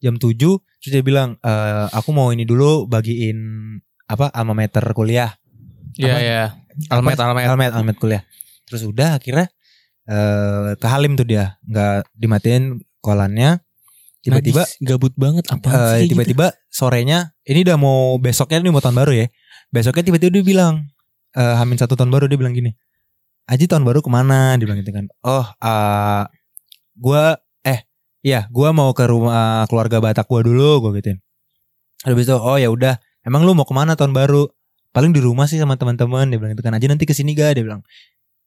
Jam 0.00 0.16
7 0.16 0.34
terus 0.80 0.90
dia 0.90 1.00
bilang 1.00 1.36
eh 1.40 1.86
aku 1.92 2.10
mau 2.10 2.28
ini 2.28 2.44
dulu 2.44 2.84
bagiin 2.84 3.38
apa 4.04 4.28
alma 4.32 4.52
mater 4.52 4.84
kuliah. 4.92 5.32
Iya 5.94 6.10
Apa? 6.10 6.20
iya. 6.20 6.42
Almet 6.90 7.14
Apa? 7.14 7.24
almet. 7.30 7.44
almet 7.46 7.72
almet 7.72 7.96
kuliah. 7.96 8.22
Terus 8.66 8.82
udah 8.82 9.16
akhirnya 9.16 9.46
eh 10.04 10.74
ke 10.76 10.86
Halim 10.88 11.14
tuh 11.14 11.24
dia. 11.24 11.56
Nggak 11.64 12.08
dimatiin 12.12 12.64
kolannya 13.00 13.63
tiba-tiba 14.24 14.64
gabut 14.80 15.12
banget 15.14 15.44
apa 15.52 15.68
eh, 15.68 15.76
sih? 15.76 16.08
gitu? 16.08 16.16
tiba-tiba 16.16 16.56
sorenya 16.72 17.36
ini 17.44 17.60
udah 17.62 17.76
mau 17.76 18.16
besoknya 18.16 18.64
nih 18.64 18.72
mau 18.72 18.80
tahun 18.80 18.96
baru 18.96 19.12
ya. 19.12 19.26
Besoknya 19.68 20.04
tiba-tiba 20.08 20.40
dia 20.40 20.44
bilang 20.44 20.74
eh 21.36 21.54
Hamin 21.60 21.76
satu 21.76 21.94
tahun 21.94 22.08
baru 22.08 22.24
dia 22.30 22.40
bilang 22.40 22.56
gini 22.56 22.72
Aji 23.44 23.68
tahun 23.68 23.84
baru 23.84 24.00
ke 24.00 24.08
mana? 24.08 24.56
Dia 24.56 24.64
bilang 24.64 24.80
gitu 24.80 24.92
kan. 24.96 25.04
Oh 25.20 25.44
eh 25.44 26.24
gua 26.96 27.36
eh 27.60 27.84
iya 28.24 28.48
gua 28.48 28.72
mau 28.72 28.88
ke 28.96 29.04
rumah 29.04 29.68
keluarga 29.68 30.00
Batak 30.00 30.24
gua 30.24 30.40
dulu 30.40 30.88
gua 30.88 30.90
gituin. 30.96 31.20
Habis 32.08 32.24
itu 32.24 32.36
oh 32.40 32.56
ya 32.56 32.72
udah 32.72 32.96
emang 33.28 33.44
lu 33.44 33.52
mau 33.52 33.68
ke 33.68 33.76
mana 33.76 33.92
tahun 33.92 34.16
baru? 34.16 34.48
Paling 34.96 35.12
di 35.12 35.20
rumah 35.20 35.44
sih 35.44 35.60
sama 35.60 35.76
teman-teman 35.76 36.32
dia 36.32 36.40
bilang 36.40 36.56
gitu 36.56 36.64
kan. 36.64 36.72
Aji 36.72 36.88
nanti 36.88 37.04
ke 37.04 37.12
sini 37.12 37.36
gak 37.36 37.60
dia 37.60 37.64
bilang 37.68 37.84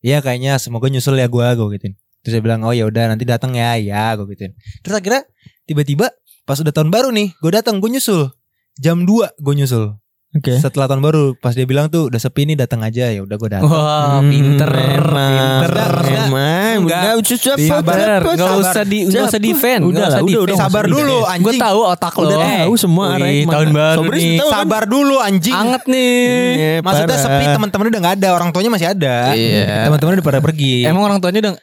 iya 0.02 0.22
kayaknya 0.22 0.62
semoga 0.62 0.90
nyusul 0.90 1.18
ya 1.18 1.28
gua 1.30 1.54
gua 1.58 1.74
gituin 1.74 1.98
terus 2.19 2.34
dia 2.34 2.41
bilang 2.41 2.62
oh 2.62 2.71
ya 2.71 2.84
udah 2.84 3.08
nanti 3.08 3.23
datang 3.23 3.51
ya 3.51 3.75
ya 3.75 4.13
gua 4.13 4.25
gituin 4.25 4.53
terus 4.80 4.95
akhirnya 4.95 5.23
tiba-tiba 5.63 6.12
pas 6.43 6.58
udah 6.58 6.71
tahun 6.71 6.88
baru 6.88 7.10
nih 7.10 7.36
gue 7.36 7.51
datang 7.51 7.77
gue 7.77 7.89
nyusul 7.89 8.32
jam 8.75 9.01
2 9.01 9.36
gue 9.36 9.53
nyusul 9.56 9.99
Oke. 10.30 10.53
setelah 10.53 10.86
tahun 10.86 10.99
baru 11.01 11.23
pas 11.36 11.51
dia 11.51 11.63
bilang 11.63 11.88
tuh 11.88 12.08
udah 12.08 12.15
sepi 12.17 12.43
nih 12.45 12.58
datang 12.58 12.80
aja 12.82 13.10
ya 13.10 13.19
udah 13.19 13.32
gue 13.34 13.49
datang 13.49 13.63
Wah, 13.65 14.19
Hmm, 14.19 14.27
pinter. 14.27 14.69
Emang. 14.69 15.34
Pinter. 15.63 15.91
Emang. 16.06 16.75
enggak. 16.77 16.99
Enggak. 16.99 17.13
Usah 17.17 17.38
Sabar, 17.58 17.95
Sabar. 17.95 18.19
nggak 18.30 18.56
usah 18.62 18.84
di 18.84 18.99
nggak 19.08 19.23
usah 19.25 19.39
defend, 19.39 19.82
Udah 19.84 19.97
lah, 19.97 20.10
usah 20.10 20.21
udah, 20.21 20.41
udah, 20.43 20.58
sabar 20.58 20.84
dulu 20.86 21.17
anjing 21.25 21.43
Gue 21.43 21.53
tahu 21.58 21.80
otak 21.82 22.13
lo. 22.13 22.27
Udah 22.27 22.38
tahu 22.38 22.73
semua 22.75 23.06
Wih, 23.08 23.15
arahnya 23.17 23.45
tahun 23.49 23.69
baru 23.73 23.97
Sobres 23.97 24.19
nih. 24.19 24.38
tahu 24.38 24.47
kan? 24.47 24.56
sabar 24.58 24.84
dulu 24.86 25.15
anjing 25.17 25.56
Anget 25.58 25.84
nih. 25.86 26.19
Iya, 26.53 26.71
maksudnya 26.82 27.17
sepi 27.17 27.43
teman-teman 27.49 27.86
udah 27.88 27.99
nggak 27.99 28.15
ada 28.17 28.30
orang 28.30 28.49
tuanya 28.51 28.69
masih 28.69 28.88
ada 28.89 29.15
Iya. 29.32 29.65
teman-teman 29.89 30.12
udah 30.13 30.25
pada 30.25 30.39
pergi 30.39 30.73
Emang 30.84 31.03
orang 31.03 31.17
tuanya 31.17 31.39
udah 31.41 31.53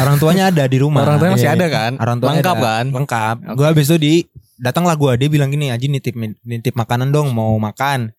orang 0.00 0.16
tuanya 0.16 0.44
ada 0.48 0.64
di 0.64 0.76
rumah 0.76 1.02
orang 1.02 1.16
tuanya 1.16 1.34
masih 1.34 1.46
Iya. 1.46 1.56
ada 1.56 1.66
kan? 1.68 1.92
orang 1.96 2.16
tuanya 2.18 2.34
Lengkap 2.40 2.56
ada. 2.56 2.66
kan? 2.66 2.84
lengkap 2.90 3.36
gue 3.54 3.66
habis 3.66 3.86
itu 3.86 3.96
di 3.96 4.14
datanglah 4.56 4.94
gue 4.94 5.12
dia 5.16 5.28
bilang 5.28 5.48
gini 5.48 5.68
Aji 5.68 5.86
nitip 5.86 6.12
nitip 6.42 6.74
makanan 6.74 7.10
dong 7.10 7.30
mau 7.30 7.56
makan 7.56 8.12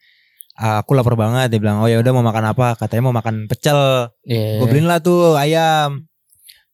Ah, 0.51 0.83
aku 0.83 0.93
lapar 0.93 1.15
banget 1.15 1.47
dia 1.49 1.57
bilang 1.57 1.81
oh 1.81 1.89
ya 1.89 1.97
udah 1.97 2.11
mau 2.11 2.21
makan 2.21 2.53
apa 2.53 2.77
katanya 2.77 3.09
mau 3.09 3.15
makan 3.15 3.49
pecel 3.49 4.11
Iya. 4.21 4.61
Gue 4.61 4.67
beliin 4.67 4.85
lah 4.85 4.99
tuh 4.99 5.33
ayam. 5.33 6.05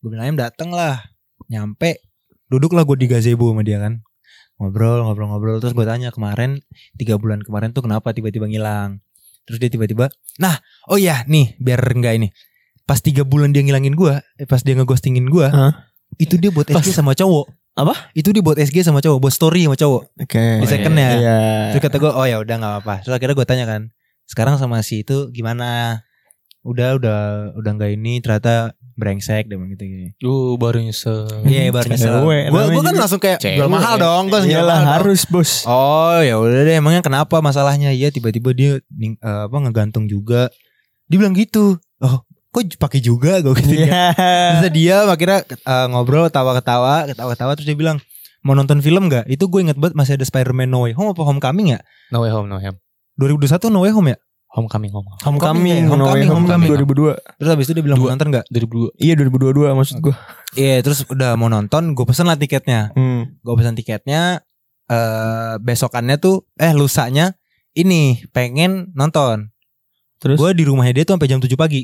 Gue 0.02 0.12
beliin 0.12 0.28
ayam 0.28 0.36
dateng 0.36 0.76
lah. 0.76 1.08
Nyampe. 1.48 2.04
Duduk 2.52 2.76
lah 2.76 2.84
gue 2.84 2.98
di 2.98 3.08
gazebo 3.08 3.48
sama 3.48 3.63
dia 3.63 3.80
kan. 3.80 4.04
Ngobrol, 4.60 5.06
ngobrol, 5.06 5.32
ngobrol. 5.32 5.58
Terus 5.62 5.72
gue 5.72 5.86
tanya 5.88 6.10
kemarin. 6.12 6.60
Tiga 6.98 7.15
bulan 7.15 7.39
kemarin 7.39 7.72
tuh 7.72 7.86
kenapa 7.86 8.12
tiba-tiba 8.12 8.50
ngilang. 8.50 9.00
Terus 9.48 9.62
dia 9.62 9.70
tiba-tiba. 9.72 10.12
Nah 10.36 10.58
oh 10.89 11.00
iya 11.00 11.24
nih 11.24 11.56
biar 11.56 11.80
enggak 11.80 12.20
ini. 12.20 12.28
Pas 12.88 13.04
tiga 13.04 13.28
bulan 13.28 13.52
dia 13.52 13.62
ngilangin 13.62 14.00
gue. 14.00 14.13
Eh, 14.39 14.47
pas 14.47 14.63
dia 14.63 14.73
ngeghostingin 14.80 15.28
gue. 15.28 15.43
Hah? 15.52 15.91
Itu 16.15 16.39
dia 16.39 16.56
buat 16.56 16.71
SG 16.71 16.95
sama 16.95 17.12
cowok. 17.12 17.52
Apa? 17.78 17.93
Itu 18.15 18.32
dia 18.32 18.39
buat 18.39 18.56
SG 18.56 18.88
sama 18.88 19.04
cowok. 19.04 19.19
Buat 19.28 19.34
story 19.36 19.67
sama 19.67 19.76
cowok. 19.76 20.04
Oke. 20.23 20.45
Di 20.63 20.67
second 20.71 20.95
ya. 20.95 21.10
Iya. 21.19 21.39
Terus 21.76 21.82
kata 21.84 21.95
gue 22.00 22.12
oh 22.15 22.26
ya 22.26 22.39
udah 22.39 22.56
nggak 22.56 22.71
apa-apa. 22.80 22.95
Terus 23.04 23.13
akhirnya 23.13 23.36
gue 23.36 23.45
tanya 23.45 23.65
kan, 23.67 23.82
sekarang 24.23 24.56
sama 24.56 24.80
si 24.82 25.04
itu 25.04 25.30
gimana? 25.36 26.02
Udah 26.63 26.95
udah 26.95 27.19
udah 27.60 27.71
nggak 27.76 27.91
ini 27.95 28.23
ternyata 28.23 28.76
brengsek 28.97 29.45
dia 29.45 29.56
bilang 29.62 29.71
gitu 29.78 29.84
gini. 29.86 30.08
Uh, 30.26 30.58
baru 30.58 30.82
nyesel. 30.82 31.30
Iya 31.45 31.69
baru 31.69 31.86
nyesel. 31.91 32.17
Gue 32.23 32.38
namanya 32.50 32.71
kan 32.71 32.93
juga. 32.95 33.02
langsung 33.04 33.21
kayak 33.21 33.39
jual 33.43 33.69
mahal 33.69 33.95
dong. 34.02 34.23
Gue 34.34 34.39
jual 34.41 34.52
Iyalah 34.58 34.65
mahal 34.65 34.82
dong. 34.82 34.93
harus 34.97 35.21
bos. 35.30 35.52
Oh 35.69 36.17
ya 36.23 36.41
udah 36.41 36.65
deh 36.65 36.76
emangnya 36.82 37.06
kenapa 37.06 37.43
masalahnya? 37.45 37.93
Iya 37.93 38.10
tiba-tiba 38.10 38.56
dia 38.58 38.71
eh, 38.82 39.41
apa 39.45 39.54
ngegantung 39.54 40.10
juga. 40.10 40.50
Dia 41.08 41.17
bilang 41.21 41.38
gitu. 41.38 41.78
Oh 42.02 42.26
kok 42.47 42.62
pakai 42.79 42.99
juga 42.99 43.39
gue 43.39 43.53
gitu. 43.53 43.86
Iya. 43.86 44.13
Terus 44.63 44.71
dia 44.73 44.95
akhirnya 45.03 45.39
eh, 45.45 45.86
ngobrol 45.91 46.25
ketawa-ketawa, 46.27 47.05
ketawa-ketawa 47.07 47.51
terus 47.53 47.67
dia 47.67 47.77
bilang 47.77 47.97
mau 48.41 48.55
nonton 48.55 48.79
film 48.79 49.12
gak? 49.12 49.27
Itu 49.27 49.47
gue 49.47 49.62
inget 49.62 49.75
banget 49.75 49.93
masih 49.93 50.15
ada 50.15 50.23
Spider-Man 50.23 50.67
No 50.67 50.88
Way 50.88 50.95
Home 50.95 51.12
apa 51.12 51.21
Homecoming 51.21 51.75
ya? 51.75 51.79
No 52.10 52.23
way 52.23 52.31
home, 52.31 52.47
no 52.47 52.57
way 52.57 52.71
home. 52.71 52.79
2021 53.19 53.67
No 53.67 53.83
Way 53.83 53.91
Home 53.91 54.10
ya? 54.13 54.17
Homecoming, 54.47 54.89
homecoming. 54.89 55.21
Homecoming, 55.21 55.83
Homecoming, 55.86 56.29
Homecoming, 56.31 56.69
Homecoming. 56.71 57.13
2002. 57.19 57.38
Terus 57.38 57.49
habis 57.51 57.65
itu 57.67 57.73
dia 57.75 57.83
bilang 57.83 57.99
mau 57.99 58.07
Dua. 58.07 58.13
nonton 58.15 58.27
gak? 58.31 58.45
2002. 58.49 58.95
Iya 58.97 59.13
2022 59.19 59.77
maksud 59.77 59.95
gue. 59.99 60.15
Iya 60.55 60.75
terus 60.81 60.99
udah 61.05 61.31
mau 61.36 61.51
nonton 61.51 61.83
gue 61.93 62.05
pesen 62.07 62.25
lah 62.25 62.39
tiketnya 62.39 62.95
Hmm. 62.95 63.38
Gue 63.43 63.53
pesen 63.60 63.75
tiketnya 63.75 64.41
eh 64.88 65.53
Besokannya 65.60 66.15
tuh 66.15 66.47
Eh 66.55 66.71
lusanya 66.71 67.36
Ini 67.75 68.31
pengen 68.31 68.95
nonton 68.95 69.51
Terus 70.17 70.39
Gue 70.39 70.55
di 70.55 70.63
rumahnya 70.63 70.95
dia 70.95 71.03
tuh 71.03 71.19
sampai 71.19 71.27
jam 71.27 71.43
7 71.43 71.51
pagi 71.53 71.83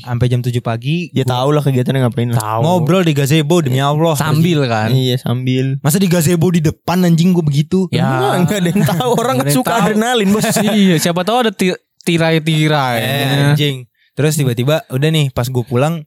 Sampai 0.00 0.26
jam 0.26 0.40
7 0.40 0.50
pagi 0.58 1.10
ya 1.10 1.22
gua 1.22 1.32
tahu 1.36 1.48
lah 1.50 1.62
kegiatannya 1.62 2.00
ngapain 2.02 2.28
lah. 2.28 2.38
Tahu. 2.38 2.60
Ngobrol 2.62 3.02
di 3.02 3.12
gazebo 3.12 3.60
demi 3.60 3.78
Allah 3.78 4.14
sambil 4.14 4.64
kan. 4.64 4.88
Iya 4.88 5.14
sambil. 5.16 5.78
Masa 5.78 5.96
di 5.96 6.06
gazebo 6.06 6.48
di 6.48 6.58
depan 6.58 7.02
anjing 7.02 7.30
gue 7.30 7.40
begitu 7.40 7.86
Ya. 7.88 8.02
Enggak, 8.04 8.32
enggak 8.36 8.56
ada 8.56 8.68
yang 8.68 8.82
tahu 8.96 9.10
orang 9.14 9.36
yang 9.40 9.52
suka 9.52 9.68
tahu. 9.68 9.80
adrenalin 9.84 10.28
bos. 10.30 10.44
iya, 10.72 10.96
siapa 10.96 11.20
tahu 11.20 11.36
ada 11.40 11.50
ti- 11.50 11.76
tirai-tirai. 12.02 12.98
Eh, 12.98 13.44
anjing 13.48 13.76
Terus 14.12 14.34
tiba-tiba 14.34 14.86
udah 14.88 15.08
nih 15.10 15.28
pas 15.28 15.44
gue 15.44 15.62
pulang 15.62 16.02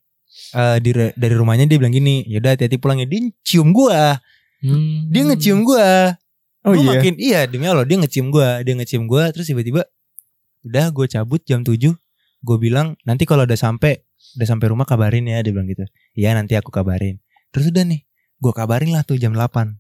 eh, 0.53 0.77
di, 0.79 0.89
dari 1.13 1.35
rumahnya 1.35 1.65
dia 1.65 1.75
bilang 1.75 1.91
gini 1.91 2.23
yaudah 2.25 2.55
hati-hati 2.55 2.75
pulang 2.75 2.97
ya 2.97 3.05
Dia 3.05 3.19
cium 3.41 3.71
gue 3.71 3.99
Hmm. 4.57 5.05
Dia 5.07 5.21
ngecium 5.21 5.61
gue 5.61 5.85
Oh 6.65 6.73
Gua 6.73 6.81
iya. 6.81 6.89
makin 6.89 7.13
iya 7.15 7.39
demi 7.45 7.63
Allah 7.63 7.85
dia 7.85 7.93
ngecium 7.95 8.27
gua, 8.27 8.59
dia 8.59 8.73
ngecium 8.73 9.05
gua 9.05 9.29
terus 9.29 9.45
tiba-tiba 9.45 9.85
udah 10.63 10.89
gue 10.89 11.05
cabut 11.05 11.39
jam 11.39 11.61
7. 11.61 11.93
Gue 12.39 12.57
bilang 12.57 12.93
nanti 13.03 13.25
kalau 13.25 13.43
udah 13.43 13.57
sampai 13.57 14.01
udah 14.37 14.47
sampai 14.47 14.67
rumah 14.69 14.85
kabarin 14.85 15.25
ya 15.25 15.41
dia 15.41 15.51
bilang 15.51 15.67
gitu. 15.67 15.85
Iya 16.13 16.33
nanti 16.33 16.53
aku 16.53 16.69
kabarin. 16.69 17.17
Terus 17.49 17.69
udah 17.69 17.83
nih, 17.83 18.01
gue 18.37 18.53
kabarin 18.53 18.91
lah 18.91 19.01
tuh 19.01 19.17
jam 19.17 19.33
8. 19.33 19.77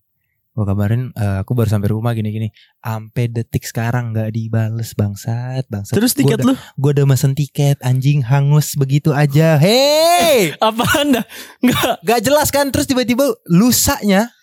Gue 0.51 0.65
kabarin 0.65 1.13
eh, 1.13 1.37
aku 1.45 1.53
baru 1.53 1.69
sampai 1.69 1.93
rumah 1.93 2.17
gini-gini. 2.17 2.49
Sampai 2.81 3.29
detik 3.29 3.61
sekarang 3.61 4.09
nggak 4.09 4.33
dibales 4.33 4.97
bangsat, 4.97 5.69
bangsat. 5.69 5.93
Terus 5.93 6.11
Gua 6.11 6.19
tiket 6.19 6.37
udah- 6.41 6.47
lu? 6.49 6.53
Gue 6.75 6.91
udah 6.97 7.05
mesen 7.05 7.37
tiket 7.37 7.77
anjing 7.79 8.25
hangus 8.25 8.73
begitu 8.73 9.13
aja. 9.13 9.61
Hei, 9.61 10.53
Apaan 10.65 11.13
dah? 11.13 11.25
Enggak. 11.61 12.01
gak 12.01 12.19
jelas 12.25 12.49
kan? 12.49 12.73
Terus 12.73 12.85
tiba-tiba 12.85 13.29
lusanya 13.45 14.33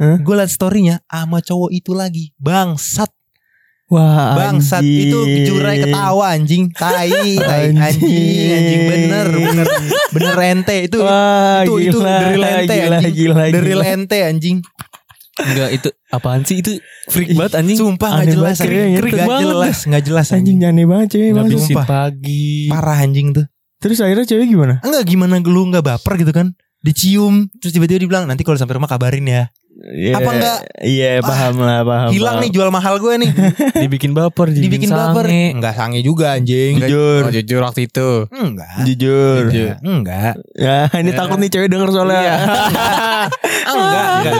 Hah? 0.00 0.16
Gue 0.16 0.32
liat 0.32 0.48
storynya 0.48 1.04
sama 1.04 1.44
cowok 1.44 1.76
itu 1.76 1.92
lagi 1.92 2.32
Bangsat 2.40 3.12
Wah, 3.90 4.38
Bangsat 4.38 4.80
anjing. 4.80 5.02
itu 5.04 5.18
jurai 5.44 5.76
ketawa 5.80 6.30
anjing 6.30 6.70
Tai 6.70 7.10
tai 7.10 7.74
Anjing. 7.74 7.74
anjing 7.76 8.48
Anjing 8.48 8.82
bener 8.86 9.26
Bener 9.28 9.66
Bener 10.10 10.36
ente 10.46 10.76
Itu 10.86 11.02
Wah, 11.02 11.66
itu- 11.66 11.82
itu 11.84 11.98
gila, 11.98 12.14
dari 12.14 12.36
lente, 12.36 12.74
gila, 12.76 12.96
anjing. 12.96 13.12
gila, 13.12 13.42
Dari 13.50 13.66
gila. 13.68 13.84
ente 13.84 14.18
anjing 14.22 14.58
Enggak 15.36 15.70
itu 15.72 15.88
apaan 16.08 16.42
sih 16.44 16.60
itu 16.60 16.76
freak 17.06 17.32
banget 17.32 17.56
anjing. 17.56 17.76
Sumpah 17.76 18.10
gak 18.12 18.22
Aneh 18.22 18.32
jelas 18.32 18.54
banget, 18.54 18.60
anjing. 18.60 18.70
keren, 18.70 18.90
Gak 18.92 19.02
keren 19.10 19.26
banget 19.26 19.44
jelas 19.48 19.76
Gak 19.82 20.02
jelas 20.04 20.26
Anjing 20.28 20.38
anjing 20.38 20.58
aneh 20.62 20.84
banget 20.84 21.06
cewek 21.10 21.30
bisa 21.34 21.58
sumpah. 21.64 21.86
pagi. 21.88 22.48
Parah 22.68 22.98
anjing 23.00 23.28
tuh 23.32 23.46
Terus 23.80 23.98
akhirnya 23.98 24.22
cewek 24.24 24.46
gimana? 24.46 24.74
Enggak 24.80 25.02
gimana 25.04 25.34
lu 25.40 25.62
gak 25.68 25.82
baper 25.82 26.14
gitu 26.16 26.30
kan 26.30 26.52
Dicium 26.80 27.48
Terus 27.56 27.72
tiba-tiba 27.72 28.00
dibilang 28.00 28.24
Nanti 28.24 28.40
kalau 28.40 28.56
sampai 28.56 28.76
rumah 28.76 28.86
kabarin 28.86 29.24
ya 29.24 29.44
Iya, 29.80 30.12
Apa 30.12 30.30
enggak? 30.34 30.58
Iya 30.82 31.12
paham 31.22 31.56
lah 31.56 31.80
paham. 31.80 32.08
Hilang 32.12 32.36
paham. 32.36 32.44
nih 32.44 32.50
jual 32.52 32.68
mahal 32.68 32.94
gue 32.98 33.14
nih 33.16 33.30
Dibikin 33.86 34.12
baper, 34.12 34.52
Dibikin 34.52 34.92
baper 34.92 35.24
sange. 35.24 35.56
Enggak 35.56 35.72
sange 35.72 35.98
juga 36.02 36.36
anjing 36.36 36.76
Jujur, 36.76 37.22
Oh, 37.22 37.32
jujur 37.32 37.60
waktu 37.62 37.88
itu. 37.88 38.28
Enggak 38.28 38.84
jujur. 38.84 39.40
Enggak 39.46 39.80
Enggak 39.80 40.32
Ya 40.52 40.84
ini 40.92 41.10
takut 41.14 41.38
nih 41.38 41.48
cewek 41.48 41.70
denger 41.70 41.88
soalnya. 41.90 42.20
Iya. 42.20 42.36
Enggak 43.72 44.04
Enggak 44.12 44.34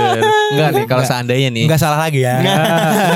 Enggak 0.50 0.68
nih 0.70 0.85
kalau 0.85 1.00
Enggak. 1.00 1.09
seandainya 1.09 1.48
nih. 1.48 1.64
Enggak 1.64 1.81
salah 1.81 1.98
lagi 2.00 2.20
ya 2.20 2.35
Enggak 2.37 2.59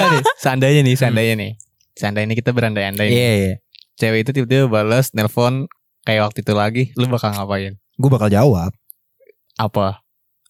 nih, 0.09 0.23
seandainya 0.39 0.81
nih, 0.83 0.95
seandainya 0.97 1.35
nih. 1.37 1.51
Seandainya 1.95 2.35
kita 2.35 2.51
berandai-andai. 2.51 3.07
nih. 3.07 3.13
Iya 3.13 3.33
iya 3.37 3.53
Cewek 3.95 4.19
itu 4.23 4.31
tiba-tiba 4.33 4.67
balas 4.67 5.13
nelpon 5.13 5.69
kayak 6.03 6.25
waktu 6.25 6.41
itu 6.41 6.53
lagi, 6.53 6.83
lu 6.95 7.07
bakal 7.07 7.31
ngapain? 7.31 7.77
Gue 7.95 8.09
bakal 8.09 8.27
jawab 8.27 8.73
Apa? 9.55 10.03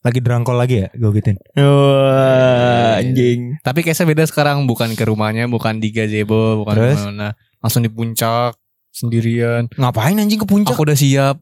Lagi 0.04 0.20
derangkol 0.20 0.56
lagi 0.56 0.84
ya 0.84 0.88
Gue 0.92 1.16
gituin 1.16 1.40
Wah, 1.56 3.00
anjing. 3.00 3.56
Tapi 3.60 3.80
kayaknya 3.80 4.04
beda 4.04 4.24
sekarang 4.28 4.68
bukan 4.68 4.92
ke 4.92 5.04
rumahnya, 5.08 5.48
bukan 5.48 5.80
di 5.80 5.88
gazebo, 5.88 6.60
bukan 6.60 6.74
Terus? 6.76 7.00
mana 7.08 7.32
Langsung 7.60 7.80
di 7.80 7.88
puncak 7.88 8.52
sendirian. 8.92 9.72
Ngapain 9.74 10.14
anjing 10.14 10.36
ke 10.36 10.44
puncak 10.44 10.76
Aku 10.76 10.84
udah 10.84 10.94
siap. 10.94 11.40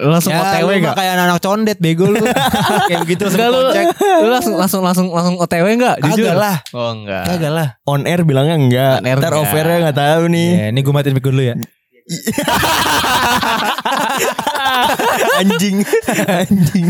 Lu 0.00 0.08
langsung 0.08 0.32
ya, 0.32 0.40
OTW 0.40 0.80
enggak? 0.80 0.96
kayak 0.96 1.12
anak, 1.12 1.44
condet 1.44 1.76
bego 1.76 2.08
lu 2.08 2.16
Kayak 2.88 3.04
begitu 3.04 3.28
langsung 3.28 3.52
lu, 3.52 3.60
cek 3.68 3.86
lu 4.00 4.28
langsung 4.32 4.54
langsung 4.56 4.80
langsung 4.80 5.06
langsung 5.12 5.36
OTW 5.36 5.66
enggak? 5.76 5.96
Jujur. 6.00 6.24
Kagak 6.24 6.36
lah 6.40 6.56
Oh 6.72 6.90
enggak. 6.96 7.24
Kagak 7.28 7.52
lah 7.52 7.68
On 7.84 8.00
air 8.08 8.24
bilangnya 8.24 8.56
enggak. 8.56 8.94
On 8.96 9.06
air 9.06 9.18
Ntar 9.20 9.32
enggak. 9.36 9.44
off 9.44 9.52
airnya 9.52 9.76
enggak 9.86 9.98
tahu 10.00 10.22
nih. 10.32 10.50
Ya, 10.56 10.66
Ini 10.72 10.80
gue 10.80 10.92
matiin 10.96 11.14
mic 11.14 11.22
dulu 11.22 11.42
ya 11.44 11.54
anjing. 15.40 15.76
anjing. 16.26 16.86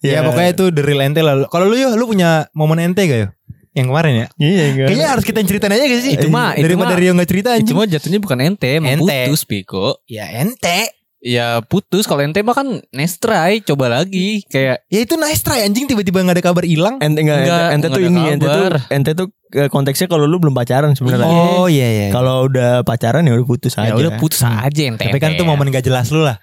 Ya, 0.00 0.22
pokoknya 0.22 0.50
itu 0.50 0.64
the 0.68 0.82
real 0.82 1.00
ente 1.00 1.20
lah 1.20 1.46
Kalau 1.46 1.66
lu 1.66 1.76
yuk 1.76 1.94
Lu 1.94 2.06
punya 2.06 2.46
momen 2.52 2.78
ente 2.80 3.02
gak 3.02 3.18
yo 3.18 3.28
Yang 3.72 3.86
kemarin 3.86 4.12
ya 4.14 4.26
Iya 4.36 4.62
enggak. 4.68 4.86
Kayaknya 4.88 5.08
harus 5.08 5.24
kita 5.24 5.36
yang 5.38 5.48
ceritain 5.48 5.72
aja 5.72 5.84
gak 5.84 6.02
sih 6.02 6.12
Itu 6.14 6.26
mah- 6.28 6.54
itu 6.54 6.64
Daripada 6.64 6.92
mah- 6.92 7.00
Rio 7.00 7.12
gak 7.14 7.28
cerita 7.28 7.48
Itu 7.50 7.58
anjing 7.62 7.76
mah 7.76 7.86
jatuhnya 7.88 8.18
bukan 8.18 8.38
ente, 8.40 8.68
emang 8.74 8.90
Ente. 8.96 9.18
putus 9.26 9.42
Piko. 9.44 9.86
Ya 10.04 10.26
ente 10.34 10.97
Ya 11.18 11.58
putus 11.66 12.06
kalau 12.06 12.22
ente 12.22 12.38
mah 12.46 12.54
kan 12.54 12.78
nestrai 12.94 13.58
coba 13.66 13.90
lagi 13.90 14.46
kayak 14.46 14.86
Ya 14.86 14.98
itu 15.02 15.18
nice 15.18 15.42
try 15.42 15.66
anjing 15.66 15.90
Tiba-tiba 15.90 16.22
gak 16.22 16.38
ada 16.38 16.44
kabar 16.46 16.62
hilang 16.62 17.02
Ente 17.02 17.26
enggak, 17.26 17.42
Enggak, 17.42 17.58
ente, 17.58 17.74
ente 17.74 17.86
enggak 17.90 17.98
tuh 17.98 18.02
ini, 18.06 18.22
ente 18.30 18.46
tuh, 18.46 18.62
ente 18.94 19.10
tuh 19.18 19.26
eh, 19.58 19.66
konteksnya 19.66 20.06
kalau 20.06 20.30
lu 20.30 20.38
belum 20.38 20.54
pacaran 20.54 20.94
sebenarnya. 20.94 21.26
Oh 21.26 21.66
iya 21.66 21.88
iya 21.90 22.06
Kalau 22.14 22.46
udah 22.46 22.86
pacaran 22.86 23.26
ya 23.26 23.34
udah 23.34 23.48
putus 23.50 23.74
ya 23.74 23.90
aja. 23.90 23.98
udah 23.98 24.12
putus 24.22 24.46
aja 24.46 24.82
ente. 24.86 25.10
Tapi 25.10 25.18
kan 25.18 25.34
tuh 25.34 25.42
momen 25.42 25.74
gak 25.74 25.82
jelas 25.82 26.06
lu 26.14 26.22
lah 26.22 26.38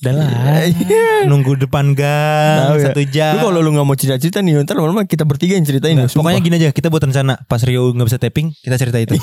Udah 0.00 0.12
lah. 0.16 0.28
Nunggu 1.28 1.60
depan 1.60 1.92
gang 1.92 2.80
ya. 2.80 2.90
Satu 2.90 3.04
jam 3.04 3.36
Lu 3.36 3.52
kalau 3.52 3.60
lu 3.60 3.70
gak 3.76 3.84
mau 3.84 3.92
cerita-cerita 3.92 4.40
nih, 4.40 4.64
ntar 4.64 4.74
lama-lama 4.80 5.04
kita 5.04 5.28
bertiga 5.28 5.60
yang 5.60 5.68
ceritain. 5.68 5.92
Nggak, 5.92 6.16
sumpah. 6.16 6.32
pokoknya 6.32 6.40
gini 6.40 6.56
aja 6.56 6.68
kita 6.72 6.88
buat 6.88 7.04
rencana 7.04 7.44
pas 7.44 7.60
Rio 7.60 7.92
nggak 7.92 8.08
bisa 8.08 8.18
tapping 8.18 8.48
kita 8.64 8.74
cerita 8.80 8.98
itu. 8.98 9.14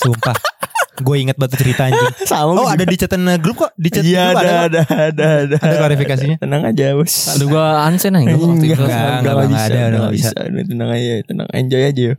Sumpah. 0.00 0.59
Gue 1.00 1.16
inget 1.20 1.36
batu 1.36 1.56
cerita 1.56 1.88
anjing. 1.88 2.12
sama. 2.30 2.54
Oh 2.54 2.68
ada 2.68 2.84
di 2.84 2.96
chatan 2.96 3.24
uh, 3.24 3.36
grup 3.36 3.56
kok. 3.58 3.72
Di 3.74 3.88
chat 3.88 4.04
Iya 4.04 4.30
grup 4.30 4.40
ada, 4.40 4.50
ada. 4.50 4.60
ada, 4.60 4.80
ada, 5.10 5.24
ada, 5.44 5.56
Ada 5.58 5.74
klarifikasinya? 5.80 6.36
Tenang 6.38 6.62
aja 6.64 6.92
bos. 6.94 7.14
Aduh 7.32 7.46
gua 7.48 7.84
ansen 7.84 8.14
aja 8.14 8.30
waktu 8.30 8.64
itu. 8.64 8.76
Enggak, 8.76 8.78
enggak, 8.78 9.00
udah 9.00 9.32
enggak 9.32 9.48
bisa, 9.48 9.72
nggak 9.72 10.12
bisa. 10.14 10.30
bisa. 10.30 10.38
Udah 10.46 10.64
tenang 10.68 10.90
aja, 10.92 11.12
tenang 11.24 11.48
enjoy 11.50 11.82
aja 11.82 12.02
ya. 12.02 12.14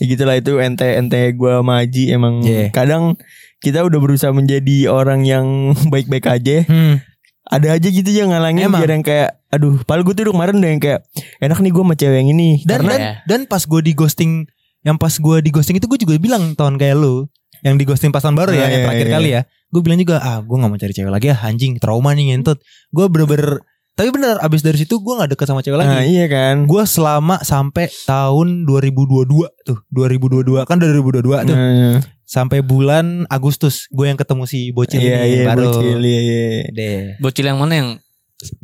Ya 0.00 0.04
gitulah 0.08 0.36
itu 0.38 0.52
ente 0.56 0.88
ente 0.96 1.20
gue 1.36 1.52
sama 1.52 1.84
Haji 1.84 2.04
emang 2.08 2.40
Iya. 2.40 2.72
kadang 2.72 3.20
kita 3.60 3.84
udah 3.84 4.00
berusaha 4.00 4.32
menjadi 4.32 4.88
orang 4.88 5.28
yang 5.28 5.46
baik-baik 5.92 6.24
aja. 6.24 6.64
Hmm. 6.64 7.04
Ada 7.44 7.76
aja 7.76 7.88
gitu 7.90 8.08
yang 8.08 8.30
ngalangin 8.32 8.70
Emang. 8.70 8.80
biar 8.80 8.90
yang 8.94 9.04
kayak 9.04 9.42
aduh, 9.50 9.82
padahal 9.82 10.06
gue 10.06 10.14
tuh 10.14 10.22
udah 10.24 10.34
kemarin 10.38 10.54
udah 10.56 10.70
yang 10.70 10.80
kayak 10.80 11.00
enak 11.42 11.58
nih 11.58 11.72
gue 11.74 11.82
sama 11.84 11.94
cewek 11.98 12.16
yang 12.16 12.30
ini. 12.30 12.50
Dan 12.64 12.80
Karena 12.80 12.92
dan, 12.94 13.00
ya. 13.02 13.12
dan 13.26 13.40
pas 13.44 13.62
gue 13.66 13.80
di 13.82 13.92
ghosting 13.92 14.32
yang 14.80 14.96
pas 14.96 15.12
gue 15.12 15.36
di 15.44 15.50
ghosting 15.52 15.76
itu 15.76 15.84
gue 15.84 15.98
juga 16.00 16.16
bilang 16.16 16.56
tahun 16.56 16.80
kayak 16.80 16.96
lu 16.96 17.28
yang 17.60 17.74
di 17.74 17.84
ghosting 17.84 18.10
pas 18.10 18.20
tahun 18.20 18.34
baru 18.34 18.52
ya 18.52 18.56
Nah, 18.56 18.64
yang 18.64 18.72
iya, 18.72 18.84
terakhir 18.84 19.06
iya. 19.06 19.14
kali 19.14 19.28
ya 19.30 19.40
gue 19.70 19.80
bilang 19.80 19.98
juga 19.98 20.16
ah 20.18 20.38
gue 20.38 20.56
nggak 20.56 20.68
mau 20.68 20.78
cari 20.78 20.92
cewek 20.92 21.12
lagi 21.12 21.26
ah 21.28 21.40
anjing 21.44 21.76
trauma 21.76 22.10
nih 22.10 22.32
ngentut 22.32 22.58
gue 22.90 23.04
bener-bener 23.06 23.62
tapi 23.90 24.08
bener 24.10 24.40
abis 24.40 24.60
dari 24.60 24.78
situ 24.78 24.96
gue 24.96 25.12
nggak 25.12 25.30
deket 25.30 25.46
sama 25.46 25.60
cewek 25.60 25.78
lagi 25.78 25.92
Nah, 25.92 26.02
iya 26.02 26.24
kan. 26.26 26.64
gue 26.64 26.82
selama 26.84 27.36
sampai 27.40 27.86
tahun 28.04 28.64
2022 28.64 29.28
tuh 29.62 29.78
2022 29.88 30.64
kan 30.64 30.76
2022 30.76 31.20
tuh 31.46 31.54
Nah, 31.54 32.00
sampai 32.24 32.62
bulan 32.62 33.26
Agustus 33.26 33.86
gue 33.88 34.06
yang 34.06 34.16
ketemu 34.16 34.46
si 34.46 34.70
bocil 34.70 34.98
iya 34.98 35.22
ini 35.22 35.34
iya 35.36 35.44
baru 35.46 35.66
bocil 35.68 35.98
iya 36.00 36.20
iya. 36.22 36.42
deh 36.70 36.98
Bocil 37.18 37.44
yang 37.44 37.58
mana 37.58 37.74
yang 37.76 37.88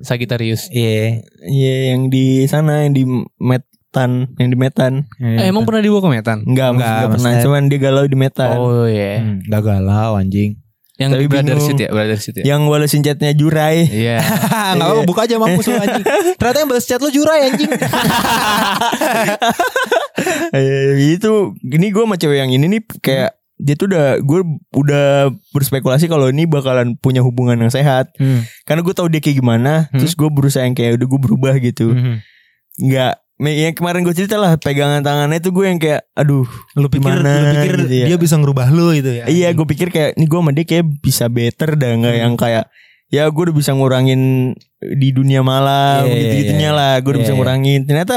Sagitarius? 0.01 0.73
iya 0.73 1.21
Iya 1.45 1.75
yang 1.93 2.09
di 2.09 2.49
sana 2.49 2.89
yang 2.89 2.97
di 2.97 3.05
Metan, 3.97 4.11
yang 4.37 4.49
di 4.49 4.59
Metan. 4.59 4.93
Eh, 5.17 5.47
emang 5.47 5.65
pernah 5.65 5.81
dibawa 5.81 6.01
ke 6.03 6.11
Metan? 6.13 6.39
Enggak, 6.43 6.69
Enggak, 6.71 6.77
enggak 6.77 7.09
pernah. 7.09 7.17
maksudnya- 7.33 7.43
Cuman 7.43 7.63
dia 7.67 7.79
galau 7.81 8.05
di 8.05 8.13
Metan. 8.15 8.55
Oh 8.55 8.85
iya. 8.85 9.13
Hmm, 9.19 9.41
gak 9.43 9.63
galau 9.63 10.13
anjing 10.15 10.53
Yang 10.97 11.11
Tapi 11.11 11.21
di 11.21 11.29
Brother. 11.29 11.57
Shoot 11.59 11.77
ya, 11.79 11.89
Brother 11.91 12.19
Shoot 12.19 12.37
ya. 12.37 12.45
Yang 12.47 12.61
balesin 12.67 13.01
chatnya 13.03 13.33
Jurai. 13.33 13.85
Iya. 13.85 14.17
Gak 14.77 14.85
apa 14.87 15.03
buka 15.03 15.21
aja 15.23 15.37
mampus 15.37 15.65
lu 15.67 15.77
anjing 15.83 16.05
Ternyata 16.35 16.59
yang 16.59 16.69
balas 16.71 16.85
chat 16.85 16.97
lu 16.99 17.11
jurai 17.11 17.41
anjing 17.47 17.69
Eh, 20.51 20.93
itu 21.15 21.33
gini 21.59 21.87
gue 21.89 22.01
sama 22.01 22.17
cewek 22.17 22.39
yang 22.39 22.51
ini 22.51 22.67
nih 22.69 22.83
kayak 22.99 23.31
dia 23.57 23.73
tuh 23.73 23.89
udah 23.89 24.17
gue 24.19 24.41
udah 24.75 25.07
berspekulasi 25.51 26.05
kalau 26.07 26.29
ini 26.29 26.45
bakalan 26.45 26.93
punya 26.95 27.21
hubungan 27.21 27.57
yang 27.59 27.69
sehat 27.71 28.13
karena 28.63 28.81
gue 28.81 28.93
tahu 28.93 29.09
dia 29.09 29.17
kayak 29.19 29.37
gimana 29.37 29.89
Hmm. 29.89 29.97
terus 29.97 30.13
gue 30.13 30.29
berusaha 30.29 30.61
yang 30.61 30.73
kayak 30.73 30.97
udah 30.97 31.07
gue 31.07 31.21
berubah 31.23 31.55
gitu 31.59 31.89
Mhm. 31.89 32.15
nggak 32.83 33.15
yang 33.39 33.73
kemarin 33.73 34.01
gue 34.01 34.13
cerita 34.13 34.35
lah 34.35 34.57
pegangan 34.57 35.01
tangannya 35.01 35.37
tuh 35.39 35.53
gue 35.53 35.65
yang 35.67 35.77
kayak 35.77 36.09
aduh 36.13 36.49
Lu 36.73 36.89
pikir, 36.89 37.05
Gimana 37.05 37.31
lu 37.37 37.47
pikir 37.55 37.75
gitu 37.83 37.95
ya. 37.95 38.07
dia 38.09 38.17
bisa 38.17 38.35
ngerubah 38.35 38.67
lu 38.69 38.93
gitu 38.93 39.11
ya 39.13 39.25
iya 39.27 39.53
gue 39.53 39.67
pikir 39.67 39.89
kayak 39.89 40.17
nih 40.17 40.25
gue 40.25 40.39
sama 40.39 40.51
dia 40.51 40.65
kayak 40.65 40.85
bisa 40.99 41.25
better 41.27 41.71
dah 41.75 41.91
nggak 41.95 42.15
Hmm. 42.15 42.23
yang 42.23 42.35
kayak 42.35 42.65
ya 43.07 43.23
gue 43.27 43.43
udah 43.43 43.55
bisa 43.55 43.71
ngurangin 43.71 44.53
di 44.79 45.09
dunia 45.11 45.41
malam 45.41 46.03
Iya, 46.03 46.11
iya, 46.11 46.21
gitu 46.23 46.35
gitunya 46.43 46.71
iya. 46.71 46.73
lah 46.73 46.93
gue 46.97 47.07
udah 47.07 47.15
Iya, 47.15 47.23
bisa 47.23 47.33
iya. 47.33 47.39
ngurangin 47.39 47.81
ternyata 47.85 48.17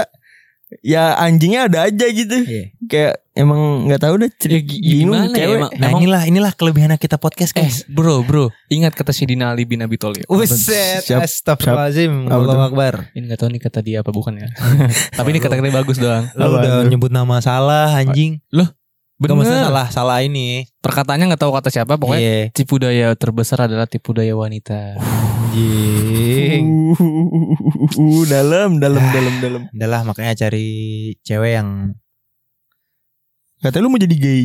ya 0.80 1.14
anjingnya 1.16 1.66
ada 1.66 1.86
aja 1.86 2.06
gitu. 2.08 2.38
Iya. 2.40 2.64
Kayak 2.86 3.14
emang 3.34 3.60
nggak 3.86 4.00
tahu 4.00 4.14
deh. 4.18 4.32
Ya, 4.44 4.60
gi- 4.60 4.82
gimana 4.82 5.26
ya, 5.28 5.36
cewek. 5.36 5.58
emang? 5.58 5.72
Nah 5.76 5.90
inilah 5.96 6.22
inilah 6.24 6.52
kelebihan 6.52 6.94
kita 6.96 7.16
podcast 7.16 7.54
Eh 7.54 7.64
guys. 7.64 7.86
bro 7.86 8.22
bro 8.22 8.50
Ingat 8.68 8.94
kata 8.94 9.10
Sidina 9.10 9.50
Ali 9.50 9.64
bin 9.64 9.80
Abi 9.80 9.96
Thalib 9.96 10.26
Uset, 10.26 11.02
Siap. 11.02 11.22
astagfirullahaladzim? 11.22 12.28
Allahu 12.28 12.62
Akbar. 12.64 13.10
Ini 13.12 13.26
gak 13.28 13.40
tahu 13.40 13.50
nih 13.50 13.62
kata 13.62 13.80
dia 13.80 13.98
apa 14.00 14.10
bukan 14.10 14.38
ya 14.38 14.50
Tapi 15.18 15.28
ini 15.28 15.40
kata-katanya 15.40 15.76
bagus 15.76 15.98
doang 15.98 16.30
Lu 16.32 16.42
Apa 16.44 16.56
udah 16.60 16.74
nyebut 16.86 17.10
nama 17.10 17.38
salah 17.40 17.94
anjing. 17.94 18.38
Gak 19.20 19.36
maksudnya 19.36 19.68
Bener 19.68 19.76
salah, 19.76 19.88
salah 19.92 20.18
ini. 20.24 20.64
Perkataannya 20.80 21.36
gak 21.36 21.44
tahu 21.44 21.52
kata 21.52 21.68
siapa 21.68 22.00
Pokoknya 22.00 22.24
Iya. 22.24 22.40
tipu 22.56 22.80
daya 22.80 23.12
terbesar 23.14 23.68
adalah 23.68 23.84
tipu 23.84 24.16
daya 24.16 24.32
wanita 24.32 24.96
Anjing. 24.96 26.96
Uh, 28.00 28.24
dalam, 28.26 28.80
dalam, 28.80 29.04
dalam, 29.12 29.34
dalam. 29.44 29.62
Udah 29.70 29.88
lah 29.90 30.02
makanya 30.04 30.34
cari 30.38 30.70
cewek 31.22 31.52
yang 31.58 31.94
Katanya 33.60 33.84
lu 33.84 33.90
mau 33.92 34.00
jadi 34.00 34.16
gay. 34.16 34.44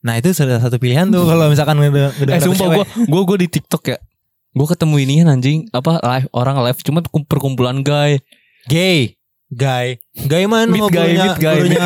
Nah 0.00 0.16
itu 0.16 0.32
salah 0.32 0.58
satu 0.58 0.80
pilihan 0.80 1.06
tuh 1.06 1.28
kalau 1.28 1.46
misalkan 1.46 1.78
udah 1.78 2.10
udah 2.10 2.32
Eh 2.34 2.40
dapet 2.40 2.42
sumpah 2.42 2.66
cewek. 2.72 2.78
gue 2.80 2.86
Gue 3.06 3.22
gue 3.22 3.36
di 3.44 3.48
tiktok 3.52 3.82
ya 3.86 3.98
Gue 4.50 4.66
ketemu 4.66 4.96
ini 4.98 5.14
anjing 5.22 5.68
Apa 5.70 6.00
live 6.00 6.26
Orang 6.32 6.56
live 6.58 6.80
Cuma 6.80 7.04
perkumpulan 7.04 7.84
guy 7.84 8.16
gay, 8.64 9.12
gay, 9.46 9.52
gay 9.52 9.86
mana? 10.46 10.66
Meet 10.66 10.88
guy, 10.88 11.08
meet 11.14 11.36
guy, 11.36 11.54
gurunya 11.56 11.80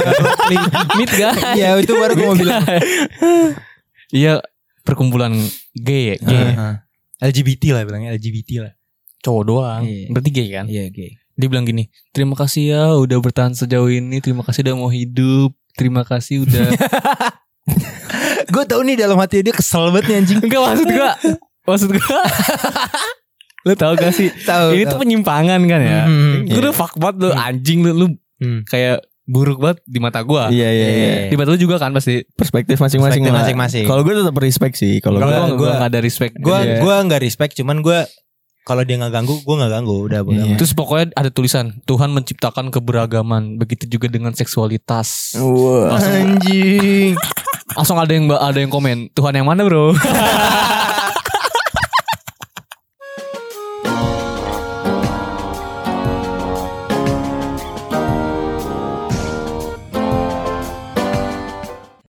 Meet 0.94 1.12
guy 1.12 1.34
Ya 1.60 1.68
itu 1.76 1.92
baru 1.92 2.12
gue 2.12 2.24
mau 2.24 2.34
bilang. 2.34 2.64
Iya 4.08 4.42
Perkumpulan 4.80 5.32
gay 5.72 6.12
ya 6.12 6.16
Gay 6.18 6.36
ya? 6.36 6.50
Ah, 6.50 6.60
ah. 6.60 6.74
LGBT 7.22 7.72
lah 7.72 7.82
bilangnya 7.82 8.10
LGBT 8.12 8.50
lah. 8.60 8.72
Cowok 9.20 9.42
doang 9.44 9.82
Iya. 9.82 10.08
Berarti 10.08 10.30
gay 10.30 10.48
kan 10.50 10.66
Iya 10.66 10.84
gay. 10.88 11.10
Dia 11.34 11.46
bilang 11.46 11.64
gini 11.64 11.86
Terima 12.10 12.34
kasih 12.34 12.62
ya 12.68 12.82
Udah 12.94 13.18
bertahan 13.18 13.52
sejauh 13.52 13.88
ini 13.88 14.18
Terima 14.18 14.42
kasih 14.42 14.62
udah 14.62 14.74
mau 14.76 14.88
hidup 14.88 15.50
Terima 15.74 16.02
kasih 16.02 16.44
udah 16.44 16.68
gue 18.44 18.64
tau 18.64 18.84
nih 18.84 18.94
dalam 18.94 19.16
hati 19.16 19.40
dia 19.40 19.50
kesel 19.50 19.88
banget 19.88 20.04
nih 20.06 20.16
anjing. 20.20 20.38
Enggak 20.38 20.60
maksud 20.62 20.86
gue 20.86 21.10
Maksud 21.64 21.88
gue 21.90 22.06
Lu 23.64 23.72
tau 23.74 23.96
gak 23.96 24.12
sih 24.12 24.28
Tahu. 24.28 24.76
Ini 24.76 24.84
tuh 24.84 25.00
penyimpangan 25.00 25.58
kan 25.64 25.80
ya 25.80 26.04
Hmm, 26.04 26.44
Gue 26.44 26.60
udah 26.60 26.70
fuck 26.70 26.94
banget 26.94 27.16
lu 27.18 27.30
Anjing 27.32 27.80
lu 27.80 27.90
Lu 27.96 28.06
Hmm. 28.44 28.60
kayak 28.64 29.00
buruk 29.24 29.56
banget 29.56 29.80
di 29.82 29.98
mata 29.98 30.20
gue 30.20 30.52
Iya, 30.52 30.68
iya, 30.68 30.88
iya. 30.90 31.12
Di 31.26 31.34
mata 31.34 31.48
lu 31.48 31.56
juga 31.56 31.76
kan 31.76 31.90
pasti 31.90 32.28
Perspektif 32.30 32.76
masing-masing 32.76 33.24
Perspektif 33.24 33.40
masing-masing. 33.56 33.84
Kalau 33.84 34.00
gue 34.00 34.12
tetap 34.14 34.36
respect 34.36 34.74
sih. 34.76 35.00
Kalau 35.00 35.16
Gua- 35.16 35.48
gua- 35.50 35.74
gak 35.74 35.88
ada 35.88 35.98
respect 35.98 36.36
Gue 36.36 36.52
Iya. 36.54 36.78
gue 36.78 36.94
nggak 37.02 37.20
respect, 37.20 37.52
cuman 37.54 37.80
gue 37.80 38.04
kalau 38.62 38.80
dia 38.80 38.96
nggak 38.96 39.12
ganggu, 39.14 39.36
gue 39.38 39.54
nggak 39.54 39.72
ganggu. 39.74 39.96
Udah 40.04 40.20
bodo 40.20 40.40
amat. 40.40 40.56
Terus 40.56 40.72
pokoknya 40.72 41.06
ada 41.14 41.28
tulisan 41.28 41.80
Tuhan 41.82 42.08
menciptakan 42.10 42.68
keberagaman 42.68 43.56
Begitu 43.56 43.88
juga 43.90 44.08
dengan 44.08 44.32
seksualitas 44.32 45.32
Wah. 45.34 45.96
Langsung- 45.96 46.12
Anjing. 46.14 47.12
Langsung 47.74 47.96
ada 47.96 48.08
yang 48.08 48.24
ada 48.30 48.56
yang 48.56 48.68
komen 48.68 49.08
Tuhan 49.10 49.32
yang 49.34 49.44
mana 49.44 49.64
bro 49.64 49.92